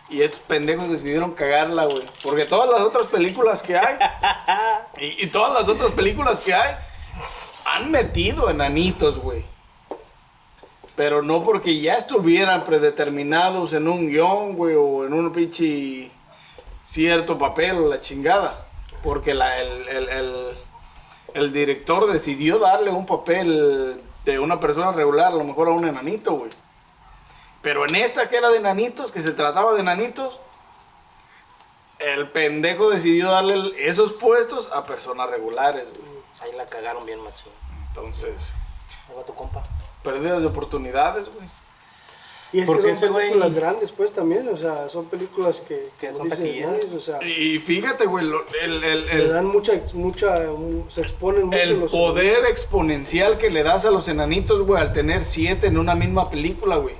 Y 0.09 0.21
esos 0.21 0.39
pendejos 0.39 0.89
decidieron 0.89 1.31
cagarla, 1.31 1.85
güey. 1.85 2.03
Porque 2.23 2.45
todas 2.45 2.69
las 2.69 2.81
otras 2.81 3.07
películas 3.07 3.61
que 3.63 3.77
hay, 3.77 3.95
y, 4.99 5.23
y 5.25 5.27
todas 5.27 5.53
las 5.59 5.67
otras 5.67 5.91
películas 5.91 6.39
que 6.39 6.53
hay, 6.53 6.75
han 7.65 7.89
metido 7.89 8.49
enanitos, 8.49 9.17
güey. 9.19 9.43
Pero 10.95 11.21
no 11.21 11.43
porque 11.43 11.79
ya 11.81 11.95
estuvieran 11.95 12.63
predeterminados 12.63 13.73
en 13.73 13.87
un 13.87 14.07
guion, 14.07 14.53
güey, 14.53 14.75
o 14.75 15.05
en 15.05 15.13
un 15.13 15.33
pinche 15.33 16.09
cierto 16.85 17.37
papel 17.37 17.77
o 17.77 17.89
la 17.89 17.99
chingada. 17.99 18.63
Porque 19.03 19.33
la, 19.33 19.57
el, 19.57 19.87
el, 19.89 20.09
el- 20.09 20.49
el 21.33 21.51
director 21.51 22.09
decidió 22.09 22.59
darle 22.59 22.91
un 22.91 23.05
papel 23.05 23.99
de 24.23 24.39
una 24.39 24.57
persona 24.61 24.93
regular, 24.93 25.33
a 25.33 25.35
lo 25.35 25.43
mejor 25.43 25.67
a 25.67 25.71
un 25.71 25.85
enanito, 25.85 26.31
güey. 26.31 26.49
Pero 27.65 27.83
en 27.89 27.95
esta 27.95 28.29
que 28.29 28.37
era 28.37 28.49
de 28.51 28.57
enanitos, 28.57 29.11
que 29.11 29.21
se 29.23 29.31
trataba 29.31 29.73
de 29.73 29.79
enanitos, 29.79 30.39
el 31.97 32.27
pendejo 32.29 32.91
decidió 32.91 33.31
darle 33.31 33.71
esos 33.79 34.13
puestos 34.13 34.69
a 34.71 34.85
personas 34.85 35.31
regulares, 35.31 35.85
güey. 35.97 36.11
Ahí 36.41 36.55
la 36.55 36.67
cagaron 36.67 37.03
bien, 37.07 37.19
machín. 37.23 37.51
Entonces, 37.87 38.51
Ahí 39.09 39.15
va 39.17 39.23
tu 39.23 39.33
compa. 39.33 39.63
pérdidas 40.03 40.41
de 40.41 40.47
oportunidades, 40.47 41.27
güey. 41.33 41.47
Y 42.53 42.59
es 42.59 42.67
Porque 42.67 42.83
que 42.83 42.91
ese 42.91 43.07
son 43.07 43.15
güey- 43.15 43.21
películas 43.29 43.53
grandes, 43.55 43.91
pues 43.91 44.11
también, 44.13 44.47
o 44.47 44.55
sea, 44.57 44.87
son 44.87 45.05
películas 45.05 45.61
que, 45.61 45.89
Que 45.99 46.13
son. 46.13 46.29
Dennis, 46.29 46.93
o 46.95 46.99
sea, 47.01 47.17
Y 47.23 47.57
fíjate, 47.57 48.05
güey, 48.05 48.25
lo- 48.27 48.45
el, 48.61 48.83
el- 48.83 49.05
le 49.07 49.11
el- 49.13 49.29
dan 49.33 49.45
mucha, 49.47 49.73
mucha, 49.93 50.35
mu- 50.55 50.87
se 50.91 51.01
exponen 51.01 51.47
mucho 51.47 51.57
el 51.57 51.79
los 51.79 51.91
poder 51.91 52.45
exponencial 52.45 53.39
que 53.39 53.49
le 53.49 53.63
das 53.63 53.85
a 53.85 53.89
los 53.89 54.07
enanitos, 54.07 54.61
güey, 54.61 54.79
al 54.79 54.93
tener 54.93 55.25
siete 55.25 55.65
en 55.65 55.79
una 55.79 55.95
misma 55.95 56.29
película, 56.29 56.75
güey. 56.75 56.95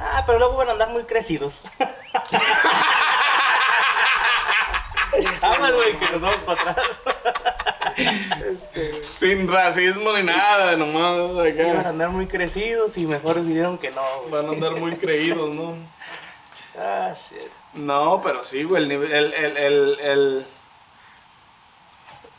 Ah, 0.00 0.22
pero 0.26 0.38
luego 0.38 0.56
van 0.56 0.68
a 0.68 0.72
andar 0.72 0.88
muy 0.90 1.04
crecidos. 1.04 1.64
Vamos, 5.40 5.72
güey, 5.72 5.96
que 5.98 6.10
nos 6.10 6.20
vamos 6.20 6.40
para 6.44 6.70
atrás. 6.72 6.86
Este, 8.50 9.04
Sin 9.04 9.46
racismo 9.46 10.12
ni 10.14 10.24
nada, 10.24 10.76
nomás 10.76 11.30
Iban 11.30 11.76
a 11.76 11.80
acá. 11.80 11.88
andar 11.90 12.08
muy 12.10 12.26
crecidos 12.26 12.96
y 12.98 13.06
mejor 13.06 13.36
decidieron 13.36 13.78
que 13.78 13.90
no, 13.92 14.02
güey. 14.22 14.32
Van 14.32 14.46
a 14.48 14.52
andar 14.52 14.72
muy 14.72 14.96
creídos, 14.96 15.54
¿no? 15.54 15.74
Ah, 16.78 17.12
shit. 17.14 17.38
No, 17.74 18.20
pero 18.24 18.42
sí, 18.42 18.64
güey, 18.64 18.82
el 18.82 18.88
nivel, 18.88 19.12
el, 19.12 19.32
el, 19.34 19.56
el, 19.56 19.98
el, 20.00 20.46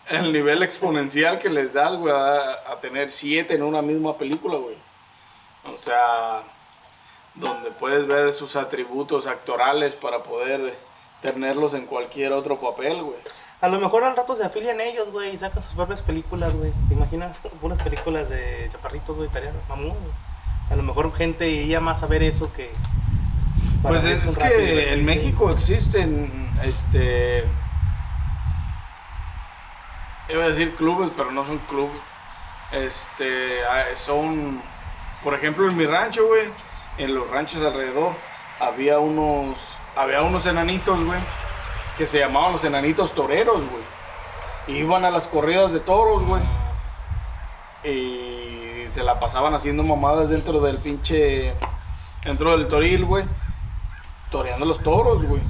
el 0.09 0.33
nivel 0.33 0.61
exponencial 0.63 1.39
que 1.39 1.49
les 1.49 1.71
das, 1.73 1.93
güey, 1.95 2.13
a, 2.13 2.35
a 2.71 2.75
tener 2.81 3.09
siete 3.11 3.53
en 3.55 3.63
una 3.63 3.81
misma 3.81 4.17
película, 4.17 4.57
güey. 4.57 4.75
O 5.73 5.77
sea, 5.77 6.41
donde 7.35 7.71
puedes 7.71 8.07
ver 8.07 8.31
sus 8.33 8.55
atributos 8.55 9.27
actorales 9.27 9.95
para 9.95 10.23
poder 10.23 10.77
tenerlos 11.21 11.73
en 11.73 11.85
cualquier 11.85 12.31
otro 12.33 12.59
papel, 12.59 13.03
güey. 13.03 13.17
A 13.61 13.67
lo 13.67 13.79
mejor 13.79 14.03
al 14.03 14.15
rato 14.15 14.35
se 14.35 14.43
afilian 14.43 14.79
ellos, 14.79 15.11
güey, 15.11 15.33
y 15.33 15.37
sacan 15.37 15.63
sus 15.63 15.73
propias 15.73 16.01
películas, 16.01 16.53
güey. 16.55 16.71
¿Te 16.87 16.93
imaginas? 16.93 17.37
Puras 17.61 17.81
películas 17.81 18.29
de 18.29 18.69
chaparritos, 18.71 19.15
güey, 19.15 19.27
estaría 19.27 19.51
mamón, 19.67 19.89
güey. 19.89 20.13
A 20.71 20.75
lo 20.75 20.83
mejor 20.83 21.13
gente 21.13 21.49
iría 21.49 21.79
más 21.79 22.03
a 22.03 22.07
ver 22.07 22.23
eso 22.23 22.51
que... 22.53 22.71
Pues 23.81 24.03
es, 24.03 24.35
que 24.35 24.93
en. 24.93 25.05
México 25.05 25.51
existen, 25.51 26.49
este, 26.63 27.43
iba 30.27 30.43
a 30.43 30.47
decir 30.47 30.75
clubes, 30.75 31.11
pero 31.15 31.31
no 31.31 31.45
son 31.45 31.59
clubes. 31.69 32.01
Este, 32.71 33.63
ah, 33.63 33.83
son, 33.93 34.59
por 35.23 35.35
ejemplo, 35.35 35.69
en 35.69 35.77
mi 35.77 35.85
rancho, 35.85 36.25
güey, 36.25 36.47
en 36.97 37.13
los 37.15 37.29
ranchos 37.29 37.65
alrededor, 37.65 38.11
había 38.59 38.99
unos, 38.99 39.57
había 39.95 40.21
unos 40.21 40.45
enanitos, 40.45 41.03
güey, 41.03 41.19
que 41.97 42.07
se 42.07 42.19
llamaban 42.19 42.53
los 42.53 42.63
enanitos 42.63 43.13
toreros, 43.13 43.61
güey. 43.69 44.77
Iban 44.79 45.05
a 45.05 45.11
las 45.11 45.27
corridas 45.27 45.73
de 45.73 45.79
toros, 45.79 46.23
güey. 46.23 46.41
Y 47.83 48.89
se 48.89 49.03
la 49.03 49.19
pasaban 49.19 49.53
haciendo 49.53 49.83
mamadas 49.83 50.29
dentro 50.29 50.59
del 50.61 50.77
pinche. 50.77 51.53
Dentro 52.23 52.51
del 52.57 52.67
toril, 52.67 53.05
güey. 53.05 53.25
Toreando 54.31 54.65
los 54.65 54.81
toros, 54.81 55.23
güey. 55.23 55.41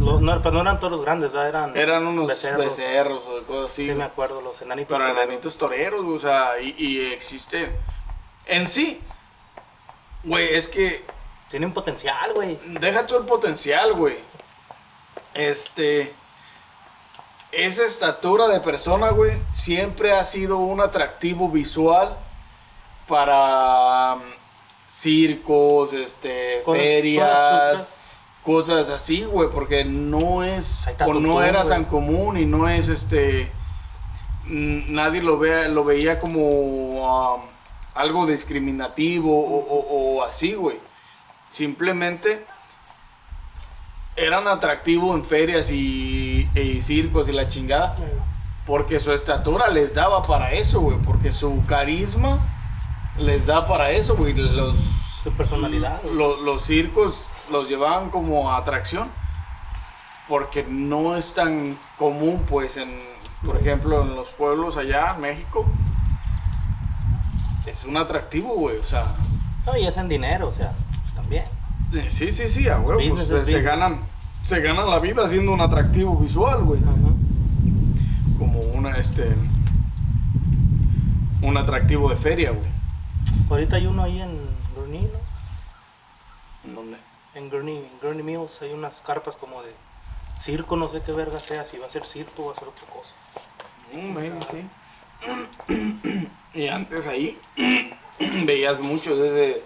Lo- 0.00 0.18
no, 0.20 0.40
pero 0.42 0.54
no 0.54 0.60
eran 0.62 0.80
toros 0.80 1.02
grandes, 1.02 1.30
¿verdad? 1.30 1.48
Eran, 1.48 1.76
Eran 1.76 2.06
unos 2.06 2.26
becerros. 2.26 2.64
becerros, 2.66 3.22
o 3.26 3.42
cosas 3.46 3.72
así. 3.72 3.84
Sí, 3.86 3.92
me 3.92 4.04
acuerdo, 4.04 4.40
los 4.40 4.60
enanitos. 4.62 4.88
Pero 4.96 5.08
toreros. 5.10 5.22
enanitos 5.24 5.58
toreros, 5.58 6.02
güey. 6.04 6.16
O 6.16 6.20
sea, 6.20 6.58
y, 6.60 6.74
y 6.78 7.12
existe. 7.12 7.70
En 8.46 8.66
sí, 8.66 9.00
güey, 10.24 10.54
es 10.54 10.68
que. 10.68 11.04
Tienen 11.50 11.72
potencial, 11.72 12.34
güey. 12.34 12.58
Deja 12.80 13.06
tú 13.06 13.16
el 13.16 13.24
potencial, 13.24 13.94
güey. 13.94 14.16
Este. 15.34 16.12
Esa 17.52 17.84
estatura 17.84 18.46
de 18.48 18.60
persona, 18.60 19.08
güey, 19.10 19.32
siempre 19.54 20.12
ha 20.12 20.22
sido 20.22 20.58
un 20.58 20.82
atractivo 20.82 21.48
visual 21.48 22.14
para 23.08 24.16
mm, 24.16 24.20
circos, 24.88 25.94
este, 25.94 26.60
Cosas- 26.62 26.82
ferias, 26.82 27.96
cosas 28.44 28.90
así, 28.90 29.22
güey, 29.24 29.48
porque 29.48 29.82
no 29.84 30.44
es, 30.44 30.86
o 31.06 31.14
no 31.14 31.42
era 31.42 31.64
tan 31.66 31.86
común 31.86 32.36
y 32.36 32.44
no 32.44 32.68
es, 32.68 32.88
este, 32.88 33.50
nadie 34.46 35.22
lo 35.22 35.38
vea, 35.38 35.68
lo 35.68 35.84
veía 35.84 36.20
como 36.20 37.34
um, 37.34 37.40
algo 37.98 38.26
discriminativo 38.26 39.30
o, 39.30 39.58
o- 39.58 40.16
o 40.18 40.24
así, 40.24 40.54
güey. 40.54 40.78
Simplemente 41.50 42.44
eran 44.16 44.48
atractivos 44.48 45.14
en 45.16 45.24
ferias 45.24 45.70
y, 45.70 46.48
y 46.54 46.80
circos 46.80 47.28
y 47.28 47.32
la 47.32 47.48
chingada. 47.48 47.96
Porque 48.66 49.00
su 49.00 49.12
estatura 49.12 49.68
les 49.68 49.94
daba 49.94 50.22
para 50.22 50.52
eso, 50.52 50.80
güey. 50.80 50.98
Porque 50.98 51.32
su 51.32 51.62
carisma 51.66 52.38
les 53.18 53.46
da 53.46 53.66
para 53.66 53.90
eso, 53.92 54.14
güey. 54.16 54.34
Los, 54.34 54.74
Su 55.22 55.32
personalidad, 55.32 56.02
los 56.04 56.62
circos 56.62 57.26
los 57.50 57.68
llevaban 57.68 58.10
como 58.10 58.52
atracción. 58.52 59.08
Porque 60.28 60.62
no 60.68 61.16
es 61.16 61.32
tan 61.32 61.78
común, 61.96 62.44
pues, 62.46 62.76
en, 62.76 63.02
por 63.46 63.56
ejemplo, 63.56 64.02
en 64.02 64.14
los 64.14 64.28
pueblos 64.28 64.76
allá, 64.76 65.12
en 65.14 65.20
México. 65.22 65.64
Es 67.70 67.84
un 67.84 67.96
atractivo, 67.96 68.54
güey. 68.54 68.76
O 68.78 68.84
sea, 68.84 69.04
No, 69.66 69.76
y 69.76 69.86
hacen 69.86 70.08
dinero, 70.08 70.48
o 70.48 70.52
sea, 70.52 70.72
también. 71.14 71.44
eh, 71.94 72.06
sí, 72.10 72.32
sí, 72.32 72.48
sí, 72.48 72.68
a 72.68 72.78
huevo. 72.78 73.00
Pues, 73.14 73.30
es 73.30 73.48
se, 73.48 73.62
ganan, 73.62 74.00
se 74.42 74.60
ganan 74.60 74.88
la 74.90 74.98
vida 74.98 75.24
haciendo 75.24 75.52
un 75.52 75.60
atractivo 75.60 76.16
visual, 76.16 76.62
güey. 76.64 76.80
como 78.38 78.60
una 78.60 78.96
este 78.98 79.34
un 81.42 81.56
atractivo 81.56 82.10
de 82.10 82.16
feria, 82.16 82.50
güey. 82.50 82.68
Ahorita 83.50 83.76
hay 83.76 83.86
uno 83.86 84.02
ahí 84.02 84.20
en 84.20 84.30
Gurney, 84.74 85.02
¿no? 85.02 86.68
¿En 86.68 86.74
dónde? 86.74 86.96
En 87.34 87.50
Gurney, 87.50 87.76
en 87.76 87.90
Gurney 88.02 88.22
Mills 88.24 88.60
hay 88.62 88.72
unas 88.72 89.00
carpas 89.06 89.36
como 89.36 89.62
de 89.62 89.72
circo, 90.38 90.76
no 90.76 90.88
sé 90.88 91.00
qué 91.02 91.12
verga 91.12 91.38
sea, 91.38 91.64
si 91.64 91.78
va 91.78 91.86
a 91.86 91.90
ser 91.90 92.04
circo 92.04 92.42
o 92.42 92.46
va 92.46 92.52
a 92.52 92.56
ser 92.56 92.68
otra 92.68 92.86
cosa. 92.88 93.14
Mm, 93.92 94.14
maybe 94.14 94.38
sí. 94.44 96.28
Y 96.54 96.68
antes 96.68 97.06
ahí 97.06 97.38
veías 98.44 98.78
muchos 98.80 99.18
de 99.18 99.26
ese 99.28 99.62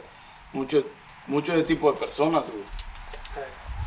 mucho 0.52 0.84
mucho 1.26 1.54
de 1.56 1.62
tipo 1.62 1.90
de 1.92 1.98
personas, 1.98 2.42
güey, 2.44 2.64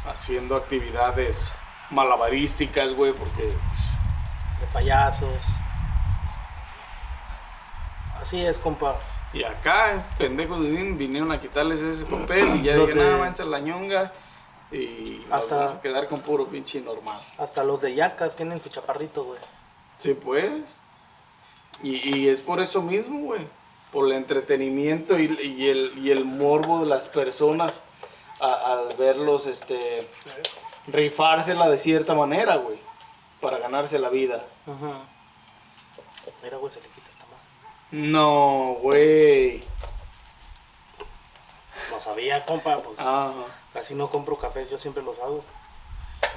haciendo 0.07 0.55
actividades 0.55 1.51
malabarísticas, 1.91 2.93
güey, 2.93 3.11
porque 3.13 3.43
pues, 3.43 4.59
De 4.61 4.65
payasos. 4.73 5.41
Así 8.21 8.43
es, 8.43 8.57
compa. 8.57 8.95
y 9.33 9.43
acá 9.43 10.03
pendejos 10.17 10.61
vinieron 10.61 11.31
a 11.31 11.39
quitarles 11.41 11.81
ese 11.81 12.05
papel 12.05 12.55
y 12.55 12.63
ya 12.63 12.75
dijeron, 12.77 12.97
de- 12.97 13.13
ah, 13.13 13.17
váyanse 13.17 13.41
a 13.43 13.45
la 13.45 13.59
ñonga 13.59 14.13
y 14.71 15.23
Hasta- 15.29 15.55
vamos 15.57 15.73
a 15.73 15.81
quedar 15.81 16.07
con 16.07 16.21
puro 16.21 16.47
pinche 16.47 16.79
normal. 16.81 17.19
Hasta 17.37 17.63
los 17.63 17.81
de 17.81 17.93
Yacas 17.93 18.35
tienen 18.35 18.59
su 18.59 18.69
chaparrito, 18.69 19.23
güey. 19.25 19.39
Sí, 19.99 20.13
pues. 20.13 20.51
Y, 21.83 22.17
y 22.17 22.29
es 22.29 22.39
por 22.39 22.59
eso 22.61 22.81
mismo, 22.81 23.19
güey. 23.19 23.41
Por 23.91 24.07
el 24.07 24.13
entretenimiento 24.13 25.17
y, 25.19 25.25
y 25.41 25.69
el, 25.69 25.93
y 25.97 26.11
el 26.11 26.25
morbo 26.25 26.81
de 26.81 26.85
las 26.87 27.07
personas 27.07 27.81
al 28.39 28.89
verlos 28.97 29.47
este, 29.47 30.07
rifársela 30.87 31.69
de 31.69 31.77
cierta 31.77 32.13
manera, 32.13 32.55
güey. 32.57 32.77
Para 33.41 33.57
ganarse 33.59 33.99
la 33.99 34.09
vida. 34.09 34.43
Ajá. 34.65 35.01
Mira, 36.43 36.57
güey, 36.57 36.73
se 36.73 36.81
le 36.81 36.87
quita 36.87 37.09
esta 37.11 37.25
madre. 37.25 38.07
No, 38.09 38.77
güey. 38.81 39.63
No 41.91 41.99
sabía, 41.99 42.45
compa, 42.45 42.77
pues 42.79 42.99
Ajá. 42.99 43.31
casi 43.73 43.93
no 43.95 44.09
compro 44.09 44.37
cafés, 44.37 44.69
yo 44.69 44.77
siempre 44.77 45.03
los 45.03 45.17
hago. 45.19 45.43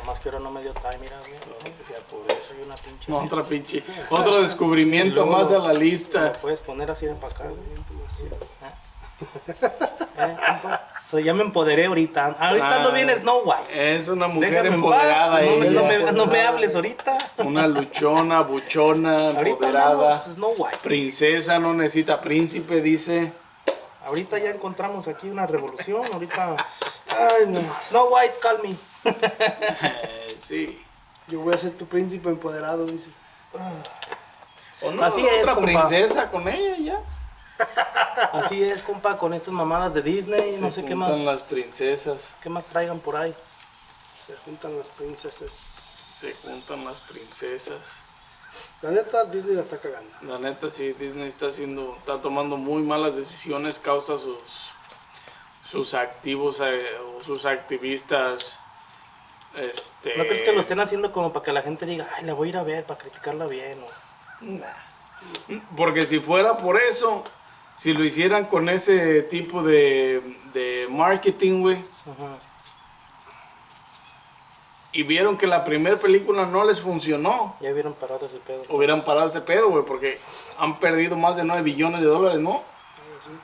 Nomás 0.09 0.21
que 0.21 0.31
ahora 0.31 0.41
no 0.41 0.51
me 0.51 0.63
dio 0.63 0.73
time, 0.73 0.97
mira, 1.03 1.19
güey. 1.21 1.33
No. 1.35 2.41
Soy 2.41 2.57
una 2.65 2.77
pinche. 2.77 3.11
No, 3.13 3.19
otra 3.19 3.43
pinche. 3.45 3.85
Otro 4.09 4.41
descubrimiento 4.41 5.17
luego 5.17 5.33
más 5.37 5.51
a 5.51 5.59
la 5.59 5.75
Lo 5.75 5.81
lista. 5.81 6.33
puedes 6.41 6.61
poner 6.61 6.91
así 6.91 7.05
en 7.05 7.17
para 7.17 7.35
acá, 7.35 7.45
güey. 7.45 7.61
Eh, 10.21 10.37
compa. 10.47 10.89
So, 11.11 11.19
ya 11.19 11.35
me 11.35 11.43
empoderé 11.43 11.87
ahorita. 11.87 12.37
Ahorita 12.39 12.69
Ah. 12.69 12.77
ando 12.77 12.93
bien 12.93 13.11
Snow 13.21 13.43
White. 13.45 13.97
Es 13.97 14.09
una 14.09 14.29
mujer 14.29 14.51
Déjame 14.51 14.75
empoderada 14.77 15.33
paz. 15.33 15.43
No, 15.45 15.57
me- 15.59 15.71
no 15.71 15.83
me, 15.85 16.13
no 16.13 16.27
me 16.27 16.41
hables 16.41 16.75
ahorita. 16.75 17.19
Una 17.45 17.67
luchona, 17.67 18.41
buchona, 18.41 19.17
Ahorita 19.17 19.41
empoderada. 19.67 20.25
White. 20.57 20.79
Princesa 20.83 21.59
no 21.59 21.75
necesita 21.75 22.19
príncipe, 22.21 22.81
dice. 22.81 23.33
Ahorita 24.07 24.39
ya 24.39 24.51
encontramos 24.51 25.07
aquí 25.07 25.29
una 25.29 25.47
revolución. 25.47 26.03
Ahorita. 26.15 26.57
Ay, 27.11 27.47
no. 27.49 27.61
Snow 27.83 28.09
White, 28.15 28.35
call 28.41 28.63
me. 28.63 28.75
Sí. 30.41 30.81
Yo 31.27 31.41
voy 31.41 31.55
a 31.55 31.59
ser 31.59 31.73
tu 31.73 31.87
príncipe 31.87 32.29
empoderado, 32.31 32.87
dice. 32.87 33.11
O 34.81 34.91
no, 34.91 35.05
Así 35.05 35.21
es, 35.27 35.43
otra 35.43 35.55
compa. 35.55 35.73
princesa 35.73 36.31
con 36.31 36.49
ella 36.49 36.77
ya. 36.79 37.01
Así 38.33 38.63
es, 38.63 38.83
compa, 38.83 39.19
con 39.19 39.35
estas 39.35 39.53
mamadas 39.53 39.95
de 39.95 40.03
Disney, 40.03 40.57
no 40.61 40.71
Se 40.71 40.81
sé 40.81 40.87
qué 40.87 40.95
juntan 40.95 41.25
más, 41.25 41.41
las 41.41 41.43
princesas. 41.49 42.35
qué 42.43 42.49
más 42.49 42.69
traigan 42.69 42.99
por 43.01 43.17
ahí. 43.17 43.35
Se 44.27 44.37
juntan 44.37 44.79
las 44.79 44.89
princesas. 44.89 45.53
Se 45.53 46.33
juntan 46.33 46.85
las 46.85 47.01
princesas. 47.01 47.79
La 48.81 48.91
neta, 48.91 49.25
Disney 49.25 49.55
la 49.55 49.63
está 49.63 49.79
cagando. 49.79 50.11
La 50.23 50.39
neta 50.39 50.71
sí, 50.71 50.93
Disney 50.95 51.29
está 51.29 51.49
haciendo, 51.49 51.97
está 51.99 52.21
tomando 52.21 52.57
muy 52.57 52.83
malas 52.83 53.17
decisiones, 53.17 53.79
causa 53.79 54.19
sus 54.19 54.71
sus 55.71 55.93
activos 55.93 56.61
eh, 56.61 56.97
o 56.99 57.23
sus 57.23 57.45
activistas. 57.45 58.59
Este. 59.61 60.17
¿No 60.17 60.25
crees 60.25 60.43
que 60.43 60.53
lo 60.53 60.61
estén 60.61 60.81
haciendo 60.81 61.11
como 61.13 61.33
para 61.33 61.45
que 61.45 61.53
la 61.53 61.63
gente 61.63 61.85
diga, 61.87 62.09
ay, 62.17 62.25
la 62.25 62.35
voy 62.35 62.49
a 62.49 62.51
ir 62.51 62.57
a 62.59 62.63
ver 62.63 62.85
para 62.85 62.99
criticarla 63.01 63.47
bien? 63.47 63.79
o- 63.83 65.75
Porque 65.77 66.07
si 66.07 66.21
fuera 66.21 66.57
por 66.59 66.81
eso, 66.81 67.25
si 67.77 67.93
lo 67.93 68.05
hicieran 68.05 68.45
con 68.47 68.69
ese 68.69 69.23
tipo 69.23 69.63
de, 69.63 70.23
de 70.53 70.87
marketing, 70.91 71.61
güey, 71.63 71.79
y 74.93 75.03
vieron 75.03 75.37
que 75.37 75.47
la 75.47 75.65
primera 75.65 75.97
película 75.97 76.47
no 76.47 76.65
les 76.65 76.81
funcionó, 76.81 77.57
Ya 77.61 77.73
vieron 77.73 77.95
parado 77.95 78.27
ese 78.27 78.39
pedo. 78.39 78.63
hubieran 78.71 79.03
parado 79.03 79.27
ese 79.27 79.41
pedo, 79.43 79.69
güey, 79.71 79.85
porque 79.85 80.19
han 80.59 80.79
perdido 80.79 81.17
más 81.17 81.37
de 81.37 81.45
9 81.45 81.63
billones 81.63 82.01
de 82.01 82.07
dólares, 82.07 82.41
¿no? 82.41 82.63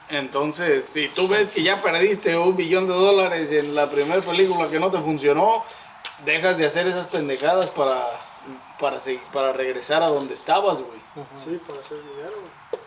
Entonces, 0.08 0.86
si 0.86 1.08
tú 1.08 1.28
ves 1.28 1.50
que 1.50 1.62
ya 1.62 1.82
perdiste 1.82 2.36
un 2.38 2.56
billón 2.56 2.86
de 2.86 2.94
dólares 2.94 3.52
en 3.52 3.74
la 3.74 3.90
primera 3.90 4.22
película 4.22 4.68
que 4.70 4.80
no 4.80 4.90
te 4.90 4.98
funcionó, 5.00 5.62
dejas 6.24 6.58
de 6.58 6.66
hacer 6.66 6.86
esas 6.86 7.06
pendejadas 7.08 7.66
para, 7.70 8.06
para, 8.80 8.98
para 9.32 9.52
regresar 9.52 10.02
a 10.02 10.08
donde 10.08 10.34
estabas, 10.34 10.78
güey. 10.78 11.00
Sí, 11.44 11.60
para 11.66 11.80
hacer 11.80 11.98
dinero. 12.02 12.32
güey. 12.32 12.82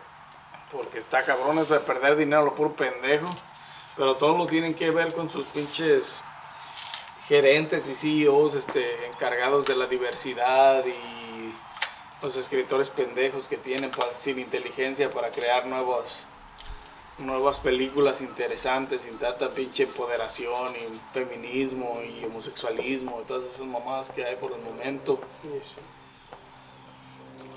Porque 0.72 0.98
está 0.98 1.24
cabrón 1.24 1.58
eso 1.58 1.74
de 1.74 1.80
perder 1.80 2.16
dinero 2.16 2.42
a 2.42 2.44
lo 2.44 2.54
puro 2.54 2.72
pendejo. 2.74 3.28
Pero 3.96 4.14
todo 4.16 4.36
lo 4.38 4.46
tienen 4.46 4.74
que 4.74 4.90
ver 4.90 5.12
con 5.14 5.28
sus 5.30 5.46
pinches 5.46 6.20
gerentes 7.26 7.88
y 7.88 7.94
CEOs 7.94 8.54
este, 8.54 9.06
encargados 9.06 9.66
de 9.66 9.74
la 9.76 9.86
diversidad 9.86 10.84
y 10.86 11.52
los 12.22 12.36
escritores 12.36 12.88
pendejos 12.88 13.48
que 13.48 13.56
tienen 13.56 13.90
pa- 13.90 14.06
sin 14.16 14.38
inteligencia 14.38 15.10
para 15.10 15.30
crear 15.30 15.66
nuevas, 15.66 16.24
nuevas 17.18 17.60
películas 17.60 18.20
interesantes 18.20 19.02
sin 19.02 19.18
tanta 19.18 19.50
pinche 19.50 19.84
empoderación 19.84 20.72
y 20.76 21.14
feminismo 21.14 22.00
y 22.02 22.24
homosexualismo 22.24 23.20
y 23.22 23.26
todas 23.26 23.44
esas 23.44 23.66
mamadas 23.66 24.10
que 24.10 24.24
hay 24.24 24.36
por 24.36 24.52
el 24.52 24.62
momento. 24.62 25.18
Y 25.44 25.56
eso. 25.56 25.76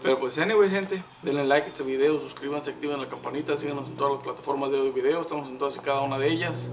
Pero 0.03 0.19
pues 0.19 0.39
anyway 0.39 0.69
gente, 0.69 1.03
denle 1.21 1.45
like 1.45 1.65
a 1.65 1.67
este 1.67 1.83
video, 1.83 2.19
suscríbanse, 2.19 2.71
activen 2.71 2.99
la 2.99 3.07
campanita, 3.07 3.55
síganos 3.55 3.87
en 3.87 3.97
todas 3.97 4.13
las 4.13 4.23
plataformas 4.23 4.71
de 4.71 4.77
audio 4.79 4.89
y 4.89 4.93
video, 4.93 5.21
estamos 5.21 5.47
en 5.47 5.59
todas 5.59 5.75
y 5.75 5.79
cada 5.79 6.01
una 6.01 6.17
de 6.17 6.27
ellas. 6.27 6.69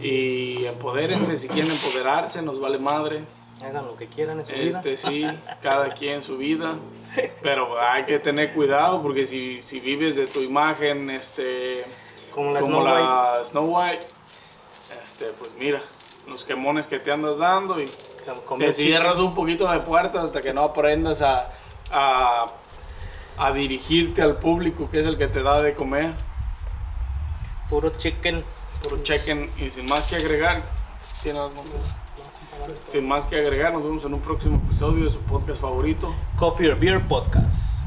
Y 0.00 0.64
empodérense, 0.64 1.36
si 1.36 1.48
quieren 1.48 1.70
empoderarse, 1.70 2.40
nos 2.40 2.58
vale 2.58 2.78
madre. 2.78 3.24
Hagan 3.62 3.84
lo 3.84 3.96
que 3.96 4.06
quieran 4.06 4.40
en 4.40 4.46
su 4.46 4.52
Este 4.52 4.90
vida. 4.90 4.96
sí, 4.96 5.26
cada 5.60 5.92
quien 5.92 6.22
su 6.22 6.38
vida. 6.38 6.76
Pero 7.42 7.80
hay 7.80 8.04
que 8.04 8.18
tener 8.18 8.52
cuidado 8.52 9.02
porque 9.02 9.24
si, 9.24 9.62
si 9.62 9.80
vives 9.80 10.16
de 10.16 10.26
tu 10.26 10.40
imagen, 10.40 11.10
este, 11.10 11.84
Como 12.34 12.52
la 12.52 12.60
como 12.60 12.80
Snow 12.80 12.84
White. 12.94 13.02
la 13.02 13.44
Snow 13.44 13.64
White, 13.64 14.06
este, 15.02 15.26
pues 15.38 15.50
mira, 15.58 15.80
los 16.28 16.44
quemones 16.44 16.86
que 16.86 16.98
te 16.98 17.10
andas 17.10 17.38
dando 17.38 17.80
y 17.80 17.90
te 18.58 18.74
cierras 18.74 19.16
un 19.18 19.34
poquito 19.34 19.70
de 19.70 19.80
puertas 19.80 20.24
hasta 20.24 20.40
que 20.40 20.52
no 20.52 20.62
aprendas 20.62 21.22
a, 21.22 21.50
a, 21.90 22.46
a 23.38 23.52
dirigirte 23.52 24.22
al 24.22 24.36
público 24.36 24.88
que 24.90 25.00
es 25.00 25.06
el 25.06 25.18
que 25.18 25.26
te 25.26 25.42
da 25.42 25.60
de 25.62 25.74
comer. 25.74 26.12
Puro 27.68 27.90
chicken. 27.96 28.44
Puro 28.82 29.02
chequen 29.02 29.50
y 29.58 29.68
sin 29.70 29.86
más 29.86 30.04
que 30.06 30.16
agregar, 30.16 30.62
¿tiene 31.22 31.38
algo? 31.38 31.62
Sin 32.84 33.06
más 33.06 33.24
que 33.24 33.36
agregar, 33.36 33.72
nos 33.72 33.82
vemos 33.82 34.04
en 34.04 34.14
un 34.14 34.20
próximo 34.20 34.56
episodio 34.64 35.04
de 35.04 35.10
su 35.10 35.20
podcast 35.20 35.60
favorito. 35.60 36.14
Coffee 36.38 36.70
or 36.70 36.78
Beer 36.78 37.00
Podcast. 37.06 37.79